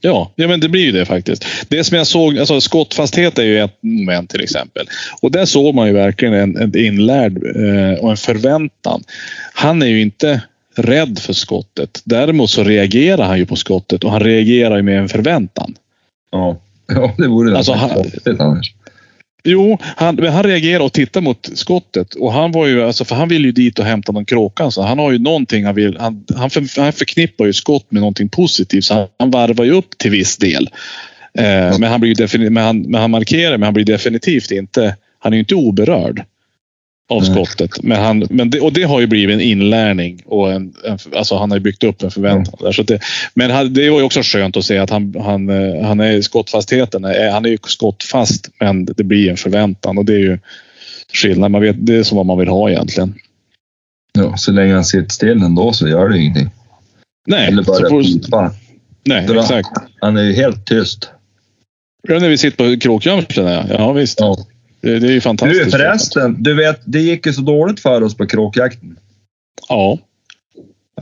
Ja, 0.01 0.33
ja, 0.37 0.49
men 0.49 0.61
det 0.61 0.69
blir 0.69 0.85
ju 0.85 0.93
det 0.93 1.05
faktiskt. 1.05 1.47
Det 1.69 1.85
som 1.85 1.97
jag 1.97 2.07
såg, 2.07 2.39
alltså 2.39 2.61
skottfasthet 2.61 3.39
är 3.39 3.43
ju 3.45 3.59
ett 3.61 3.77
moment 3.83 4.31
till 4.31 4.41
exempel. 4.43 4.87
Och 5.23 5.31
där 5.31 5.45
såg 5.45 5.75
man 5.75 5.87
ju 5.87 5.93
verkligen 5.93 6.35
en, 6.35 6.57
en 6.57 6.77
inlärd 6.79 7.37
eh, 7.57 7.99
och 8.05 8.11
en 8.11 8.17
förväntan. 8.17 9.03
Han 9.53 9.83
är 9.83 9.87
ju 9.87 10.01
inte 10.01 10.41
rädd 10.77 11.19
för 11.19 11.33
skottet. 11.33 12.01
Däremot 12.05 12.51
så 12.51 12.65
reagerar 12.65 13.25
han 13.25 13.39
ju 13.39 13.47
på 13.47 13.57
skottet 13.57 14.05
och 14.05 14.11
han 14.11 14.21
reagerar 14.21 14.77
ju 14.77 14.83
med 14.83 14.99
en 14.99 15.09
förväntan. 15.09 15.75
Ja, 16.33 16.61
ja 16.87 17.15
det 17.19 17.29
vore 17.29 17.57
Alltså, 17.57 17.73
han- 17.73 18.05
annars. 18.39 18.75
Jo, 19.49 19.79
han, 19.81 20.15
men 20.15 20.33
han 20.33 20.43
reagerar 20.43 20.85
och 20.85 20.93
tittar 20.93 21.21
mot 21.21 21.51
skottet 21.55 22.15
och 22.15 22.33
han 22.33 22.53
var 22.53 22.67
ju, 22.67 22.83
alltså, 22.83 23.05
för 23.05 23.15
han 23.15 23.29
vill 23.29 23.45
ju 23.45 23.53
dit 23.53 23.79
och 23.79 23.85
hämta 23.85 24.13
någon 24.13 24.25
kråka. 24.25 24.71
Så 24.71 24.83
han 24.83 24.99
har 24.99 25.13
ju 25.13 25.19
någonting 25.19 25.65
han 25.65 25.75
vill. 25.75 25.97
Han, 26.01 26.25
han, 26.37 26.51
för, 26.51 26.81
han 26.81 26.93
förknippar 26.93 27.47
ju 27.47 27.53
skott 27.53 27.87
med 27.89 28.01
någonting 28.01 28.29
positivt 28.29 28.85
så 28.85 28.95
han, 28.95 29.07
han 29.19 29.31
varvar 29.31 29.65
ju 29.65 29.71
upp 29.71 29.99
till 29.99 30.11
viss 30.11 30.37
del. 30.37 30.69
Eh, 31.39 31.79
men, 31.79 31.83
han 31.83 32.01
blir 32.01 32.51
men, 32.51 32.65
han, 32.65 32.83
men 32.83 33.01
han 33.01 33.11
markerar, 33.11 33.59
men 33.59 33.63
han 33.63 33.75
blir 33.75 33.85
definitivt 33.85 34.51
inte. 34.51 34.97
Han 35.19 35.33
är 35.33 35.37
ju 35.37 35.41
inte 35.41 35.55
oberörd 35.55 36.25
av 37.09 37.23
Nej. 37.23 37.31
skottet. 37.33 37.83
Men 37.83 38.01
han, 38.05 38.27
men 38.31 38.51
det, 38.51 38.61
och 38.61 38.73
det 38.73 38.83
har 38.83 39.01
ju 39.01 39.07
blivit 39.07 39.35
en 39.35 39.41
inlärning 39.41 40.23
och 40.27 40.53
en, 40.53 40.75
en, 40.85 40.99
alltså 41.17 41.37
han 41.37 41.51
har 41.51 41.59
ju 41.59 41.63
byggt 41.63 41.85
upp 41.85 42.03
en 42.03 42.11
förväntan. 42.11 42.55
Där, 42.61 42.73
så 42.73 42.83
det, 42.83 43.01
men 43.35 43.51
han, 43.51 43.75
det 43.75 43.91
var 43.91 43.99
ju 43.99 44.05
också 44.05 44.21
skönt 44.23 44.57
att 44.57 44.65
se 44.65 44.79
att 44.79 44.91
han, 44.91 45.15
han, 45.21 45.49
eh, 45.51 45.83
han 45.87 46.01
är 46.01 46.21
skottfastheten. 46.21 47.05
är- 47.05 47.31
Han 47.31 47.45
är 47.45 47.49
ju 47.51 47.59
skottfast, 47.67 48.51
men 48.61 48.85
det 48.85 49.05
blir 49.05 49.31
en 49.31 49.37
förväntan 49.37 49.99
och 49.99 50.05
det 50.05 50.13
är 50.15 50.19
ju 50.19 50.39
skillnad. 51.13 51.51
Man 51.51 51.61
vet, 51.63 51.77
det 51.87 51.95
är 51.97 52.03
som 52.03 52.17
vad 52.17 52.27
man 52.27 52.39
vill 52.39 52.49
ha 52.49 52.71
egentligen. 52.71 53.15
Ja, 54.19 54.37
så 54.37 54.53
länge 54.53 54.75
han 54.75 54.85
sitter 54.85 55.09
still 55.09 55.43
ändå 55.43 55.73
så 55.73 55.89
gör 55.89 56.09
det 56.09 56.19
ingenting. 56.19 56.49
Nej, 57.27 57.49
Eller 57.49 57.63
bara 57.63 57.89
får, 57.89 58.05
nej 59.05 59.27
Bra. 59.27 59.41
exakt. 59.41 59.69
Han 60.01 60.17
är 60.17 60.23
ju 60.23 60.33
helt 60.33 60.67
tyst. 60.67 61.11
Ja, 62.09 62.19
när 62.19 62.29
vi 62.29 62.39
sitter 62.39 62.75
på 62.75 62.81
kråkgömslen, 62.81 63.47
ja. 63.47 63.65
ja 63.69 63.93
visst. 63.93 64.21
Ja. 64.21 64.37
Det, 64.87 64.99
det 64.99 65.07
är 65.07 65.13
ju 65.13 65.21
fantastiskt. 65.21 65.65
Du 65.65 65.71
förresten, 65.71 66.43
du 66.43 66.55
vet, 66.55 66.81
det 66.85 67.01
gick 67.01 67.27
ju 67.27 67.33
så 67.33 67.41
dåligt 67.41 67.81
för 67.81 68.03
oss 68.03 68.17
på 68.17 68.27
kråkjakten. 68.27 68.99
Ja. 69.69 69.99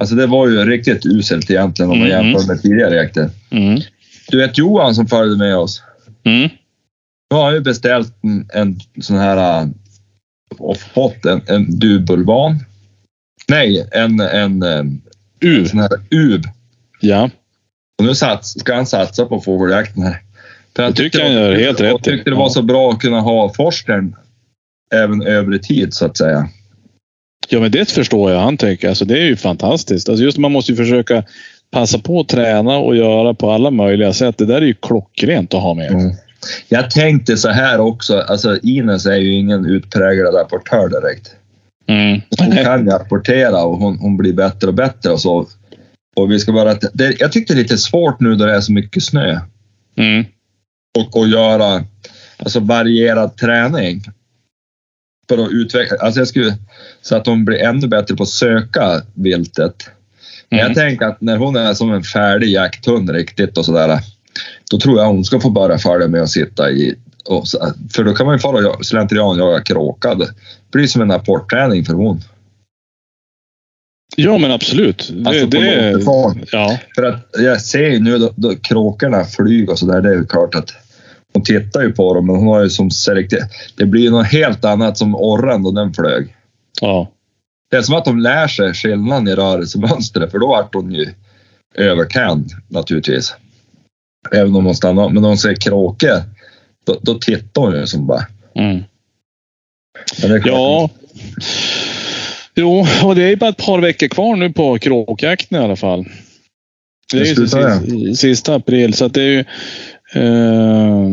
Alltså 0.01 0.15
det 0.15 0.27
var 0.27 0.49
ju 0.49 0.65
riktigt 0.65 1.07
uselt 1.07 1.51
egentligen 1.51 1.91
om 1.91 1.99
man 1.99 2.11
Mm. 2.11 2.27
jämför 2.27 2.47
med 2.49 2.63
tidigare 2.63 2.95
jakter. 2.95 3.31
Mm. 3.51 3.81
Du 4.29 4.39
vet 4.39 4.59
Johan 4.59 4.95
som 4.95 5.07
följde 5.07 5.37
med 5.37 5.57
oss. 5.57 5.83
Mm. 6.25 6.49
Nu 7.31 7.37
har 7.37 7.45
han 7.45 7.55
ju 7.55 7.61
beställt 7.61 8.15
en, 8.23 8.49
en 8.55 8.81
sån 9.03 9.17
här 9.17 9.61
äh, 9.63 9.69
och 10.59 10.77
fått 10.77 11.25
en, 11.27 11.43
en 11.47 11.79
dubulvan. 11.79 12.59
Nej, 13.49 13.89
en, 13.93 14.21
en, 14.21 14.63
en 14.63 15.03
U. 15.41 15.67
sån 15.67 15.81
här 15.81 15.91
UB. 16.11 16.43
Ja. 17.01 17.31
Och 17.99 18.05
nu 18.05 18.15
sats, 18.15 18.61
ska 18.61 18.75
han 18.75 18.87
satsa 18.87 19.25
på 19.27 19.41
fågeljakten 19.41 20.03
här. 20.03 20.21
För 20.77 20.93
tycker 20.93 21.19
jag 21.19 21.31
det 21.31 21.41
var- 21.41 21.49
gör 21.49 21.55
helt 21.55 21.81
rätt. 21.81 21.91
Jag 21.91 22.03
tyckte 22.03 22.31
det 22.31 22.37
var 22.37 22.49
så 22.49 22.63
bra 22.63 22.91
att 22.91 22.99
kunna 23.01 23.21
ha 23.21 23.53
forskaren 23.55 24.17
även 24.95 25.23
övrig 25.23 25.63
tid 25.63 25.95
så 25.95 26.07
att 26.07 26.17
säga. 26.17 26.49
Ja, 27.49 27.61
men 27.61 27.71
det 27.71 27.91
förstår 27.91 28.31
jag. 28.33 28.41
Han 28.41 28.57
tänker. 28.57 28.89
Alltså, 28.89 29.05
det 29.05 29.19
är 29.19 29.25
ju 29.25 29.37
fantastiskt. 29.37 30.09
Alltså, 30.09 30.25
just 30.25 30.39
man 30.39 30.53
måste 30.53 30.73
ju 30.73 30.77
försöka 30.77 31.25
passa 31.71 31.99
på 31.99 32.21
att 32.21 32.29
träna 32.29 32.77
och 32.77 32.97
göra 32.97 33.35
på 33.35 33.51
alla 33.51 33.71
möjliga 33.71 34.13
sätt. 34.13 34.39
Det 34.39 34.47
där 34.47 34.57
är 34.63 34.67
ju 34.67 34.75
klockrent 34.75 35.55
att 35.55 35.63
ha 35.63 35.75
med. 35.75 35.91
Mm. 35.91 36.13
Jag 36.69 36.91
tänkte 36.91 37.37
så 37.37 37.49
här 37.49 37.81
också. 37.81 38.19
Alltså 38.19 38.59
Ines 38.63 39.07
är 39.07 39.17
ju 39.17 39.33
ingen 39.35 39.67
utpräglad 39.67 40.35
rapportör 40.35 40.89
direkt. 40.89 41.31
Mm. 41.87 42.21
Hon 42.39 42.65
kan 42.65 42.85
ju 42.85 42.91
rapportera 42.91 43.65
och 43.65 43.77
hon, 43.79 43.99
hon 43.99 44.17
blir 44.17 44.33
bättre 44.33 44.69
och 44.69 44.75
bättre 44.75 45.11
och 45.11 45.21
så. 45.21 45.47
Och 46.17 46.31
vi 46.31 46.39
ska 46.39 46.53
bara, 46.53 46.75
det, 46.75 47.21
jag 47.21 47.33
tyckte 47.33 47.55
det 47.55 47.59
är 47.59 47.63
lite 47.63 47.79
svårt 47.79 48.21
nu 48.21 48.35
då 48.35 48.45
det 48.45 48.55
är 48.55 48.61
så 48.61 48.73
mycket 48.73 49.03
snö. 49.03 49.41
Mm. 49.97 50.25
Och, 50.99 51.17
och 51.17 51.29
göra 51.29 51.85
alltså 52.37 52.61
varierad 52.61 53.37
träning. 53.37 54.03
För 55.29 55.39
att 55.39 55.51
utveckla, 55.51 55.97
alltså 56.01 56.21
jag 56.21 56.29
skulle, 56.29 56.55
så 57.03 57.17
att 57.17 57.25
de 57.25 57.45
blir 57.45 57.59
ännu 57.59 57.87
bättre 57.87 58.17
på 58.17 58.23
att 58.23 58.29
söka 58.29 59.03
viltet. 59.15 59.91
Men 60.49 60.61
Mm. 60.61 60.67
jag 60.73 60.77
tänker 60.77 61.07
att 61.07 61.21
när 61.21 61.37
hon 61.37 61.57
är 61.57 61.75
som 61.75 61.93
en 61.93 62.03
färdig 62.03 62.49
jakthund 62.49 63.11
riktigt 63.11 63.59
och 63.59 63.65
sådär, 63.65 64.01
då 64.71 64.79
tror 64.79 64.99
jag 64.99 65.07
hon 65.07 65.25
ska 65.25 65.41
få 65.41 65.51
börja 65.51 65.79
följa 65.79 66.09
med 66.09 66.23
och 66.23 66.31
sitta 66.31 66.71
i 66.71 66.95
och, 67.25 67.45
för 67.93 68.05
då 68.05 68.15
kan 68.15 68.27
man 68.27 68.35
ju 68.35 68.39
fara 68.39 68.83
slentrian 68.83 69.39
jaga 69.39 69.63
kråka. 69.63 70.15
Det 70.15 70.29
blir 70.73 70.87
som 70.87 71.03
en 71.03 71.11
apportträning 71.11 71.85
för 71.85 71.93
hon. 71.93 72.21
Ja, 74.17 74.39
men 74.39 74.51
absolut. 74.53 75.11
Det, 75.13 75.29
Alltså 75.29 75.47
på 75.47 75.57
det, 75.57 76.47
ja. 76.53 76.79
För 76.95 77.03
att 77.03 77.31
jag 77.39 77.61
ser 77.61 77.91
ju 77.91 78.01
nu 78.01 78.19
då, 78.19 78.33
då 78.37 78.57
kråkorna 78.57 79.25
flyger 79.25 79.71
och 79.73 79.79
sådär, 79.79 80.01
det 80.01 80.09
är 80.09 80.15
ju 80.15 80.27
klart 80.27 80.55
att 80.55 80.75
Hon 81.35 81.45
tittar 81.45 81.83
ju 81.83 81.93
på 81.93 82.15
dem, 82.15 82.27
men 82.27 82.37
hon 82.37 82.49
har 82.49 82.63
ju 82.63 82.71
som 82.71 82.91
selektiv. 82.91 83.41
Det 83.77 83.87
blir 83.87 84.03
ju 84.03 84.11
något 84.11 84.33
helt 84.33 84.65
annat 84.65 84.99
som 84.99 85.15
orran 85.15 85.63
då 85.63 85.71
den 85.71 85.95
flög. 85.95 86.37
Ja. 86.81 87.11
Det 87.71 87.77
är 87.77 87.83
som 87.83 87.95
att 87.95 88.05
de 88.05 88.19
lär 88.19 88.49
sig 88.49 88.75
skillnaden 88.75 89.29
i 89.29 89.35
rörelsemönstret, 89.35 90.31
för 90.31 90.39
då 90.39 90.47
vart 90.47 90.75
hon 90.75 90.93
ju 90.93 91.15
övertänd 91.75 92.51
naturligtvis. 92.69 93.35
Även 94.33 94.57
om 94.57 94.65
hon 94.65 94.75
stannar. 94.75 95.09
Men 95.09 95.23
när 95.23 95.29
hon 95.29 95.39
ser 95.39 95.55
kråkor, 95.55 96.23
då, 96.87 96.99
då 97.03 97.15
tittar 97.15 97.63
hon 97.63 97.75
ju 97.75 97.87
som 97.87 98.07
bara... 98.07 98.27
Mm. 98.55 98.83
Ja. 100.45 100.91
Jo, 102.55 102.87
och 103.05 103.15
det 103.15 103.23
är 103.23 103.37
bara 103.37 103.51
ett 103.51 103.67
par 103.67 103.81
veckor 103.81 104.09
kvar 104.09 104.37
nu 104.37 104.53
på 104.53 104.79
kråkjakten 104.79 105.61
i 105.61 105.65
alla 105.65 105.77
fall. 105.77 106.05
Det 107.13 107.19
är 107.19 107.25
ju 107.25 107.35
sista, 107.35 107.81
sista 108.15 108.55
april, 108.55 108.95
så 108.95 109.05
att 109.05 109.15
det 109.15 109.23
är 109.23 109.31
ju... 109.31 109.45
Eh, 110.15 111.09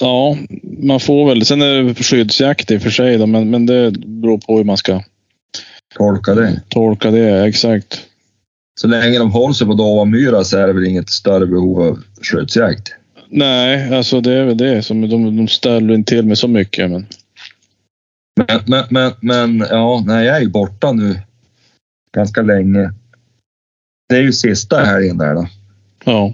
ja, 0.00 0.36
man 0.78 1.00
får 1.00 1.28
väl... 1.28 1.44
Sen 1.46 1.62
är 1.62 1.82
det 1.82 1.94
skyddsjakt 1.94 2.70
i 2.70 2.78
och 2.78 2.82
för 2.82 2.90
sig, 2.90 3.18
då, 3.18 3.26
men, 3.26 3.50
men 3.50 3.66
det 3.66 3.90
beror 3.92 4.38
på 4.38 4.56
hur 4.56 4.64
man 4.64 4.76
ska 4.76 5.02
Tolka 5.98 6.34
det. 6.34 6.60
tolka 6.68 7.10
det. 7.10 7.46
Exakt. 7.46 8.00
Så 8.80 8.86
länge 8.88 9.18
de 9.18 9.32
håller 9.32 9.54
sig 9.54 9.66
på 9.66 9.74
Dovamyra 9.74 10.44
så 10.44 10.58
är 10.58 10.66
det 10.66 10.72
väl 10.72 10.86
inget 10.86 11.10
större 11.10 11.46
behov 11.46 11.82
av 11.82 11.98
skyddsjakt. 12.22 12.94
Nej, 13.28 13.94
alltså 13.96 14.20
det 14.20 14.32
är 14.32 14.44
väl 14.44 14.56
det. 14.56 14.82
Som 14.82 15.08
de, 15.08 15.36
de 15.36 15.48
ställer 15.48 15.94
inte 15.94 16.14
till 16.14 16.26
med 16.26 16.38
så 16.38 16.48
mycket. 16.48 16.90
Men, 16.90 17.06
Men, 18.36 18.60
men, 18.66 18.84
men, 18.90 19.12
men 19.20 19.66
ja, 19.70 20.02
nej, 20.06 20.26
jag 20.26 20.36
är 20.36 20.40
ju 20.40 20.48
borta 20.48 20.92
nu 20.92 21.20
ganska 22.16 22.42
länge. 22.42 22.92
Det 24.08 24.16
är 24.16 24.22
ju 24.22 24.32
sista 24.32 24.84
helgen 24.84 25.18
där 25.18 25.34
då. 25.34 25.46
ja. 26.04 26.32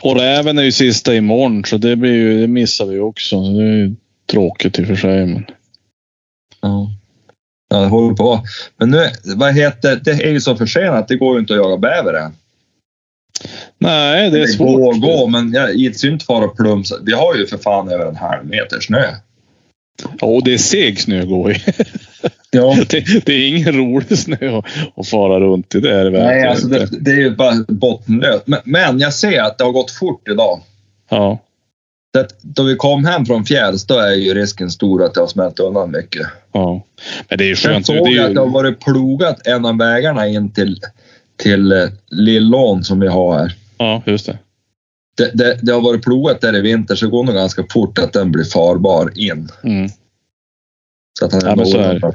Och 0.00 0.16
räven 0.16 0.58
är 0.58 0.62
ju 0.62 0.72
sista 0.72 1.14
imorgon, 1.14 1.64
så 1.64 1.78
det, 1.78 1.96
blir 1.96 2.12
ju, 2.12 2.40
det 2.40 2.46
missar 2.46 2.86
vi 2.86 2.98
också. 2.98 3.40
Det 3.40 3.62
är 3.62 3.76
ju 3.76 3.94
tråkigt 4.30 4.78
i 4.78 4.82
och 4.82 4.86
för 4.86 4.96
sig. 4.96 5.26
Men... 5.26 5.44
Ja. 6.60 6.90
Ja, 7.70 7.76
det 7.80 7.86
håller 7.86 8.14
på. 8.14 8.40
Men 8.76 8.90
nu, 8.90 9.10
vad 9.36 9.54
heter 9.54 10.00
det? 10.04 10.10
är 10.10 10.30
ju 10.30 10.40
så 10.40 10.56
försenat. 10.56 11.08
Det 11.08 11.16
går 11.16 11.34
ju 11.34 11.40
inte 11.40 11.52
att 11.52 11.58
jaga 11.58 11.76
bäver 11.76 12.14
än. 12.14 12.32
Nej, 13.78 14.30
det 14.30 14.36
är 14.36 14.40
Det 14.40 14.48
svårt. 14.48 14.76
går 14.76 14.92
att 14.94 15.00
gå, 15.00 15.26
men 15.26 15.52
jag 15.52 15.74
gills 15.74 16.04
ju 16.04 16.12
inte 16.12 16.24
fara 16.24 16.44
och 16.44 16.56
plumsa. 16.56 16.96
Vi 17.02 17.12
har 17.12 17.34
ju 17.36 17.46
för 17.46 17.58
fan 17.58 17.88
över 17.88 18.06
en 18.06 18.16
halv 18.16 18.46
meter 18.46 18.80
snö. 18.80 19.04
Ja, 20.20 20.26
och 20.26 20.44
det 20.44 20.54
är 20.54 20.58
seg 20.58 21.00
snö 21.00 21.22
att 21.22 21.28
gå 21.28 21.50
i. 21.50 21.54
Ja. 22.50 22.76
Det, 22.88 23.26
det 23.26 23.32
är 23.32 23.48
ingen 23.48 23.72
rolig 23.72 24.18
snö 24.18 24.58
att, 24.58 24.64
att 24.96 25.08
fara 25.08 25.40
runt 25.40 25.74
i. 25.74 25.80
Det 25.80 25.94
är 25.94 26.04
det 26.04 26.10
Nej, 26.10 26.46
alltså 26.46 26.68
det, 26.68 26.88
det 27.00 27.10
är 27.10 27.16
ju 27.16 27.36
bara 27.36 27.54
bottenlöst. 27.68 28.42
Men, 28.46 28.60
men 28.64 28.98
jag 28.98 29.14
ser 29.14 29.42
att 29.42 29.58
det 29.58 29.64
har 29.64 29.72
gått 29.72 29.90
fort 29.90 30.28
idag. 30.28 30.60
Ja, 31.10 31.38
att 32.18 32.42
då 32.42 32.62
vi 32.62 32.76
kom 32.76 33.04
hem 33.04 33.26
från 33.26 33.44
fjälls, 33.44 33.86
då 33.86 33.98
är 33.98 34.14
ju 34.14 34.34
risken 34.34 34.70
stor 34.70 35.04
att 35.04 35.14
det 35.14 35.20
har 35.20 35.26
smält 35.26 35.58
undan 35.58 35.90
mycket. 35.90 36.26
ja. 36.52 36.84
Men 37.28 37.38
det 37.38 37.44
är 37.44 37.48
ju 37.48 37.56
skönt. 37.56 37.86
såg. 37.86 37.96
Det 37.96 38.10
jag 38.10 38.24
är 38.24 38.28
att 38.28 38.34
det 38.34 38.40
har 38.40 38.46
ju, 38.46 38.52
varit 38.52 38.80
plogat 38.80 39.46
en 39.46 39.64
av 39.64 39.78
vägarna 39.78 40.28
in 40.28 40.52
till, 40.52 40.80
till 41.36 41.72
eh, 41.72 41.88
Lillån 42.10 42.84
som 42.84 43.00
vi 43.00 43.08
har 43.08 43.38
här. 43.38 43.54
ja, 43.78 44.02
just 44.06 44.26
det. 44.26 44.38
Det, 45.16 45.30
det, 45.34 45.58
det 45.62 45.72
har 45.72 45.80
varit 45.80 46.02
plogat 46.02 46.40
där 46.40 46.56
i 46.56 46.60
vinter 46.60 46.94
så 46.94 47.04
det 47.04 47.10
går 47.10 47.24
nog 47.24 47.34
ganska 47.34 47.64
fort 47.70 47.98
att 47.98 48.12
den 48.12 48.32
blir 48.32 48.44
farbar 48.44 49.12
in. 49.14 49.48
Mm. 49.64 49.90
Så 51.18 51.24
att 51.24 51.32
han 51.32 51.42
Ja, 51.44 51.56
men 51.56 51.66
så 51.66 51.78
är 51.78 51.94
det. 51.94 52.12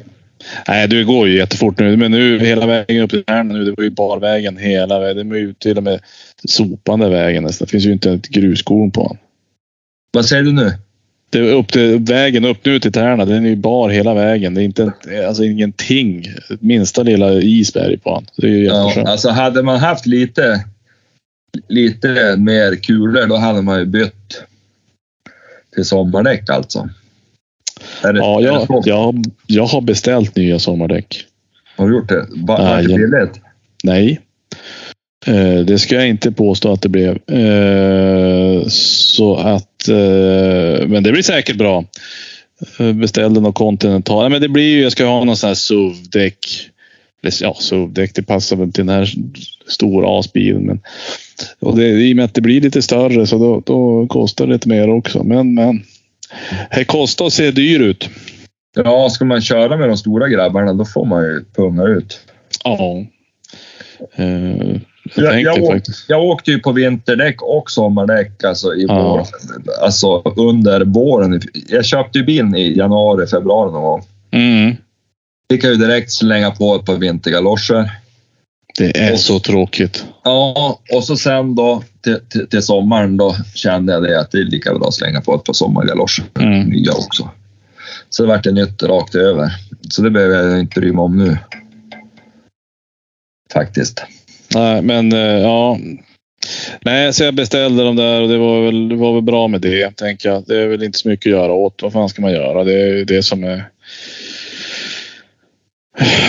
Nej, 0.67 0.87
det 0.87 1.03
går 1.03 1.27
ju 1.27 1.37
jättefort 1.37 1.79
nu. 1.79 1.97
Men 1.97 2.11
nu 2.11 2.39
hela 2.39 2.65
vägen 2.65 3.03
upp 3.03 3.09
till 3.09 3.23
Tärna 3.23 3.53
nu. 3.53 3.65
Det 3.65 3.73
var 3.77 3.83
ju 3.83 3.89
barvägen 3.89 4.57
hela 4.57 4.99
vägen. 4.99 5.29
Det 5.29 5.35
är 5.35 5.39
ju 5.39 5.53
till 5.53 5.77
och 5.77 5.83
med 5.83 5.99
sopande 6.47 7.09
vägen 7.09 7.43
nästan. 7.43 7.65
Det 7.65 7.71
finns 7.71 7.85
ju 7.85 7.91
inte 7.91 8.11
ett 8.11 8.27
gruskorn 8.27 8.91
på 8.91 9.07
den. 9.07 9.17
Vad 10.13 10.25
säger 10.25 10.43
du 10.43 10.51
nu? 10.51 10.71
Det 11.29 11.39
är 11.39 11.53
upp 11.53 11.71
till, 11.71 11.99
vägen 11.99 12.45
upp 12.45 12.65
nu 12.65 12.79
till 12.79 12.91
Tärna. 12.91 13.25
Den 13.25 13.45
är 13.45 13.49
ju 13.49 13.55
bar 13.55 13.89
hela 13.89 14.13
vägen. 14.13 14.53
Det 14.53 14.61
är 14.61 14.65
inte 14.65 14.91
alltså 15.27 15.43
ingenting. 15.43 16.25
Minsta 16.59 17.03
lilla 17.03 17.33
isberg 17.33 17.97
på 17.97 18.15
den. 18.15 18.25
Det 18.37 18.47
är 18.47 18.51
ju 18.51 18.65
Ja, 18.65 19.03
alltså 19.07 19.29
hade 19.29 19.63
man 19.63 19.79
haft 19.79 20.05
lite, 20.05 20.65
lite 21.67 22.35
mer 22.37 22.75
kulor 22.75 23.27
då 23.27 23.35
hade 23.35 23.61
man 23.61 23.79
ju 23.79 23.85
bytt 23.85 24.43
till 25.75 25.85
sommardäck 25.85 26.49
alltså. 26.49 26.89
Är 28.03 28.13
det, 28.13 28.19
Ja, 28.19 28.39
är 28.39 28.43
det 28.43 28.65
jag, 28.69 28.81
jag, 28.87 29.25
jag 29.47 29.65
har 29.65 29.81
beställt 29.81 30.35
nya 30.35 30.59
sommardäck. 30.59 31.25
Har 31.77 31.87
du 31.87 31.95
gjort 31.95 32.09
det? 32.09 32.25
Var 32.35 32.57
Nej, 32.57 32.67
var 32.67 32.77
det 32.77 32.91
jag- 32.91 33.11
billigt? 33.11 33.41
Nej. 33.83 34.19
Eh, 35.25 35.65
det 35.65 35.79
ska 35.79 35.95
jag 35.95 36.07
inte 36.07 36.31
påstå 36.31 36.71
att 36.73 36.81
det 36.81 36.89
blev. 36.89 37.17
Eh, 37.31 38.63
så 38.67 39.35
att, 39.35 39.87
eh, 39.89 40.87
men 40.87 41.03
det 41.03 41.11
blir 41.11 41.21
säkert 41.21 41.55
bra. 41.57 41.85
Eh, 42.79 42.93
beställde 42.93 43.39
något 43.41 43.55
Continental. 43.55 44.21
Nej, 44.21 44.29
men 44.29 44.41
det 44.41 44.49
blir 44.49 44.63
ju, 44.75 44.81
jag 44.81 44.91
ska 44.91 45.05
ha 45.05 45.23
någon 45.23 45.37
sån 45.37 45.47
här 45.47 45.55
SUV-däck. 45.55 46.37
Ja, 47.41 47.55
SUV-däck, 47.59 48.11
det 48.15 48.23
passar 48.23 48.55
väl 48.55 48.71
till 48.71 48.85
den 48.85 48.95
här 48.95 49.13
stora 49.67 50.19
asbilen. 50.19 50.63
Men, 50.65 50.79
och 51.59 51.77
det, 51.77 51.87
I 51.87 52.13
och 52.13 52.15
med 52.15 52.25
att 52.25 52.33
det 52.33 52.41
blir 52.41 52.61
lite 52.61 52.81
större 52.81 53.27
så 53.27 53.37
då, 53.37 53.61
då 53.65 54.07
kostar 54.07 54.47
det 54.47 54.53
lite 54.53 54.69
mer 54.69 54.89
också. 54.89 55.23
Men, 55.23 55.53
men. 55.53 55.83
Det 56.75 56.85
kostar 56.85 57.25
och 57.25 57.33
ser 57.33 57.51
dyr 57.51 57.79
ut. 57.79 58.09
Ja, 58.75 59.09
ska 59.09 59.25
man 59.25 59.41
köra 59.41 59.77
med 59.77 59.87
de 59.89 59.97
stora 59.97 60.27
grabbarna 60.27 60.73
då 60.73 60.85
får 60.85 61.05
man 61.05 61.23
ju 61.23 61.43
punga 61.55 61.83
ut. 61.83 62.19
Ja. 62.63 63.05
Eh, 64.15 64.25
jag 65.15 65.33
Jag, 65.33 65.41
jag, 65.41 65.63
åk, 65.63 65.71
faktiskt. 65.73 66.05
jag 66.09 66.23
åkte 66.23 66.51
ju 66.51 66.59
på 66.59 66.71
vinterdäck 66.71 67.41
och 67.41 67.71
sommardäck 67.71 68.43
alltså, 68.43 68.73
i 68.75 68.85
Ja. 68.87 69.03
vår, 69.03 69.27
alltså 69.83 70.21
under 70.37 70.81
våren. 70.85 71.41
Jag 71.67 71.85
köpte 71.85 72.17
ju 72.19 72.25
bilen 72.25 72.55
i 72.55 72.77
januari, 72.77 73.27
februari 73.27 73.71
någon 73.71 73.83
gång. 73.83 74.03
Mm. 74.31 74.75
Fick 75.51 75.63
jag 75.63 75.71
ju 75.71 75.77
direkt 75.77 76.11
slänga 76.11 76.51
på 76.51 76.75
ett 76.75 76.85
par 76.85 76.95
vintergaloscher. 76.95 77.91
Det 78.77 78.97
är 78.97 79.13
Och- 79.13 79.19
så 79.19 79.39
tråkigt. 79.39 80.05
Ja, 80.23 80.79
och 80.93 81.03
så 81.03 81.17
sen 81.17 81.55
då 81.55 81.83
till, 82.01 82.19
till, 82.29 82.47
till 82.49 82.61
sommaren 82.61 83.17
då 83.17 83.35
kände 83.55 83.93
jag 83.93 84.03
det 84.03 84.19
att 84.19 84.31
det 84.31 84.37
är 84.37 84.43
lika 84.43 84.73
bra 84.73 84.87
att 84.87 84.93
slänga 84.93 85.21
på 85.21 85.35
ett 85.35 85.43
par 85.43 85.53
sommargaloscher. 85.53 86.23
Mm. 86.39 86.69
Nya 86.69 86.91
också. 86.91 87.29
Så 88.09 88.23
det 88.23 88.29
vart 88.29 88.43
det 88.43 88.51
nytt 88.51 88.83
rakt 88.83 89.15
över. 89.15 89.51
Så 89.89 90.01
det 90.01 90.09
behöver 90.09 90.49
jag 90.49 90.59
inte 90.59 90.79
bry 90.79 90.91
mig 90.91 91.01
om 91.01 91.17
nu. 91.17 91.37
Faktiskt. 93.53 94.03
Nej, 94.55 94.81
men 94.81 95.13
eh, 95.13 95.19
ja. 95.19 95.77
Nej, 96.81 97.13
så 97.13 97.23
jag 97.23 97.33
beställde 97.33 97.83
dem 97.83 97.95
där 97.95 98.21
och 98.21 98.29
det 98.29 98.37
var 98.37 98.65
väl, 98.65 98.89
det 98.89 98.95
var 98.95 99.13
väl 99.13 99.21
bra 99.21 99.47
med 99.47 99.61
det, 99.61 99.95
tänker 99.95 100.29
jag. 100.29 100.43
Det 100.47 100.57
är 100.61 100.67
väl 100.67 100.83
inte 100.83 100.99
så 100.99 101.09
mycket 101.09 101.25
att 101.25 101.39
göra 101.39 101.53
åt. 101.53 101.81
Vad 101.81 101.93
fan 101.93 102.09
ska 102.09 102.21
man 102.21 102.31
göra? 102.31 102.63
Det 102.63 102.73
är 102.73 103.05
det 103.05 103.23
som 103.23 103.43
är... 103.43 103.69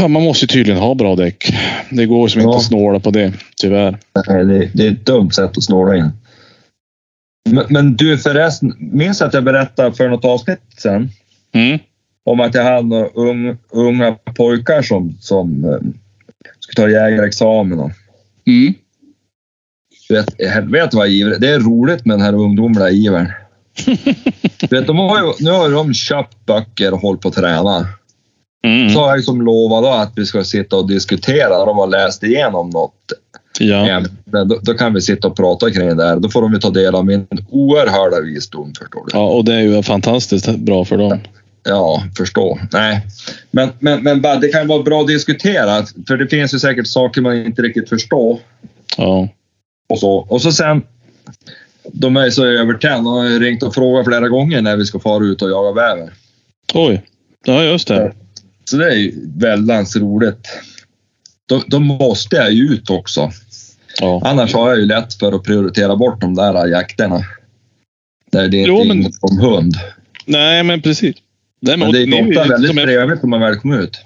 Ja, 0.01 0.09
man 0.09 0.23
måste 0.23 0.45
ju 0.45 0.49
tydligen 0.49 0.81
ha 0.81 0.95
bra 0.95 1.17
däck. 1.17 1.55
Det 1.91 2.07
går 2.07 2.29
som 2.29 2.41
inte 2.41 2.51
Ja. 2.53 2.57
att 2.57 2.65
snåla 2.65 3.01
på 3.01 3.11
det, 3.11 3.33
tyvärr. 3.57 3.99
Det, 4.27 4.71
det 4.75 4.87
är 4.87 4.91
ett 4.93 5.07
dumt 5.07 5.31
sätt 5.31 5.57
att 5.59 5.65
snåla 5.65 5.97
in. 5.97 6.11
Men, 7.51 7.65
men 7.71 7.97
du 7.97 8.19
förresten, 8.19 8.75
minns 8.79 9.23
att 9.23 9.35
jag 9.35 9.45
berättade 9.45 9.93
för 9.93 10.09
något 10.09 10.25
avsnitt 10.25 10.61
sen 10.79 11.11
Mm. 11.55 11.79
om 12.25 12.41
att 12.41 12.55
jag 12.55 12.65
hade 12.65 12.83
några 12.89 13.07
ung, 13.09 13.57
unga 13.71 14.13
pojkar 14.13 14.83
som, 14.83 15.17
som 15.21 15.65
eh, 15.65 15.79
skulle 16.61 16.87
ta 16.87 16.91
jägarexamen. 16.91 17.79
Och, 17.79 17.91
Mm. 18.47 18.75
du 20.09 20.15
vet, 20.15 20.51
helvete 20.55 20.97
vad 20.97 21.09
ivrig. 21.09 21.41
Det 21.41 21.49
är 21.49 21.61
roligt 21.61 22.05
med 22.07 22.15
den 22.19 22.25
här 22.25 22.35
ungdomliga 22.35 22.91
ivern. 22.91 23.33
Vet, 24.71 24.87
de 24.87 24.99
har 24.99 25.19
ju, 25.23 25.33
nu 25.45 25.51
har 25.51 25.71
de 25.71 25.95
köpt 25.95 26.47
böcker 26.47 26.93
och 26.95 27.01
hållit 27.01 27.21
på 27.21 27.29
att 27.29 27.35
träna. 27.35 27.87
Mm. 28.65 28.91
Så 28.91 29.01
har 29.01 29.09
jag 29.09 29.17
liksom 29.17 29.43
lovat 29.43 29.83
då 29.83 29.89
att 29.91 30.13
vi 30.17 30.27
ska 30.27 30.45
sitta 30.45 30.77
och 30.77 30.89
diskutera 30.89 31.59
när 31.59 31.67
de 31.67 31.79
har 31.79 31.87
läst 31.87 32.23
igenom 32.23 32.71
något 32.71 32.93
Ja. 33.59 33.89
ämne. 33.89 34.09
Då, 34.25 34.59
då 34.63 34.75
kan 34.75 34.95
vi 34.95 35.01
sitta 35.01 35.29
och 35.29 35.37
prata 35.37 35.71
kring 35.71 35.89
det 35.89 35.95
där. 35.95 36.17
Då 36.21 36.29
får 36.29 36.43
de 36.43 36.53
ju 36.53 36.59
ta 36.59 36.71
del 36.71 36.95
av 36.95 37.05
min 37.07 37.27
oerhörda 37.51 38.21
visdom, 38.21 38.73
förstår 38.79 39.05
du. 39.07 39.11
ja, 39.19 39.27
och 39.27 39.45
det 39.45 39.55
är 39.55 39.61
ju 39.61 39.83
fantastiskt 39.83 40.57
bra 40.57 40.85
för 40.85 40.97
dem. 40.97 41.19
Ja, 41.69 42.03
förstå. 42.17 42.59
Nej, 42.73 43.01
men, 43.51 43.69
men, 43.79 44.03
men 44.03 44.23
det 44.41 44.49
kan 44.49 44.67
vara 44.69 44.83
bra 44.83 45.01
att 45.01 45.07
diskutera. 45.07 45.85
För 46.09 46.17
det 46.17 46.27
finns 46.27 46.55
ju 46.55 46.59
säkert 46.59 46.87
saker 46.87 47.21
man 47.21 47.37
inte 47.47 47.63
riktigt 47.63 47.89
förstår. 47.89 48.39
Ja. 48.97 49.29
Och 49.89 49.99
så, 49.99 50.11
och 50.13 50.43
så 50.43 50.53
sen, 50.53 50.83
de 51.93 52.17
är 52.17 52.31
så 52.31 52.45
övertända. 52.45 52.97
De 53.11 53.19
har 53.19 53.25
ju 53.29 53.39
ringt 53.39 53.63
och 53.63 53.75
frågat 53.75 54.07
flera 54.07 54.29
gånger 54.29 54.63
när 54.63 54.77
vi 54.77 54.85
ska 54.85 54.99
fara 55.01 55.25
ut 55.25 55.43
och 55.43 55.51
jaga 55.51 55.73
bäver. 55.73 56.13
Oj. 56.75 57.03
Ja, 57.45 57.63
just 57.63 57.89
det. 57.89 58.13
Så 58.65 58.77
det 58.77 58.91
är 58.91 58.95
ju 58.97 59.13
väldigt 59.37 59.97
roligt. 59.97 60.49
Då, 61.49 61.63
då 61.67 61.79
måste 61.81 62.37
jag 62.37 62.53
ju 62.53 62.63
ut 62.65 62.91
också. 62.91 63.31
Ja. 64.01 64.21
Annars 64.25 64.55
har 64.55 64.69
jag 64.69 64.79
ju 64.79 64.87
lätt 64.87 65.15
för 65.15 65.33
att 65.33 65.43
prioritera 65.45 65.97
bort 65.97 66.21
de 66.21 66.35
där 66.35 66.67
jakterna. 66.67 67.21
Där 68.33 68.49
det 68.49 68.63
är 68.63 68.67
Jo, 68.67 68.77
inte 68.77 68.89
men- 68.95 68.99
men... 69.03 69.13
om 69.21 69.39
hund. 69.39 69.75
Nej, 70.27 70.63
men 70.63 70.83
precis. 70.83 71.17
Nej, 71.61 71.77
Men 71.77 71.93
det 71.93 72.03
är 72.03 72.07
ni- 72.07 72.31
ofta 72.31 72.49
väldigt 72.49 72.75
jag- 72.77 72.85
trevligt 72.87 73.23
när 73.23 73.29
man 73.29 73.41
väl 73.41 73.57
kommer 73.57 73.79
ut. 73.83 74.01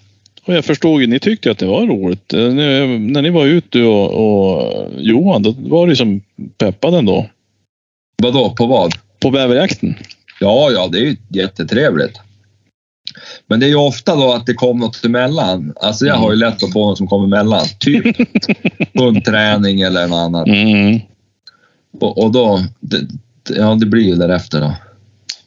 Och 0.45 0.55
jag 0.55 0.65
förstod 0.65 1.01
ju, 1.01 1.07
ni 1.07 1.19
tyckte 1.19 1.51
att 1.51 1.59
det 1.59 1.67
var 1.67 1.87
roligt. 1.87 2.33
Eh, 2.33 2.41
När, 2.41 2.99
när 2.99 3.23
ni 3.23 3.31
var 3.31 3.47
ute 3.47 3.83
och, 3.83 4.11
och 4.11 4.89
Johan, 4.99 5.43
då 5.43 5.55
var 5.59 5.87
det 5.87 5.97
som 5.97 6.21
peppad 6.59 6.95
ändå. 6.95 7.27
Vadå, 8.23 8.51
på 8.51 8.67
vad? 8.67 8.93
På 9.21 9.31
bäverjakten? 9.31 9.95
Ja, 10.41 10.71
ja, 10.71 10.89
det 10.93 10.99
är 10.99 11.03
ju 11.03 11.17
jättetrevligt. 11.29 12.21
Men 13.47 13.61
det 13.61 13.67
är 13.67 13.69
ju 13.69 13.77
ofta 13.77 14.17
då 14.17 14.33
att 14.33 14.47
det 14.47 14.55
kommer 14.55 14.81
något 14.87 15.05
emellan. 15.05 15.73
Alltså 15.81 16.07
jag 16.07 16.15
har 16.15 16.31
ju 16.31 16.37
lätt 16.37 16.63
att 16.63 16.73
få 16.73 16.87
något 16.87 16.99
som 16.99 17.07
kommer 17.07 17.25
emellan. 17.27 17.67
Typ 17.79 18.17
hundträning 18.99 19.81
eller 19.81 20.07
något 20.07 20.19
annat. 20.19 20.49
Mm. 20.49 21.01
Och, 22.01 22.25
och 22.25 22.33
då, 22.33 22.65
det, 22.81 22.99
ja 23.57 23.75
det 23.75 23.87
blir 23.87 24.03
ju 24.03 24.15
därefter 24.15 24.61
då. 24.61 24.75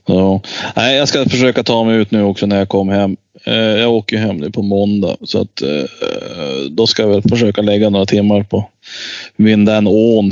Ja. 0.05 0.41
Nej, 0.75 0.97
jag 0.97 1.07
ska 1.07 1.29
försöka 1.29 1.63
ta 1.63 1.83
mig 1.83 1.97
ut 1.97 2.11
nu 2.11 2.23
också 2.23 2.45
när 2.45 2.57
jag 2.57 2.69
kommer 2.69 2.93
hem. 2.93 3.17
Eh, 3.43 3.53
Jag 3.55 3.91
åker 3.91 4.17
hem 4.17 4.37
nu 4.37 4.51
på 4.51 4.61
måndag 4.61 5.15
så 5.23 5.41
att 5.41 5.61
eh, 5.61 5.83
då 6.69 6.87
ska 6.87 7.03
jag 7.03 7.09
väl 7.09 7.21
försöka 7.21 7.61
lägga 7.61 7.89
några 7.89 8.05
timmar 8.05 8.43
på 8.43 8.69
Vindenån. 9.35 10.31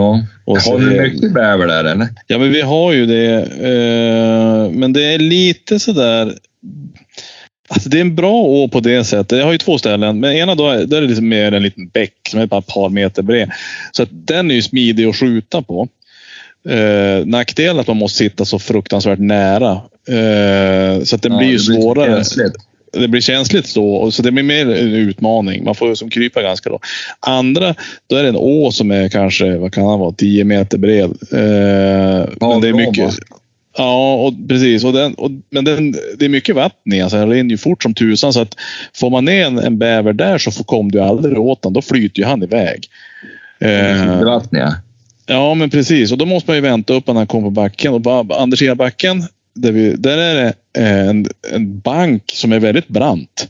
Ja. 0.00 0.22
Och 0.44 0.58
Har 0.58 0.78
du 0.78 1.00
mycket 1.10 1.32
bäver 1.34 1.66
där 1.66 1.84
eller? 1.84 2.08
Ja, 2.26 2.38
men 2.38 2.52
vi 2.52 2.60
har 2.60 2.92
ju 2.92 3.06
det. 3.06 3.34
Eh, 3.42 4.70
men 4.70 4.92
det 4.92 5.02
är 5.04 5.18
lite 5.18 5.78
sådär. 5.78 6.34
Alltså 7.68 7.88
det 7.88 7.96
är 7.96 8.00
en 8.00 8.14
bra 8.14 8.42
å 8.42 8.68
på 8.68 8.80
det 8.80 9.04
sättet. 9.04 9.38
Jag 9.38 9.44
har 9.44 9.52
ju 9.52 9.58
två 9.58 9.78
ställen. 9.78 10.20
Men 10.20 10.32
ena 10.32 10.54
då 10.54 10.68
är, 10.68 10.84
då 10.86 10.96
är 10.96 11.00
det 11.00 11.06
liksom 11.06 11.28
mer 11.28 11.52
en 11.52 11.62
liten 11.62 11.88
bäck 11.88 12.12
som 12.30 12.40
är 12.40 12.46
bara 12.46 12.58
ett 12.60 12.66
par 12.66 12.88
meter 12.88 13.22
bred. 13.22 13.50
Så 13.92 14.06
den 14.10 14.50
är 14.50 14.54
ju 14.54 14.62
smidig 14.62 15.04
att 15.06 15.16
skjuta 15.16 15.62
på. 15.62 15.88
Eh, 16.68 17.26
nackdelen 17.26 17.76
är 17.76 17.80
att 17.80 17.86
man 17.86 17.96
måste 17.96 18.18
sitta 18.18 18.44
så 18.44 18.58
fruktansvärt 18.58 19.18
nära. 19.18 19.70
Eh, 20.08 21.02
så 21.04 21.16
att 21.16 21.22
det 21.22 21.28
Ja, 21.28 21.38
blir 21.38 21.48
ju 21.48 21.56
det 21.56 21.66
blir 21.66 21.80
svårare. 21.80 22.06
känsligt. 22.14 22.54
Det 22.92 23.08
blir 23.08 23.20
känsligt 23.20 23.76
och 23.76 24.14
Så 24.14 24.22
det 24.22 24.32
blir 24.32 24.42
mer 24.42 24.70
en 24.70 24.94
utmaning. 24.94 25.64
Man 25.64 25.74
får 25.74 25.94
som 25.94 26.10
krypa 26.10 26.42
ganska 26.42 26.70
då. 26.70 26.78
Andra, 27.20 27.74
då 28.06 28.16
är 28.16 28.22
det 28.22 28.28
en 28.28 28.36
å 28.36 28.72
som 28.72 28.90
är 28.90 29.08
kanske, 29.08 29.58
vad 29.58 29.72
kan 29.72 29.86
han 29.86 30.00
vara, 30.00 30.12
10 30.12 30.44
meter 30.44 30.78
bred. 30.78 31.10
Eh, 31.32 32.28
men 32.40 32.60
det 32.60 32.68
är 32.68 32.72
mycket. 32.72 33.14
Ja, 33.76 34.14
och 34.14 34.48
precis. 34.48 34.84
Och 34.84 34.92
den, 34.92 35.14
och, 35.14 35.30
men 35.50 35.64
den, 35.64 35.92
det 36.18 36.24
är 36.24 36.28
mycket 36.28 36.54
vatten 36.54 36.92
i. 36.92 37.02
Alltså, 37.02 37.16
den 37.16 37.30
rinner 37.30 37.50
ju 37.50 37.58
fort 37.58 37.82
som 37.82 37.94
tusan. 37.94 38.32
Så 38.32 38.40
att 38.40 38.54
får 38.94 39.10
man 39.10 39.24
ner 39.24 39.46
en, 39.46 39.58
en 39.58 39.78
bäver 39.78 40.12
där 40.12 40.38
så 40.38 40.50
får, 40.50 40.64
kommer 40.64 40.90
du 40.90 41.00
aldrig 41.00 41.38
åt 41.38 41.62
den. 41.62 41.72
Då 41.72 41.82
flyter 41.82 42.22
ju 42.22 42.28
han 42.28 42.42
iväg. 42.42 42.86
Eh, 43.60 44.24
Vatten, 44.24 44.58
ja. 44.58 44.74
Ja, 45.26 45.54
men 45.54 45.70
precis. 45.70 46.12
Och 46.12 46.18
då 46.18 46.26
måste 46.26 46.50
man 46.50 46.56
ju 46.56 46.60
vänta 46.60 46.94
upp 46.94 47.06
när 47.06 47.14
han 47.14 47.26
kommer 47.26 47.46
på 47.46 47.50
backen. 47.50 47.94
Och 47.94 48.02
på 48.02 48.26
andra 48.38 48.74
backen, 48.74 49.22
där, 49.54 49.72
vi, 49.72 49.94
där 49.94 50.18
är 50.18 50.34
det 50.34 50.54
en, 50.80 51.26
en 51.52 51.80
bank 51.80 52.22
som 52.26 52.52
är 52.52 52.58
väldigt 52.58 52.88
brant. 52.88 53.48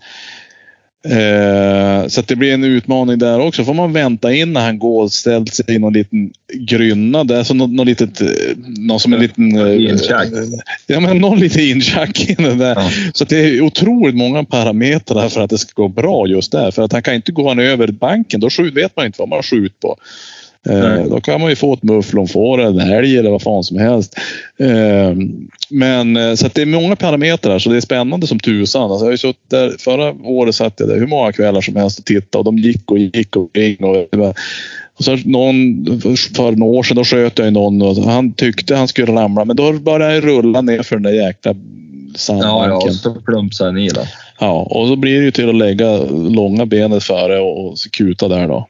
Eh, 1.04 2.08
så 2.08 2.22
det 2.22 2.36
blir 2.36 2.54
en 2.54 2.64
utmaning 2.64 3.18
där 3.18 3.40
också. 3.40 3.64
får 3.64 3.74
man 3.74 3.92
vänta 3.92 4.32
in 4.32 4.52
när 4.52 4.60
han 4.60 4.78
går 4.78 5.02
och 5.02 5.12
ställt 5.12 5.54
sig 5.54 5.64
i 5.68 5.78
någon 5.78 5.92
liten 5.92 6.32
grynna. 6.54 7.24
Där, 7.24 7.42
så 7.42 7.54
någon, 7.54 7.76
någon 7.76 7.86
litet, 7.86 8.20
eh, 8.20 8.28
någon 8.56 9.00
som 9.00 9.12
en 9.12 9.20
liten... 9.20 9.56
eh, 9.56 9.90
Inchack. 9.90 10.28
Ja, 10.86 11.00
men 11.00 11.18
någon 11.18 11.38
liten 11.38 11.62
inchack 11.62 12.28
in 12.38 12.58
där. 12.58 12.74
Ja. 12.74 12.90
Så 13.14 13.24
det 13.24 13.36
är 13.36 13.60
otroligt 13.60 14.14
många 14.16 14.44
parametrar 14.44 15.28
för 15.28 15.40
att 15.40 15.50
det 15.50 15.58
ska 15.58 15.82
gå 15.82 15.88
bra 15.88 16.26
just 16.26 16.52
där. 16.52 16.70
För 16.70 16.82
att 16.82 16.92
han 16.92 17.02
kan 17.02 17.14
inte 17.14 17.32
gå 17.32 17.48
han 17.48 17.58
över 17.58 17.86
banken. 17.88 18.40
Då 18.40 18.48
vet 18.74 18.96
man 18.96 19.06
inte 19.06 19.16
vad 19.18 19.28
man 19.28 19.42
skjuter 19.42 19.78
på. 19.80 19.96
Eh, 20.68 21.04
då 21.10 21.20
kan 21.20 21.40
man 21.40 21.50
ju 21.50 21.56
få 21.56 21.74
ett 21.74 21.82
mufflonfår 21.82 22.60
eller 22.60 22.84
en 22.84 22.90
älg 22.90 23.18
eller 23.18 23.30
vad 23.30 23.42
fan 23.42 23.64
som 23.64 23.78
helst. 23.78 24.14
Eh, 24.58 25.16
men 25.70 26.16
eh, 26.16 26.34
så 26.34 26.48
det 26.54 26.62
är 26.62 26.66
många 26.66 26.96
parametrar 26.96 27.58
så 27.58 27.70
det 27.70 27.76
är 27.76 27.80
spännande 27.80 28.26
som 28.26 28.40
tusan. 28.40 28.90
Alltså, 28.90 29.06
jag 29.06 29.12
har 29.12 29.16
suttit 29.16 29.50
där, 29.50 29.74
förra 29.78 30.12
året 30.24 30.54
satt 30.54 30.74
jag 30.76 30.88
där 30.88 30.96
hur 30.96 31.06
många 31.06 31.32
kvällar 31.32 31.60
som 31.60 31.76
helst 31.76 31.98
och 31.98 32.04
tittade 32.04 32.38
och 32.38 32.44
de 32.44 32.58
gick 32.58 32.90
och 32.90 32.98
gick 32.98 33.36
och 33.36 33.50
gick. 33.54 33.80
Och, 33.80 33.96
och 34.98 35.04
så 35.04 35.16
någon, 35.24 35.84
för 36.36 36.52
några 36.52 36.78
år 36.78 36.82
sedan 36.82 36.96
då 36.96 37.04
sköt 37.04 37.38
jag 37.38 37.52
någon 37.52 37.82
och 37.82 37.96
han 37.96 38.32
tyckte 38.32 38.76
han 38.76 38.88
skulle 38.88 39.12
ramla 39.12 39.44
men 39.44 39.56
då 39.56 39.72
började 39.72 40.14
jag 40.14 40.24
rulla 40.24 40.60
ner 40.60 40.82
för 40.82 40.96
den 40.96 41.02
där 41.02 41.26
jäkla 41.26 41.54
Ja, 42.12 42.18
sandbanken. 42.18 42.70
ja, 42.70 42.76
och 42.76 42.94
så 42.94 43.14
plumpsar 43.14 43.66
den 43.66 43.78
i 43.78 43.88
då. 43.88 44.00
Ja, 44.40 44.62
och 44.70 44.88
så 44.88 44.96
blir 44.96 45.18
det 45.18 45.24
ju 45.24 45.30
till 45.30 45.48
att 45.48 45.54
lägga 45.54 45.98
långa 46.10 46.66
benet 46.66 47.04
före 47.04 47.40
och, 47.40 47.66
och 47.66 47.76
kuta 47.92 48.28
där 48.28 48.48
då. 48.48 48.68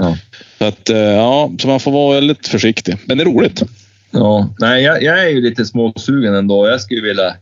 Ja. 0.00 0.16
Så 0.58 0.64
att, 0.64 0.90
eh, 0.90 0.98
ja, 0.98 1.52
så 1.60 1.68
man 1.68 1.80
får 1.80 1.92
vara 1.92 2.14
väldigt 2.14 2.46
försiktig. 2.48 2.96
Men 3.06 3.18
det 3.18 3.24
är 3.24 3.26
roligt. 3.26 3.62
Ja, 4.10 4.48
nej, 4.58 4.82
jag, 4.82 5.02
jag 5.02 5.24
är 5.24 5.28
ju 5.28 5.40
lite 5.40 5.64
småsugen 5.64 6.34
ändå. 6.34 6.68
Jag 6.68 6.80
skulle 6.80 7.02
vilja... 7.02 7.34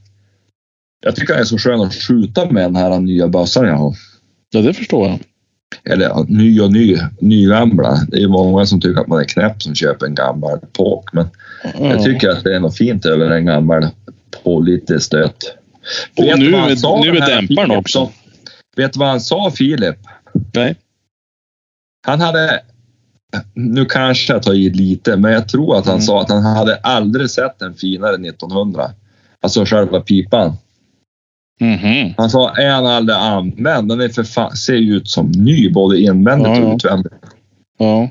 Jag 1.05 1.17
tycker 1.17 1.35
det 1.35 1.41
är 1.41 1.45
så 1.45 1.59
skönt 1.59 1.83
att 1.83 1.95
skjuta 1.95 2.51
med 2.51 2.63
den 2.63 2.77
här 2.77 3.01
nya 3.01 3.29
bössan 3.29 3.67
jag 3.67 3.77
har. 3.77 3.95
Ja, 4.51 4.61
det 4.61 4.75
förstår 4.75 5.09
jag. 5.09 5.19
Eller 5.93 6.07
ja, 6.07 6.27
ny 6.29 6.61
och 6.61 6.73
ny, 6.73 6.97
nygamla. 7.21 7.99
Det 8.09 8.17
är 8.17 8.21
ju 8.21 8.29
många 8.29 8.67
som 8.67 8.81
tycker 8.81 9.01
att 9.01 9.07
man 9.07 9.21
är 9.21 9.25
knäpp 9.25 9.63
som 9.63 9.75
köper 9.75 10.07
en 10.07 10.15
gammal 10.15 10.59
påk. 10.73 11.13
Men 11.13 11.27
jag 11.81 12.05
tycker 12.05 12.29
att 12.29 12.45
det 12.45 12.55
är 12.55 12.61
något 12.61 12.77
fint 12.77 13.07
över 13.07 13.31
en 13.31 13.47
gammal 13.47 13.87
på 14.45 14.61
lite 14.61 15.01
stöt. 15.01 15.55
Och 16.17 16.25
Vet 16.25 16.39
nu 16.39 16.51
nu 17.03 17.13
med 17.13 17.23
dämparen 17.23 17.71
också. 17.71 18.11
Vet 18.77 18.93
du 18.93 18.99
vad 18.99 19.09
han 19.09 19.21
sa 19.21 19.51
Filip? 19.51 19.97
Nej. 20.55 20.77
Han 22.09 22.21
hade, 22.21 22.61
nu 23.55 23.85
kanske 23.85 24.33
jag 24.33 24.43
tar 24.43 24.55
i 24.55 24.71
lite, 24.71 25.17
men 25.17 25.33
jag 25.33 25.49
tror 25.49 25.77
att 25.79 25.85
han 25.87 25.95
Mm. 25.95 26.03
sa 26.03 26.21
att 26.23 26.31
han 26.31 26.43
hade 26.43 26.77
aldrig 26.77 27.31
sett 27.31 27.63
en 27.63 27.75
finare 27.75 28.15
1900. 28.15 28.91
Alltså 29.41 29.65
själva 29.65 30.01
pipan. 30.01 30.53
Mhm. 31.61 32.15
Han 32.17 32.31
sa, 32.31 32.57
är 32.57 32.71
han 32.71 32.87
aldrig 32.87 33.17
använd? 33.19 33.89
Den 33.89 34.01
är 34.01 34.09
för 34.09 34.23
fan, 34.25 34.57
ser 34.57 34.75
ju 34.75 34.97
ut 34.97 35.09
som 35.09 35.31
ny, 35.31 35.71
både 35.71 35.99
invändigt 36.01 36.49
Ja, 36.57 36.63
och 36.65 36.75
utvändigt. 36.75 37.13
Ja. 37.79 38.09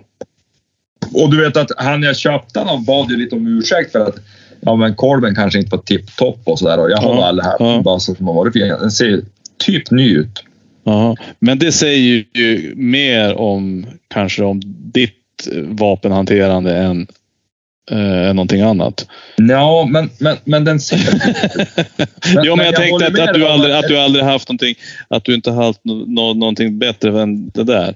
Och 1.14 1.32
du 1.32 1.42
vet 1.44 1.58
att 1.58 1.72
han 1.78 2.04
jag 2.04 2.18
köpte 2.18 2.64
den 2.64 2.84
bad 2.86 3.10
ju 3.12 3.18
lite 3.18 3.36
om 3.36 3.48
ursäkt 3.48 3.92
för 3.92 4.00
att 4.00 4.16
ja, 4.62 4.76
men 4.76 4.96
kolven 4.96 5.36
kanske 5.36 5.60
inte 5.60 5.76
var 5.76 5.84
tipptopp 5.84 6.40
och 6.46 6.60
sådär. 6.60 6.90
Jag 6.90 6.98
har 6.98 7.16
Ja, 7.16 7.26
aldrig 7.28 7.46
haft 7.46 7.60
ja. 7.60 7.76
en 7.76 7.84
bössa 7.84 8.16
som 8.16 8.28
har 8.28 8.34
varit 8.34 8.54
fin. 8.54 8.68
Den 8.68 8.92
ser 8.92 9.22
typ 9.58 9.92
ny 9.92 10.16
ut. 10.16 10.44
Ja. 10.88 11.16
Men 11.40 11.60
det 11.60 11.72
säger 11.72 12.26
ju 12.34 12.74
mer 12.76 13.34
om 13.38 13.86
kanske 14.08 14.44
om 14.44 14.62
ditt 14.66 15.48
vapenhanterande 15.64 16.76
än, 16.78 17.08
eh, 17.92 18.34
någonting 18.34 18.62
annat. 18.62 19.08
Ja, 19.36 19.88
men, 19.90 20.10
men, 20.20 20.38
men 20.44 20.66
den 20.66 20.80
ser... 20.80 20.98
Men- 22.36 22.44
jo, 22.46 22.56
men 22.56 22.66
jag, 22.66 22.74
jag 22.74 22.82
tänkte 22.82 23.08
att, 23.08 23.30
att, 23.30 23.34
du 23.36 23.48
aldrig, 23.48 23.76
att- 23.76 23.88
du 23.88 24.00
aldrig 24.00 24.26
haft 24.26 24.50
någonting, 24.50 24.76
att 25.08 25.24
du 25.24 25.34
inte 25.36 25.52
haft 25.52 25.80
no, 25.86 26.34
någonting 26.34 26.80
bättre 26.80 27.22
än 27.22 27.50
det 27.50 27.64
där. 27.64 27.96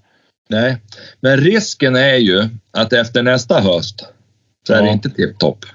Nej, 0.50 0.78
men 1.22 1.38
risken 1.38 1.96
är 1.96 2.16
ju 2.16 2.44
att 2.72 2.94
efter 2.94 3.24
nästa 3.24 3.60
höst 3.62 4.06
så 4.68 4.74
är 4.74 4.78
Ja. 4.78 4.84
det 4.84 4.92
inte 4.92 5.10
tipptopp. 5.10 5.66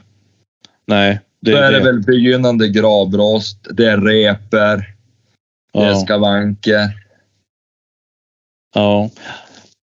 Nej, 0.86 1.20
det 1.40 1.50
Då 1.50 1.56
är 1.56 1.62
är 1.62 1.72
det 1.72 1.78
det. 1.78 1.84
väl 1.84 2.02
begynnande 2.02 2.68
gravrost, 2.68 3.58
det 3.70 3.84
är 3.86 4.00
reper, 4.00 4.76
det 5.72 5.80
är 5.80 5.88
Ja, 5.88 5.94
skavanker, 6.00 7.05
ja. 8.76 9.10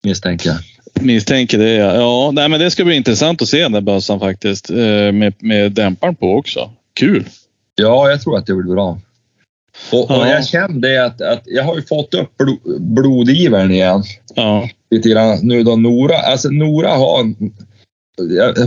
misstänker 0.03 0.49
jag. 0.49 0.57
Misstänker 1.03 1.57
det 1.57 1.71
ja. 1.71 1.95
ja 1.95 2.31
nej, 2.31 2.49
men 2.49 2.59
det 2.59 2.71
ska 2.71 2.85
bli 2.85 2.95
intressant 2.95 3.41
att 3.41 3.47
se 3.47 3.61
den 3.63 3.71
där 3.71 3.81
bössan 3.81 4.19
faktiskt. 4.19 4.69
Eh, 4.69 5.11
med, 5.11 5.33
med 5.39 5.71
dämparen 5.71 6.15
på 6.15 6.35
också. 6.35 6.71
Kul! 6.93 7.25
Ja, 7.75 8.09
jag 8.09 8.21
tror 8.21 8.37
att 8.37 8.45
det 8.45 8.53
blir 8.53 8.73
bra. 8.73 8.99
Och, 9.91 10.11
och 10.11 10.17
Ja. 10.17 10.27
jag 10.29 10.47
kände 10.47 11.05
att, 11.05 11.21
att 11.21 11.43
jag 11.45 11.63
har 11.63 11.75
ju 11.75 11.81
fått 11.81 12.13
upp 12.13 12.37
blo, 12.37 12.57
blodivern 12.79 13.71
igen. 13.71 14.03
Ja, 14.35 14.69
Lite 14.91 15.09
grann 15.09 15.39
nu 15.41 15.63
då 15.63 15.75
Nora. 15.75 16.17
Alltså 16.17 16.49
Nora 16.49 16.89
har... 16.89 17.33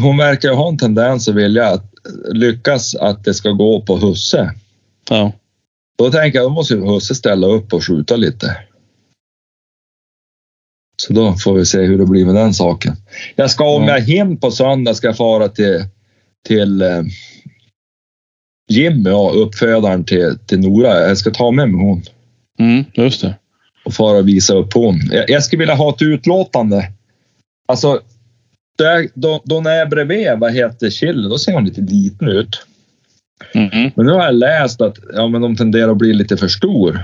Hon 0.00 0.16
verkar 0.16 0.52
ha 0.52 0.68
en 0.68 0.78
tendens 0.78 1.28
att 1.28 1.34
vilja 1.34 1.66
att 1.68 1.84
lyckas 2.32 2.94
att 2.94 3.24
det 3.24 3.34
ska 3.34 3.50
gå 3.50 3.80
på 3.80 3.96
husse. 3.96 4.52
ja. 5.10 5.32
Då 5.98 6.10
tänker 6.10 6.38
jag, 6.38 6.46
då 6.46 6.54
måste 6.54 6.74
ju 6.74 6.80
husse 6.86 7.14
ställa 7.14 7.46
upp 7.46 7.72
och 7.72 7.84
skjuta 7.84 8.16
lite. 8.16 8.56
Så 10.96 11.12
då 11.12 11.32
får 11.34 11.54
vi 11.54 11.64
se 11.66 11.78
hur 11.82 11.98
det 11.98 12.06
blir 12.06 12.26
med 12.26 12.34
den 12.34 12.54
saken. 12.54 12.96
Jag 13.36 13.50
ska, 13.50 13.64
om 13.76 13.82
Ja. 13.84 13.88
jag 13.90 14.00
hinner 14.00 14.36
på 14.36 14.50
söndag, 14.50 14.94
ska 14.94 15.06
jag 15.06 15.16
fara 15.16 15.48
till, 15.48 15.84
till 16.48 16.82
eh, 16.82 17.02
Jimmy 18.70 19.10
och 19.10 19.42
uppfödaren 19.42 20.04
till, 20.04 20.38
till 20.46 20.60
Nora. 20.60 21.08
Jag 21.08 21.18
ska 21.18 21.30
ta 21.30 21.50
med 21.50 21.68
mig 21.68 21.80
hon 21.84 22.02
Mm, 22.58 22.84
just 22.94 23.20
det. 23.20 23.34
och 23.84 23.94
fara 23.94 24.18
och 24.18 24.28
visa 24.28 24.54
upp 24.54 24.72
hon. 24.74 25.00
Jag, 25.12 25.30
jag 25.30 25.44
skulle 25.44 25.60
vilja 25.60 25.74
ha 25.74 25.90
ett 25.94 26.02
utlåtande. 26.02 26.88
Alltså, 27.68 28.00
där, 28.78 29.08
då, 29.14 29.42
då 29.44 29.60
när 29.60 29.70
jag 29.70 29.80
är 29.80 29.86
bredvid, 29.86 30.28
vad 30.38 30.52
heter 30.52 30.90
Chille, 30.90 31.28
då 31.28 31.38
ser 31.38 31.52
hon 31.52 31.64
lite 31.64 31.80
liten 31.80 32.28
ut. 32.28 32.66
Mhm. 33.54 33.90
Men 33.94 34.06
nu 34.06 34.12
har 34.12 34.24
jag 34.24 34.34
läst 34.34 34.80
att 34.80 34.98
ja, 35.14 35.28
men 35.28 35.42
de 35.42 35.56
tenderar 35.56 35.90
att 35.90 35.96
bli 35.96 36.12
lite 36.14 36.36
för 36.36 36.48
stor. 36.48 37.00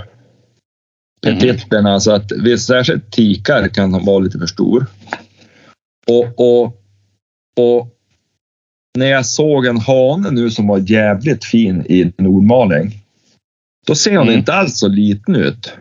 Petitterna, 1.23 1.93
alltså 1.93 2.11
att 2.11 2.31
särskilt 2.61 3.11
tikar 3.13 3.69
kan 3.69 4.05
vara 4.05 4.19
lite 4.19 4.39
för 4.39 4.47
stor. 4.47 4.87
Och, 6.07 6.41
och, 6.41 6.65
och 7.57 7.97
när 8.99 9.07
jag 9.07 9.27
såg 9.27 9.67
en 9.67 9.79
hane 9.79 10.31
nu 10.31 10.51
som 10.51 10.67
var 10.67 10.79
jävligt 10.91 11.45
fin 11.45 11.87
i 11.89 12.13
Nordmaling. 12.19 12.99
Då 13.87 13.95
ser 13.95 14.17
hon 14.17 14.29
Mm. 14.29 14.39
inte 14.39 14.53
alls 14.53 14.79
så 14.79 14.89
liten 14.89 15.37
ut. 15.37 15.73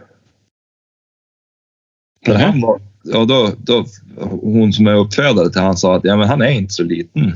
För 2.25 2.33
Nähä. 2.33 2.45
han 2.45 2.61
var, 2.61 2.81
ja, 3.03 3.25
då, 3.25 3.51
då, 3.57 3.85
hon 4.41 4.73
som 4.73 4.87
är 4.87 4.95
uppfödare 4.95 5.49
till 5.49 5.61
han 5.61 5.77
sa 5.77 5.95
att 5.95 6.03
ja, 6.03 6.15
men 6.17 6.27
han 6.27 6.41
är 6.41 6.49
inte 6.51 6.73
så 6.73 6.83
liten. 6.83 7.33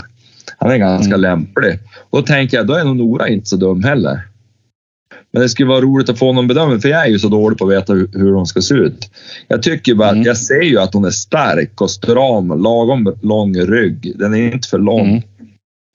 Han 0.58 0.72
är 0.72 0.78
ganska 0.78 1.08
Mm. 1.16 1.22
lämplig. 1.22 1.80
Och 2.10 2.20
då 2.22 2.26
tänker 2.28 2.58
jag, 2.58 2.68
då 2.68 2.74
är 2.74 2.84
nog 2.84 2.96
Nora 2.98 3.28
inte 3.28 3.50
så 3.50 3.58
dum 3.58 3.84
heller. 3.84 4.22
Men 5.34 5.42
det 5.42 5.50
skulle 5.50 5.70
vara 5.70 5.82
roligt 5.82 6.10
att 6.10 6.20
få 6.20 6.34
någon 6.34 6.48
bedömning, 6.48 6.80
för 6.82 6.90
jag 6.90 7.06
är 7.06 7.10
ju 7.10 7.20
så 7.20 7.28
dålig 7.30 7.58
på 7.58 7.66
att 7.66 7.72
veta 7.72 7.94
hur, 7.94 8.10
hur 8.14 8.34
de 8.34 8.46
ska 8.46 8.62
se 8.62 8.74
ut. 8.76 9.10
Jag 9.48 9.64
tycker 9.64 9.96
bara 9.96 10.10
Mm. 10.10 10.22
att 10.22 10.26
jag 10.28 10.38
ser 10.38 10.62
ju 10.62 10.80
att 10.80 10.94
hon 10.94 11.06
är 11.06 11.12
stark 11.12 11.82
och 11.82 11.92
stram, 11.92 12.64
lagom 12.64 13.16
lång 13.22 13.56
rygg. 13.58 14.14
Den 14.20 14.34
är 14.34 14.54
inte 14.54 14.68
för 14.68 14.80
lång. 14.80 15.10
Mm. 15.10 15.22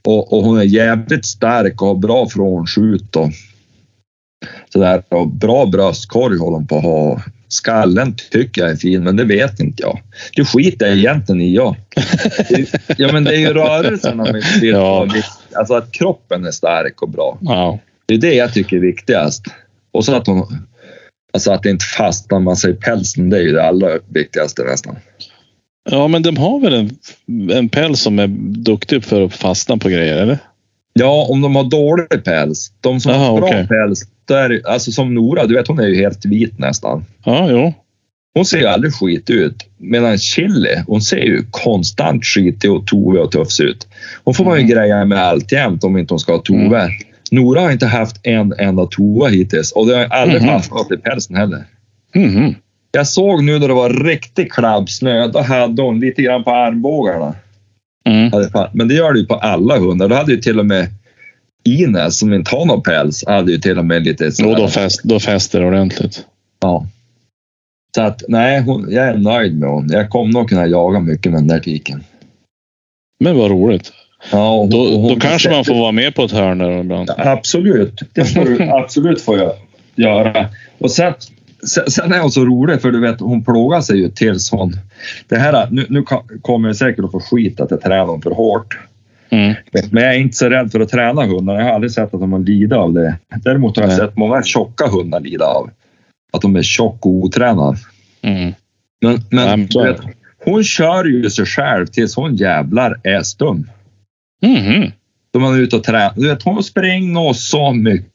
Och, 0.04 0.32
och 0.32 0.44
hon 0.44 0.58
är 0.58 0.62
jävligt 0.62 1.26
stark 1.26 1.82
och 1.82 1.88
har 1.88 1.94
bra 1.94 2.28
frånskjut 2.28 3.16
och 3.16 3.28
sådär. 4.72 5.02
Och 5.08 5.28
bra 5.28 5.66
bröstkorg 5.66 6.38
håller 6.38 6.56
hon 6.56 6.66
på 6.66 6.76
att 6.76 6.82
ha. 6.82 7.22
Skallen 7.50 8.14
tycker 8.30 8.62
jag 8.62 8.70
är 8.70 8.76
fin, 8.76 9.04
men 9.04 9.16
det 9.16 9.24
vet 9.24 9.60
inte 9.60 9.82
jag. 9.82 9.98
Det 10.36 10.44
skiter 10.44 10.86
jag 10.86 10.96
egentligen 10.96 11.40
i 11.40 11.54
jag. 11.54 11.76
Ja, 12.96 13.12
men 13.12 13.24
det 13.24 13.30
är 13.34 13.40
ju 13.40 13.52
rörelserna 13.52 14.24
med 14.24 14.42
Ja. 14.62 15.08
Alltså 15.52 15.74
att 15.74 15.92
kroppen 15.92 16.44
är 16.46 16.50
stark 16.50 17.02
och 17.02 17.08
bra. 17.08 17.38
Ja. 17.40 17.78
Det 18.08 18.14
är 18.14 18.18
det 18.18 18.34
jag 18.34 18.52
tycker 18.54 18.76
är 18.76 18.80
viktigast. 18.80 19.44
Och 19.92 20.04
så 20.04 20.14
att 20.14 20.26
hon... 20.26 20.46
Alltså 21.32 21.52
att 21.52 21.62
det 21.62 21.70
inte 21.70 21.84
fastnar 21.84 22.40
massa 22.40 22.68
i 22.70 22.72
pälsen, 22.74 23.30
det 23.30 23.36
är 23.36 23.42
ju 23.42 23.52
det 23.52 23.64
allra 23.64 23.88
viktigaste 24.08 24.62
nästan. 24.64 24.96
ja, 25.90 26.08
men 26.08 26.22
de 26.22 26.36
har 26.36 26.60
väl 26.60 26.74
en, 26.74 26.90
en 27.50 27.68
päls 27.68 28.00
som 28.00 28.18
är 28.18 28.26
duktig 28.64 29.04
för 29.04 29.24
att 29.24 29.34
fastna 29.34 29.76
på 29.76 29.88
grejer, 29.88 30.16
eller? 30.16 30.38
Ja, 30.92 31.26
om 31.30 31.40
de 31.40 31.56
har 31.56 31.64
dålig 31.64 32.24
päls. 32.24 32.72
De 32.80 33.00
som 33.00 33.12
Aha, 33.12 33.24
har 33.30 33.36
bra 33.36 33.48
okej. 33.48 33.66
päls, 33.68 34.02
då 34.24 34.34
är 34.34 34.48
det, 34.48 34.62
alltså 34.64 34.92
som 34.92 35.14
Nora, 35.14 35.46
du 35.46 35.54
vet 35.54 35.68
hon 35.68 35.78
är 35.78 35.86
ju 35.86 35.94
helt 35.96 36.24
vit 36.24 36.58
nästan. 36.58 37.04
Ja, 37.24 37.50
jo. 37.50 37.72
Hon 38.34 38.44
ser 38.44 38.58
ju 38.58 38.66
aldrig 38.66 38.94
skit 38.94 39.30
ut. 39.30 39.66
Medan 39.76 40.18
Chili, 40.18 40.82
hon 40.86 41.02
ser 41.02 41.16
ju 41.24 41.44
konstant 41.50 42.24
skitig 42.24 42.72
och 42.72 42.86
tovig 42.86 43.22
och 43.22 43.32
tuff 43.32 43.60
ut. 43.60 43.86
Hon 44.24 44.34
får 44.34 44.44
man 44.44 44.54
ju 44.58 44.62
Mm. 44.64 44.70
greja 44.76 45.04
med 45.04 45.18
allt 45.18 45.52
jämt 45.52 45.84
om 45.84 45.96
inte 45.96 46.14
hon 46.14 46.18
ska 46.20 46.32
ha 46.32 46.38
tover. 46.42 46.90
Nora 47.32 47.60
har 47.60 47.70
inte 47.70 47.86
haft 47.86 48.16
en 48.26 48.52
enda 48.58 48.86
tova 48.86 49.26
hittills 49.28 49.72
och 49.72 49.86
det 49.86 49.96
har 49.96 50.04
aldrig 50.04 50.42
Mhm. 50.42 50.50
fastnat 50.50 50.92
i 50.92 50.96
pälsen 50.96 51.36
heller. 51.36 51.64
Mhm. 52.14 52.54
Jag 52.92 53.06
såg 53.06 53.44
nu 53.44 53.58
när 53.58 53.68
det 53.68 53.74
var 53.74 53.90
riktig 53.90 54.52
klabbsnö, 54.52 55.26
då 55.26 55.40
hade 55.40 55.82
hon 55.82 56.00
lite 56.00 56.22
grann 56.22 56.44
på 56.44 56.50
armbågarna. 56.50 57.34
Mm. 58.08 58.30
Men 58.72 58.88
det 58.88 58.94
gör 58.94 59.12
det 59.12 59.18
ju 59.18 59.26
på 59.26 59.34
alla 59.34 59.78
hundar. 59.78 60.08
Då 60.08 60.14
hade 60.14 60.32
ju 60.32 60.38
till 60.38 60.58
och 60.58 60.66
med 60.66 60.86
Ines, 61.64 62.18
som 62.18 62.32
inte 62.32 62.56
har 62.56 62.66
någon 62.66 62.82
päls, 62.82 63.24
hade 63.26 63.52
ju 63.52 63.58
till 63.58 63.78
och 63.78 63.84
med 63.84 64.02
lite 64.04 64.24
Då, 64.24 64.30
sådär- 64.30 64.56
då, 64.56 64.68
fäst, 64.68 65.00
då 65.04 65.20
fäster 65.20 65.60
det 65.60 65.66
ordentligt. 65.66 66.24
Ja. 66.60 66.86
Så 67.96 68.02
att 68.02 68.22
nej, 68.28 68.60
hon, 68.62 68.86
jag 68.90 69.08
är 69.08 69.16
nöjd 69.18 69.58
med 69.58 69.68
hon. 69.68 69.88
Jag 69.90 70.10
kommer 70.10 70.32
nog 70.32 70.48
kunna 70.48 70.66
jaga 70.66 71.00
mycket 71.00 71.32
med 71.32 71.40
den 71.40 71.48
där 71.48 71.60
tiken. 71.60 72.04
Men 73.20 73.36
vad 73.36 73.50
roligt. 73.50 73.92
Ja, 74.32 74.50
och 74.54 74.68
Då, 74.68 74.78
och 74.78 75.00
hon- 75.00 75.14
då 75.14 75.20
kanske 75.20 75.50
man 75.50 75.64
får 75.64 75.74
vara 75.74 75.92
med 75.92 76.14
på 76.14 76.22
ett 76.24 76.32
hörn 76.32 76.58
där 76.58 76.80
ibland. 76.80 77.10
Absolut, 77.16 78.02
det 78.12 78.24
får 78.24 78.44
du 78.44 78.62
absolut 78.70 79.20
få 79.20 79.36
gö- 79.36 79.52
göra. 79.96 80.46
Och 80.78 80.90
sen, 80.90 81.14
sen, 81.66 81.90
sen 81.90 82.12
är 82.12 82.18
hon 82.20 82.30
så 82.30 82.44
rolig 82.44 82.82
för 82.82 82.90
du 82.92 83.00
vet, 83.00 83.20
hon 83.20 83.44
plågar 83.44 83.80
sig 83.80 83.98
ju 83.98 84.08
tills 84.08 84.50
hon... 84.50 84.72
Det 85.28 85.36
här, 85.36 85.68
nu, 85.70 85.86
nu 85.88 86.02
kommer 86.42 86.68
jag 86.68 86.76
säkert 86.76 87.04
att 87.04 87.10
få 87.12 87.20
skit 87.20 87.60
att 87.60 87.70
jag 87.70 87.80
tränar 87.80 88.06
dem 88.06 88.22
för 88.22 88.30
hårt. 88.30 88.78
Mm. 89.30 89.54
Men 89.90 90.02
jag 90.02 90.14
är 90.14 90.18
inte 90.18 90.36
så 90.36 90.48
rädd 90.48 90.72
för 90.72 90.80
att 90.80 90.88
träna 90.88 91.24
hundar. 91.24 91.54
Jag 91.54 91.64
har 91.64 91.72
aldrig 91.72 91.92
sett 91.92 92.14
att 92.14 92.20
de 92.20 92.32
har 92.32 92.40
lidit 92.40 92.72
av 92.72 92.92
det. 92.92 93.16
Däremot 93.44 93.76
har 93.76 93.82
jag 93.82 93.88
Nej. 93.88 93.96
sett 93.98 94.16
många 94.16 94.42
tjocka 94.42 94.86
hundar 94.86 95.20
lida 95.20 95.44
av 95.44 95.70
att 96.32 96.42
de 96.42 96.56
är 96.56 96.62
tjock 96.62 97.06
och 97.06 97.12
otränade. 97.12 97.76
Mm. 98.22 98.52
Men, 99.00 99.20
men 99.30 99.60
vet, 99.66 100.00
hon 100.44 100.64
kör 100.64 101.04
ju 101.04 101.30
sig 101.30 101.46
själv 101.46 101.86
tills 101.86 102.16
hon 102.16 102.36
jävlar 102.36 103.00
är 103.04 103.22
stum. 103.22 103.70
Mhm. 104.42 104.92
Då 105.30 105.38
man 105.38 105.54
är 105.54 105.58
ute 105.58 105.76
och 105.76 105.84
tränar. 105.84 106.12
Du 106.16 106.28
vet, 106.28 106.42
hon 106.42 106.62
springer 106.64 107.28
och 107.28 107.36
så 107.36 107.72
mycket. 107.72 108.08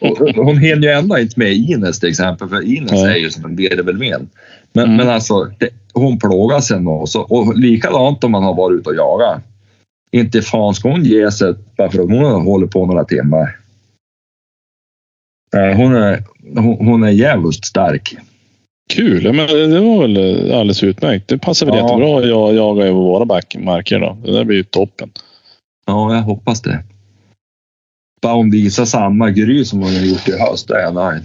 hon 0.36 0.58
hinner 0.58 0.82
ju 0.82 0.88
ändå 0.88 1.18
inte 1.18 1.38
med 1.38 1.52
Ines 1.52 2.00
till 2.00 2.08
exempel, 2.08 2.48
för 2.48 2.62
Ines 2.76 2.92
Nej. 2.92 3.04
är 3.04 3.16
ju 3.16 3.30
som 3.30 3.44
en 3.44 3.56
virvelven. 3.56 4.28
Men, 4.72 4.84
Mm. 4.84 4.96
men 4.96 5.08
alltså, 5.08 5.44
det, 5.58 5.68
hon 5.94 6.18
plågar 6.18 6.60
sig 6.60 6.80
nog. 6.80 7.08
Så, 7.08 7.20
och 7.22 7.58
likadant 7.58 8.24
om 8.24 8.30
man 8.30 8.42
har 8.42 8.54
varit 8.54 8.80
ute 8.80 8.88
och 8.90 8.96
jagat. 8.96 9.42
Inte 10.12 10.42
fan 10.42 10.74
ska 10.74 10.90
hon 10.90 11.04
ge 11.04 11.30
sig 11.30 11.54
bara 11.76 11.90
för 11.90 12.02
att 12.02 12.10
hon 12.10 12.42
håller 12.42 12.66
på 12.66 12.86
några 12.86 13.04
timmar. 13.04 13.58
Nej, 15.54 15.74
Hon 15.74 15.94
är, 15.94 16.24
hon, 16.56 16.86
hon 16.86 17.02
är 17.02 17.10
jävligt 17.10 17.64
stark. 17.64 18.16
Kul. 18.92 19.24
Ja, 19.24 19.32
men 19.32 19.46
det 19.46 19.80
var 19.80 20.00
väl 20.02 20.16
alldeles 20.52 20.82
utmärkt. 20.84 21.28
Det 21.28 21.38
passar 21.38 21.66
väl 21.66 21.74
Ja. 21.76 21.82
jättebra 21.82 22.18
att 22.18 22.28
jag 22.28 22.54
jaga 22.54 22.82
över 22.82 23.00
våra 23.00 23.24
back- 23.24 23.56
marker. 23.58 23.98
Då. 23.98 24.16
Det 24.24 24.32
där 24.32 24.44
blir 24.44 24.56
ju 24.56 24.64
toppen. 24.64 25.10
Ja, 25.86 26.14
jag 26.14 26.22
hoppas 26.22 26.62
det. 26.62 26.84
Bara 28.22 28.34
hon 28.34 28.50
visar 28.50 28.84
samma 28.84 29.30
gry 29.30 29.64
som 29.64 29.78
hon 29.82 29.96
har 29.96 30.02
gjort 30.06 30.28
i 30.28 30.32
höst, 30.38 30.68
då 30.68 30.74
är 30.74 30.80
jag. 30.80 31.20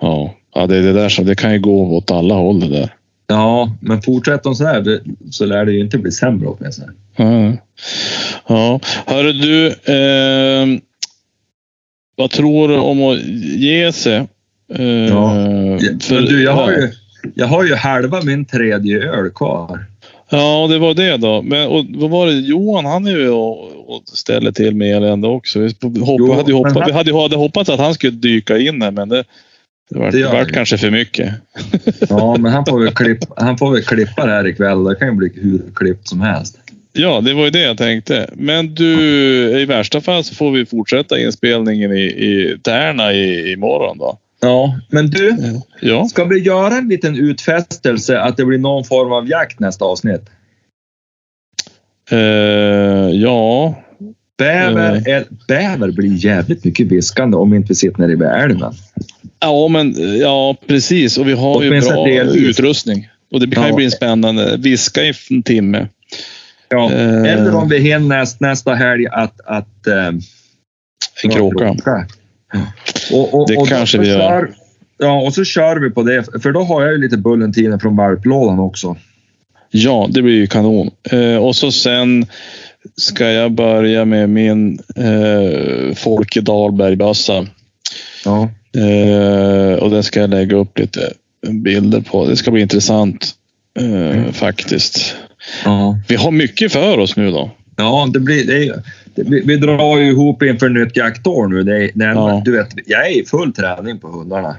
Ja, 0.00 0.34
ja 0.54 0.66
det, 0.66 0.76
är 0.76 0.82
det, 0.82 0.92
där 0.92 1.08
som, 1.08 1.26
det 1.26 1.34
kan 1.34 1.52
ju 1.52 1.58
gå 1.60 1.96
åt 1.96 2.10
alla 2.10 2.34
håll 2.34 2.60
det 2.60 2.68
där. 2.68 2.94
Ja, 3.26 3.76
men 3.80 4.02
fortsätter 4.02 4.44
hon 4.44 4.56
så 4.56 4.64
här 4.64 4.80
det, 4.80 5.00
så 5.30 5.46
lär 5.46 5.64
det 5.64 5.72
ju 5.72 5.80
inte 5.80 5.98
bli 5.98 6.12
sämre 6.12 6.48
åtminstone. 6.48 6.92
Ja. 7.16 7.52
ja. 8.48 8.80
Hörru 9.06 9.32
du. 9.32 9.66
Eh, 9.66 10.80
vad 12.16 12.30
tror 12.30 12.68
du 12.68 12.76
om 12.78 13.02
att 13.02 13.18
ge 13.58 13.92
sig? 13.92 14.26
Eh, 14.74 14.84
Ja. 14.86 15.30
för- 16.02 16.20
du, 16.20 16.42
jag 16.42 16.52
har, 16.52 16.70
ju, 16.70 16.88
jag 17.34 17.46
har 17.46 17.64
ju 17.64 17.74
halva 17.74 18.22
min 18.22 18.44
tredje 18.44 19.02
öl 19.12 19.30
kvar. 19.30 19.84
Ja, 20.30 20.66
det 20.70 20.78
var 20.78 20.94
det 20.94 21.16
då. 21.16 21.42
Men 21.42 21.68
och, 21.68 21.84
vad 21.88 22.10
var 22.10 22.26
det? 22.26 22.32
Johan, 22.32 22.84
han 22.84 23.06
är 23.06 23.10
ju 23.10 23.28
och, 23.30 23.58
och 23.94 24.02
ställer 24.04 24.52
till 24.52 24.74
med 24.74 24.96
elände 24.96 25.28
också. 25.28 25.58
Vi, 25.58 25.66
hopp, 25.66 25.76
Jo, 26.18 26.32
hade, 26.32 26.52
men 26.52 26.64
han- 26.64 26.82
vi 26.86 26.92
hade, 26.92 27.20
hade 27.22 27.36
hoppats 27.36 27.70
att 27.70 27.80
han 27.80 27.94
skulle 27.94 28.12
dyka 28.12 28.58
in 28.58 28.82
här, 28.82 28.90
men 28.90 29.08
det, 29.08 29.24
det 29.90 30.10
Det 30.10 30.24
vart 30.24 30.34
han. 30.34 30.46
kanske 30.52 30.78
för 30.78 30.90
mycket. 30.90 31.32
Ja, 32.08 32.36
men 32.40 32.52
han 32.52 32.64
får 32.66 32.80
väl, 32.84 32.94
klipp, 32.94 33.18
han 33.36 33.58
får 33.58 33.72
väl 33.72 33.82
klippa 33.82 34.26
det 34.26 34.32
här 34.32 34.46
ikväll. 34.46 34.84
Det 34.84 34.94
kan 34.94 35.08
ju 35.08 35.14
bli 35.14 35.30
hur 35.34 35.62
klippt 35.74 36.08
som 36.08 36.20
helst. 36.20 36.58
Ja, 36.92 37.20
det 37.20 37.34
var 37.34 37.44
ju 37.44 37.50
det 37.50 37.60
jag 37.62 37.78
tänkte. 37.78 38.30
Men 38.34 38.74
du, 38.74 38.92
i 39.60 39.64
värsta 39.64 40.00
fall 40.00 40.24
så 40.24 40.34
får 40.34 40.50
vi 40.50 40.66
fortsätta 40.66 41.18
inspelningen 41.18 41.92
i, 41.92 42.00
i 42.04 42.56
Tärna 42.62 43.12
i, 43.12 43.52
imorgon 43.52 43.98
då. 43.98 44.18
Ja, 44.40 44.78
men 44.90 45.10
du. 45.10 45.36
Ja. 45.80 46.08
Ska 46.08 46.24
vi 46.24 46.38
göra 46.38 46.74
en 46.74 46.88
liten 46.88 47.16
utfästelse 47.16 48.20
att 48.20 48.36
det 48.36 48.44
blir 48.44 48.58
någon 48.58 48.84
form 48.84 49.12
av 49.12 49.28
jakt 49.28 49.60
nästa 49.60 49.84
avsnitt? 49.84 50.22
Eh, 52.10 52.18
ja. 53.12 53.74
Bäver, 54.38 55.08
är, 55.08 55.24
bäver 55.48 55.90
blir 55.90 56.24
jävligt 56.24 56.64
mycket 56.64 56.86
viskande 56.86 57.36
om 57.36 57.54
inte 57.54 57.68
vi 57.68 57.74
sitter 57.74 57.98
nere 57.98 58.16
vid 58.16 58.28
älven. 58.28 58.72
Ja, 59.40 59.68
men 59.68 60.18
ja, 60.18 60.56
precis. 60.66 61.18
Och 61.18 61.28
vi 61.28 61.32
har 61.32 61.62
ju 61.62 61.68
Åtminstone 61.68 62.24
bra 62.24 62.34
utrustning. 62.34 63.08
Och 63.32 63.40
det 63.40 63.54
kan 63.54 63.62
ju 63.64 63.68
Ja. 63.70 63.76
bli 63.76 63.84
en 63.84 63.90
spännande. 63.90 64.56
Viska 64.56 65.02
i 65.04 65.12
en 65.30 65.42
timme. 65.42 65.88
Ja. 66.68 66.92
Eh. 66.92 67.22
Eller 67.22 67.54
om 67.54 67.68
vi 67.68 67.78
hinner 67.78 67.98
näst, 67.98 68.40
nästa 68.40 68.74
helg 68.74 69.06
att... 69.06 69.40
att 69.44 69.86
En 71.24 71.30
kråka. 71.30 71.74
Och, 73.12 73.34
och, 73.40 73.48
Det 73.48 73.56
och 73.56 73.68
kanske 73.68 73.98
vi 73.98 74.08
gör. 74.08 74.18
kör- 74.18 74.50
Ja, 75.00 75.20
och 75.20 75.34
så 75.34 75.44
kör 75.44 75.76
vi 75.76 75.90
på 75.90 76.02
det. 76.02 76.24
För 76.42 76.52
då 76.52 76.62
har 76.62 76.82
jag 76.82 76.92
ju 76.92 76.98
lite 76.98 77.16
bullentiner 77.16 77.78
från 77.78 77.96
valplådan 77.96 78.58
också. 78.58 78.96
Ja, 79.70 80.06
det 80.10 80.22
blir 80.22 80.34
ju 80.34 80.46
kanon. 80.46 80.90
Eh, 81.10 81.36
och 81.36 81.56
så 81.56 81.72
sen 81.72 82.26
ska 82.96 83.30
jag 83.30 83.52
börja 83.52 84.04
med 84.04 84.28
min 84.30 84.78
eh, 84.96 85.94
Folke 85.94 86.40
Dahlberg-bössa. 86.40 87.46
Ja. 88.24 88.48
Eh, 88.80 89.74
och 89.78 89.90
den 89.90 90.02
ska 90.02 90.20
jag 90.20 90.30
lägga 90.30 90.56
upp 90.56 90.78
lite 90.78 91.12
bilder 91.50 92.00
på. 92.00 92.26
Det 92.26 92.36
ska 92.36 92.50
bli 92.50 92.62
intressant 92.62 93.30
eh, 93.80 94.32
faktiskt. 94.32 95.14
Ja, 95.64 95.98
Vi 96.08 96.16
har 96.16 96.30
mycket 96.30 96.72
för 96.72 96.98
oss 96.98 97.16
nu 97.16 97.30
då. 97.30 97.50
ja 97.76 98.08
det 98.12 98.20
blir, 98.20 98.46
det 98.46 98.64
är, 98.66 98.66
det, 98.66 98.82
vi, 99.26 99.40
vi 99.40 99.56
drar 99.56 99.98
ju 99.98 100.10
ihop 100.10 100.42
inför 100.42 100.68
nytt 100.68 100.96
jaktår 100.96 101.46
nu. 101.48 101.62
Det 101.62 101.76
är, 101.76 102.02
är, 102.02 102.14
Ja. 102.14 102.42
du 102.44 102.52
vet, 102.52 102.68
jag 102.86 103.06
är 103.10 103.20
i 103.22 103.24
full 103.24 103.52
träning 103.52 103.98
på 103.98 104.08
hundarna. 104.08 104.56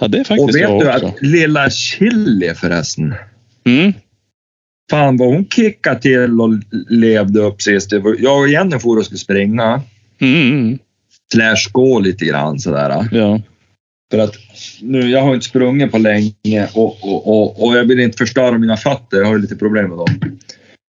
Ja, 0.00 0.08
det 0.08 0.18
är 0.18 0.20
Och 0.20 0.26
faktiskt 0.26 0.54
vet 0.54 0.60
jag 0.62 0.80
du 0.80 0.88
också. 0.94 1.06
att 1.06 1.22
lilla 1.22 1.70
Chili 1.70 2.54
förresten. 2.54 3.14
Mm. 3.66 3.92
Fan 4.90 5.16
vad 5.16 5.28
hon 5.28 5.46
kickade 5.48 6.00
till 6.00 6.40
och 6.40 6.50
levde 6.88 7.40
upp 7.40 7.62
sist. 7.62 7.92
Jag 8.18 8.40
och 8.40 8.48
Jenny 8.48 8.78
for 8.78 8.96
och 8.98 9.04
skulle 9.04 9.18
springa. 9.18 9.82
Mm. 10.18 10.78
Slash 11.32 11.70
gå 11.72 12.00
lite 12.00 12.24
grann 12.24 12.58
sådär. 12.58 13.08
Ja. 13.12 13.40
För 14.12 14.18
att 14.18 14.34
nu, 14.80 15.00
jag 15.10 15.22
har 15.22 15.34
inte 15.34 15.46
sprungit 15.46 15.92
på 15.92 15.98
länge 15.98 16.68
och, 16.74 17.04
och, 17.04 17.28
och, 17.28 17.64
och 17.66 17.76
jag 17.76 17.84
vill 17.84 18.00
inte 18.00 18.16
förstöra 18.18 18.58
mina 18.58 18.76
fötter. 18.76 19.16
Jag 19.16 19.24
har 19.26 19.38
lite 19.38 19.56
problem 19.56 19.88
med 19.88 19.98
dem. 19.98 20.38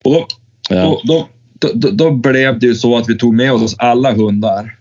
Och 0.04 0.12
då, 0.12 0.26
Ja. 0.70 0.82
då, 0.84 1.00
då, 1.04 1.28
då, 1.74 1.90
då 1.90 2.10
blev 2.10 2.58
det 2.58 2.66
ju 2.66 2.74
så 2.74 2.96
att 2.98 3.08
vi 3.08 3.18
tog 3.18 3.34
med 3.34 3.52
oss 3.52 3.74
alla 3.78 4.12
hundar. 4.12 4.76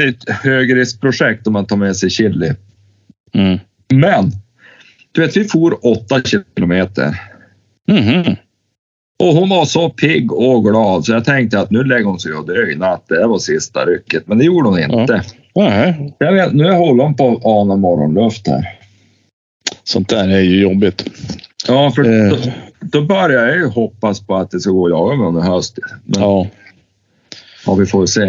Ett 0.00 0.28
högriskprojekt 0.30 1.46
om 1.46 1.52
man 1.52 1.66
tar 1.66 1.76
med 1.76 1.96
sig 1.96 2.10
chili. 2.10 2.52
Mm. 3.34 3.58
Men, 3.92 4.32
du 5.12 5.20
vet, 5.20 5.36
vi 5.36 5.44
for 5.44 5.86
åtta 5.86 6.22
kilometer. 6.22 7.20
Mhm. 7.88 8.36
Och 9.18 9.34
hon 9.34 9.48
var 9.48 9.64
så 9.64 9.90
pigg 9.90 10.32
och 10.32 10.64
glad 10.64 11.04
så 11.04 11.12
jag 11.12 11.24
tänkte 11.24 11.60
att 11.60 11.70
nu 11.70 11.84
lägger 11.84 12.04
hon 12.04 12.20
sig 12.20 12.32
och 12.32 12.46
dö 12.46 12.66
i 12.66 12.76
natt. 12.76 13.04
Det 13.08 13.26
var 13.26 13.38
sista 13.38 13.84
rycket. 13.86 14.26
Men 14.28 14.38
det 14.38 14.44
gjorde 14.44 14.68
hon 14.68 14.78
inte. 15.00 15.22
Nej, 15.54 16.14
Jag 16.18 16.32
vet, 16.32 16.52
nu 16.52 16.70
håller 16.72 17.04
hon 17.04 17.14
på 17.14 17.28
att 17.32 17.44
ana 17.44 17.76
morgonluft 17.76 18.48
här. 18.48 18.78
sånt 19.84 20.08
där 20.08 20.28
är 20.28 20.40
ju 20.40 20.60
jobbigt. 20.60 21.04
Ja, 21.68 21.90
för 21.90 22.04
Eh. 22.04 22.38
Då, 22.92 23.02
börjar 23.02 23.46
jag 23.46 23.56
ju 23.56 23.66
hoppas 23.68 24.20
på 24.26 24.36
att 24.36 24.50
det 24.50 24.60
ska 24.60 24.70
gå 24.70 24.86
att 24.86 24.90
jaga 24.90 25.24
under 25.24 25.40
hösten. 25.40 25.84
Men 26.04 26.22
ja. 26.22 26.46
Ja. 27.66 27.74
vi 27.74 27.86
får 27.86 28.06
se. 28.06 28.22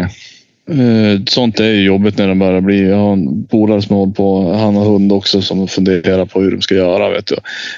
Eh, 0.70 1.20
Sånt 1.26 1.60
är 1.60 1.70
ju 1.70 1.84
jobbigt 1.84 2.18
när 2.18 2.28
det 2.28 2.34
börjar 2.34 2.60
bli. 2.60 2.88
Jag 2.88 2.96
har 2.96 3.12
en 3.12 3.46
polare 3.46 3.82
som 3.82 3.96
håller 3.96 4.12
på, 4.12 4.52
han 4.52 4.76
har 4.76 4.84
hund 4.84 5.12
också 5.12 5.42
som 5.42 5.68
funderar 5.68 6.26
på 6.26 6.40
hur 6.40 6.50
de 6.50 6.60
ska 6.62 6.74
göra. 6.74 7.10
Vet 7.10 7.26
du. 7.26 7.36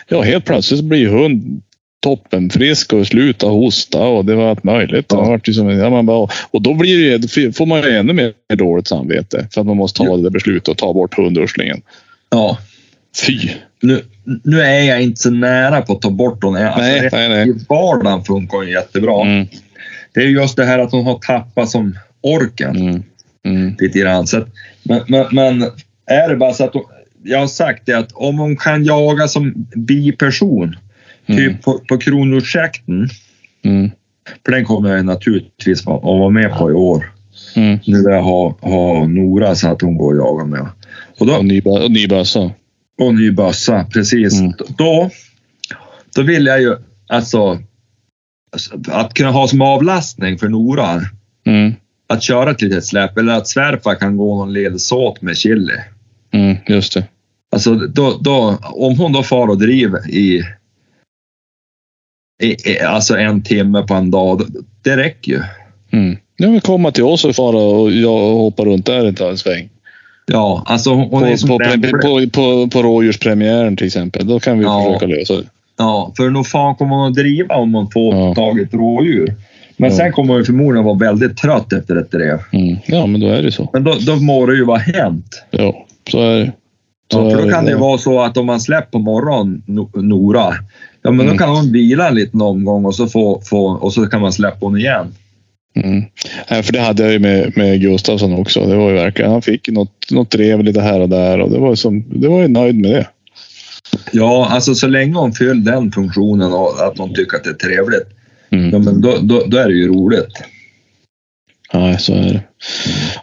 Ja, 0.09 0.23
helt 0.23 0.45
plötsligt 0.45 0.85
blir 0.85 1.09
hund 1.09 1.63
toppenfrisk 2.01 2.93
och 2.93 3.07
slutar 3.07 3.49
hosta 3.49 4.07
och 4.07 4.25
det 4.25 4.35
var 4.35 4.51
allt 4.51 4.65
möjligt. 4.65 5.07
Ja. 5.09 5.41
Som, 5.55 5.71
ja, 5.71 5.91
man 5.91 6.07
bara, 6.07 6.29
och 6.51 6.63
då 6.63 6.75
blir 6.75 7.19
det, 7.19 7.53
får 7.57 7.67
man 7.67 7.83
ju 7.83 7.91
ännu 7.91 8.13
mer 8.13 8.33
dåligt 8.57 8.87
samvete 8.87 9.49
för 9.53 9.61
att 9.61 9.67
man 9.67 9.77
måste 9.77 9.99
ta 9.99 10.05
Ja. 10.05 10.17
det 10.17 10.31
beslutet 10.31 10.69
och 10.69 10.77
ta 10.77 10.93
bort 10.93 11.17
hundurslingen. 11.17 11.83
Ja, 12.31 12.59
Fy! 13.27 13.51
nu, 13.83 14.03
nu 14.45 14.61
är 14.61 14.83
jag 14.83 15.03
inte 15.03 15.21
så 15.21 15.31
nära 15.31 15.83
på 15.83 15.93
att 15.93 16.03
ta 16.03 16.11
bort 16.11 16.45
hon. 16.45 16.57
Alltså, 16.57 16.81
Nej, 16.81 17.09
nej, 17.13 17.29
nej. 17.29 17.49
I 17.49 17.55
vardagen 17.69 18.25
funkar 18.25 18.57
hon 18.59 18.69
jättebra. 18.69 19.23
Mm, 19.27 19.47
Det 20.15 20.21
är 20.21 20.25
just 20.27 20.57
det 20.57 20.65
här 20.65 20.79
att 20.79 20.93
hon 20.93 21.05
har 21.05 21.19
tappat 21.19 21.69
som 21.71 21.99
orken 22.21 22.77
mm, 22.77 23.03
mm, 23.47 23.77
lite 23.79 23.99
grann. 23.99 24.27
Så 24.27 24.39
att, 24.39 24.49
men, 24.83 25.01
men, 25.09 25.27
men 25.33 25.63
är 26.07 26.29
det 26.29 26.37
bara 26.37 26.55
så 26.55 26.65
att 26.65 26.75
hon, 26.75 26.85
jag 27.25 27.39
har 27.39 27.47
sagt 27.47 27.87
det 27.87 27.93
att 27.93 28.13
om 28.13 28.39
hon 28.39 28.57
kan 28.57 28.85
jaga 28.85 29.29
som 29.29 29.55
biperson, 29.77 30.77
Mm. 31.31 31.39
typ 31.39 31.63
på, 31.63 31.79
på 31.89 31.99
kronhjortsjakten, 31.99 33.09
mm, 33.65 33.91
för 34.45 34.53
den 34.53 34.65
kommer 34.65 34.97
jag 34.97 35.05
naturligtvis 35.05 35.81
att 35.81 36.03
vara 36.03 36.31
med 36.31 36.59
på 36.59 36.71
i 36.71 36.75
år. 36.75 37.13
mm. 37.57 37.79
Nu 37.87 37.97
vill 37.97 38.13
jag 38.13 38.23
ha, 38.23 38.57
ha 38.61 39.07
Nora 39.07 39.55
så 39.55 39.69
att 39.69 39.83
hon 39.83 39.97
går 39.97 40.15
och 40.15 40.27
jagar 40.27 40.45
med. 40.45 40.67
Och, 41.19 41.27
då, 41.27 41.35
Och 41.37 41.45
ny, 41.45 41.61
och 41.61 41.91
ny 41.91 42.07
bössa. 42.09 42.51
Och 42.99 43.15
ny 43.15 43.31
bössa, 43.31 43.85
precis. 43.93 44.41
Mm. 44.41 44.53
Då, 44.79 45.11
då 46.15 46.23
vill 46.23 46.47
jag 46.47 46.61
ju 46.61 46.77
alltså 47.07 47.59
att 48.89 49.15
kunna 49.15 49.31
ha 49.31 49.49
som 49.49 49.63
avlastning 49.63 50.39
för 50.39 50.49
Nora. 50.49 51.01
Mm, 51.47 51.73
Att 52.09 52.23
köra 52.23 52.51
ett 52.51 52.63
litet 52.63 52.85
släp 52.85 53.19
eller 53.19 53.33
att 53.33 53.49
svärfar 53.49 53.95
kan 53.95 54.17
gå 54.17 54.37
någon 54.37 54.53
ledsåt 54.53 55.23
med 55.23 55.37
chili. 55.37 55.75
mm, 56.33 56.57
just 56.67 56.95
det. 56.95 57.05
Alltså 57.53 57.75
då, 57.75 58.19
då, 58.21 58.59
om 58.63 58.99
hon 58.99 59.13
då 59.13 59.23
far 59.23 59.49
och 59.49 59.59
driver 59.59 60.11
i, 60.11 60.43
i, 62.43 62.71
i 62.71 62.81
alltså 62.81 63.17
en 63.17 63.43
timme 63.43 63.83
på 63.83 63.95
en 63.95 64.11
dag, 64.11 64.43
det 64.83 64.97
räcker 64.97 65.33
ju. 65.33 65.43
Mm. 65.91 66.17
Ja, 66.37 66.49
men 66.49 66.61
komma 66.61 66.91
till 66.91 67.05
oss 67.05 67.25
och 67.25 67.37
fara 67.37 67.57
och 67.57 67.93
jag 67.93 68.19
hoppa 68.19 68.65
runt 68.65 68.87
där 68.87 69.29
en 69.31 69.39
sväng. 69.39 69.69
Ja, 70.33 70.63
alltså 70.67 70.91
hon 70.95 71.11
På, 71.11 71.21
är 71.27 71.37
som 71.37 71.49
på, 71.49 71.59
på, 72.03 72.31
på, 72.33 72.69
på 72.69 72.83
rådjurspremiären 72.83 73.77
till 73.77 73.87
exempel. 73.87 74.27
Då 74.27 74.41
kan 74.41 74.59
vi 74.59 74.65
Ja. 74.65 74.85
försöka 74.85 75.07
lösa 75.07 75.35
det. 75.37 75.43
Ja, 75.79 76.13
för 76.17 76.31
nog 76.31 76.47
fan 76.47 76.75
kommer 76.75 76.97
hon 76.97 77.09
att 77.09 77.15
driva 77.15 77.55
om 77.55 77.75
hon 77.75 77.91
får 77.91 78.15
Ja. 78.17 78.35
tag 78.35 78.59
i 78.59 78.63
ett 78.63 78.75
rådjur. 78.75 79.35
Men 79.77 79.91
Ja. 79.91 79.97
sen 79.97 80.13
kommer 80.13 80.35
hon 80.35 80.45
förmodligen 80.45 80.85
vara 80.85 80.99
väldigt 80.99 81.37
trött 81.37 81.73
efter 81.73 81.97
ett 81.97 82.11
drev. 82.11 82.39
Mm. 82.53 82.77
Ja, 82.87 83.07
men 83.07 83.21
då 83.21 83.27
är 83.27 83.43
det 83.43 83.53
så. 83.53 83.71
Men 83.73 83.85
då, 83.85 83.95
då 84.07 84.17
må 84.17 84.47
det 84.47 84.55
ju 84.57 84.65
vara 84.65 84.79
hänt. 84.79 85.43
Ja, 85.51 85.87
så 86.11 86.21
är 86.23 86.39
det. 86.39 86.53
Så 87.13 87.19
Ja, 87.19 87.31
för 87.31 87.43
då 87.43 87.51
kan 87.51 87.65
det 87.65 87.71
ja. 87.71 87.79
vara 87.79 87.99
så 87.99 88.21
att 88.21 88.37
om 88.37 88.47
man 88.47 88.61
släpper 88.61 88.91
på 88.91 88.99
morgonen, 88.99 89.63
No- 89.67 90.03
Nora, 90.03 90.55
ja 91.03 91.11
men 91.11 91.21
Mm. 91.21 91.27
då 91.33 91.39
kan 91.39 91.49
hon 91.57 91.73
vila 91.73 92.09
en 92.09 92.15
liten 92.15 92.41
omgång 92.43 92.85
och 92.85 92.95
så, 92.95 93.07
få, 93.07 93.41
få, 93.45 93.67
och 93.67 93.93
så 93.93 94.07
kan 94.07 94.21
man 94.21 94.33
släppa 94.33 94.57
hon 94.61 94.79
igen. 94.79 95.07
Mm. 95.85 96.05
För 96.63 96.73
det 96.73 96.81
hade 96.81 97.03
jag 97.03 97.13
ju 97.13 97.19
med, 97.19 97.57
med 97.57 97.81
Gustafsson 97.81 98.33
också. 98.33 98.67
Det 98.67 98.77
var 98.77 98.91
ju 98.91 98.95
verkligen, 98.97 99.31
han 99.31 99.43
fick 99.43 99.69
något, 99.69 100.11
något 100.11 100.31
drev 100.31 100.65
lite 100.65 100.81
här 100.81 101.01
och 101.01 101.09
där 101.09 101.41
och 101.41 101.51
det 101.51 101.59
var, 101.59 101.75
som, 101.75 102.05
det 102.21 102.29
var 102.29 102.43
ju 102.43 102.49
nöjd 102.49 102.75
med 102.81 102.91
det. 102.91 103.07
Ja, 104.13 104.49
alltså 104.51 104.75
så 104.75 104.87
länge 104.87 105.15
hon 105.15 105.33
fyller 105.33 105.73
den 105.73 105.93
funktionen 105.93 106.53
och 106.53 106.87
att 106.87 106.99
man 106.99 107.15
tycker 107.15 107.37
att 107.37 107.45
det 107.45 107.51
är 107.51 107.55
trevligt, 107.55 108.09
Mm. 108.51 108.71
ja, 108.71 108.79
men 108.79 109.01
då, 109.01 109.17
då, 109.23 109.45
då 109.47 109.57
är 109.57 109.69
det 109.69 109.75
ju 109.75 109.89
roligt. 109.89 110.33
Nej, 111.75 111.99
så 111.99 112.15
är 112.15 112.23
det. 112.23 112.41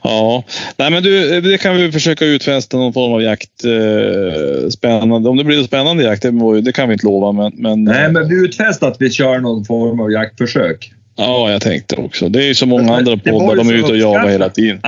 Ja, 0.04 0.44
nej 0.78 0.92
men 0.92 1.04
du, 1.04 1.42
det 1.42 1.58
kan 1.58 1.76
vi 1.76 1.92
försöka 1.92 2.26
utfästa 2.26 2.78
någon 2.78 2.94
form 2.94 3.14
av 3.14 3.22
jakt. 3.22 3.66
Eh, 3.66 4.70
spännande. 4.70 5.30
Om 5.30 5.38
det 5.38 5.44
blir 5.44 5.58
en 5.58 5.64
spännande 5.64 6.04
jakt, 6.04 6.22
det, 6.22 6.62
det 6.62 6.72
kan 6.72 6.90
vi 6.90 6.94
inte 6.94 7.06
lova. 7.06 7.32
Men, 7.32 7.54
men, 7.56 7.84
Nej, 7.84 8.12
men 8.12 8.30
vi 8.30 8.36
utfäster 8.36 8.88
att 8.88 8.98
vi 9.00 9.12
kör 9.12 9.40
någon 9.40 9.66
form 9.66 10.00
av 10.00 10.12
jaktförsök. 10.12 10.92
Ja, 11.16 11.52
jag 11.52 11.62
tänkte 11.62 11.96
också. 11.96 12.30
Det 12.30 12.44
är 12.44 12.48
ju 12.48 12.56
så 12.56 12.66
många 12.66 12.84
Men 12.84 12.94
andra 12.94 13.16
det 13.16 13.32
poddar. 13.32 13.56
De 13.56 13.70
är 13.70 13.74
ute 13.74 13.92
och 13.92 13.98
jagar 13.98 14.28
hela 14.28 14.50
tiden. 14.50 14.80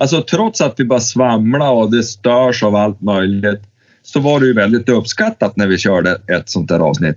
Alltså 0.00 0.22
trots 0.22 0.60
att 0.60 0.74
vi 0.76 0.84
bara 0.84 1.00
svamlar 1.00 1.70
och 1.72 1.90
det 1.90 2.02
störs 2.02 2.62
av 2.62 2.76
allt 2.76 3.00
möjligt, 3.00 3.60
så 4.02 4.20
var 4.20 4.40
det 4.40 4.46
ju 4.46 4.54
väldigt 4.54 4.88
uppskattat 4.88 5.56
när 5.56 5.66
vi 5.66 5.78
körde 5.78 6.10
ett 6.10 6.50
sånt 6.50 6.68
där 6.68 6.78
avsnitt. 6.78 7.16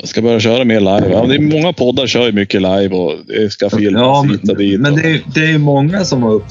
Jag 0.00 0.08
ska 0.08 0.22
börja 0.22 0.40
köra 0.40 0.64
mer 0.64 0.80
live. 0.80 1.08
Ja, 1.10 1.26
det 1.26 1.34
är 1.34 1.40
många 1.40 1.72
poddar 1.72 2.06
kör 2.06 2.26
ju 2.26 2.32
mycket 2.32 2.62
live 2.62 2.88
och 2.96 3.12
det 3.26 3.52
ska 3.52 3.70
filmas 3.70 4.00
Ja, 4.00 4.22
hit 4.30 4.50
och 4.50 4.56
dit. 4.56 4.80
men 4.80 4.94
det 4.94 5.10
är, 5.10 5.20
det 5.34 5.50
är 5.50 5.58
många 5.58 6.04
som 6.04 6.22
har 6.22 6.32
upp, 6.32 6.44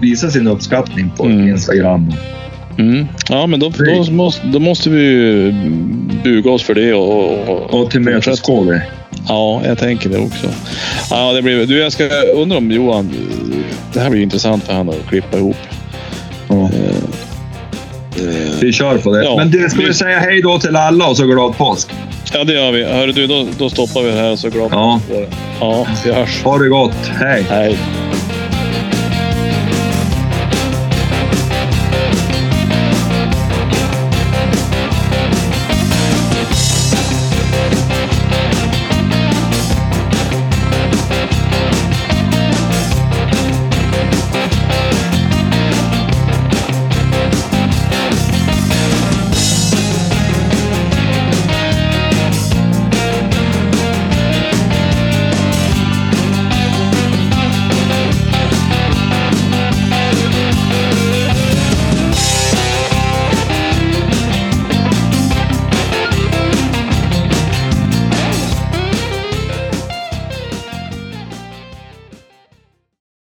visat 0.00 0.32
sin 0.32 0.46
uppskattning 0.48 1.10
på 1.16 1.24
Mm. 1.24 1.48
Instagram. 1.48 2.12
Mm. 2.78 3.06
Ja, 3.28 3.46
men 3.46 3.60
då, 3.60 3.72
då, 4.06 4.12
måste, 4.12 4.46
då 4.46 4.58
måste 4.58 4.90
vi 4.90 5.54
buga 6.24 6.50
oss 6.50 6.62
för 6.62 6.74
det 6.74 6.94
och, 6.94 7.48
och, 7.48 7.80
Och 7.80 7.90
tillmötesgår 7.90 8.64
vi. 8.64 8.80
Ja, 9.28 9.62
jag 9.64 9.78
tänker 9.78 10.10
det 10.10 10.18
också. 10.18 10.46
Ja, 11.10 11.32
det 11.32 11.42
blir, 11.42 11.66
du, 11.66 11.78
jag 11.78 11.92
ska 11.92 12.04
undra 12.34 12.58
om 12.58 12.70
Johan... 12.70 13.14
Det 13.92 14.00
här 14.00 14.10
blir 14.10 14.22
intressant 14.22 14.64
för 14.64 14.72
han 14.72 14.88
att 14.88 15.08
klippa 15.08 15.36
ihop. 15.36 15.56
Ja. 16.48 16.70
Vi 18.60 18.72
kör 18.72 18.98
på 18.98 19.12
det. 19.12 19.24
Ja, 19.24 19.36
Men 19.36 19.50
du, 19.50 19.68
ska 19.70 19.80
vi 19.80 19.94
säga 19.94 20.18
hej 20.18 20.42
då 20.42 20.58
till 20.58 20.76
alla 20.76 21.06
och 21.08 21.16
så 21.16 21.26
glad 21.26 21.56
påsk? 21.56 21.88
Ja, 22.32 22.44
det 22.44 22.52
gör 22.52 22.72
vi. 22.72 22.84
Hörru 22.84 23.12
du, 23.12 23.26
då, 23.26 23.46
då 23.58 23.70
stoppar 23.70 24.02
vi 24.02 24.10
det 24.10 24.16
här 24.16 24.36
så 24.36 24.50
glad 24.50 24.68
Ja. 24.72 25.00
på 25.08 25.14
det. 25.14 25.26
Ja, 25.60 25.86
vi 26.04 26.12
hörs. 26.12 26.42
Ha 26.44 26.58
det 26.58 26.68
gott. 26.68 27.10
Hej! 27.20 27.46
Hej. 27.50 27.78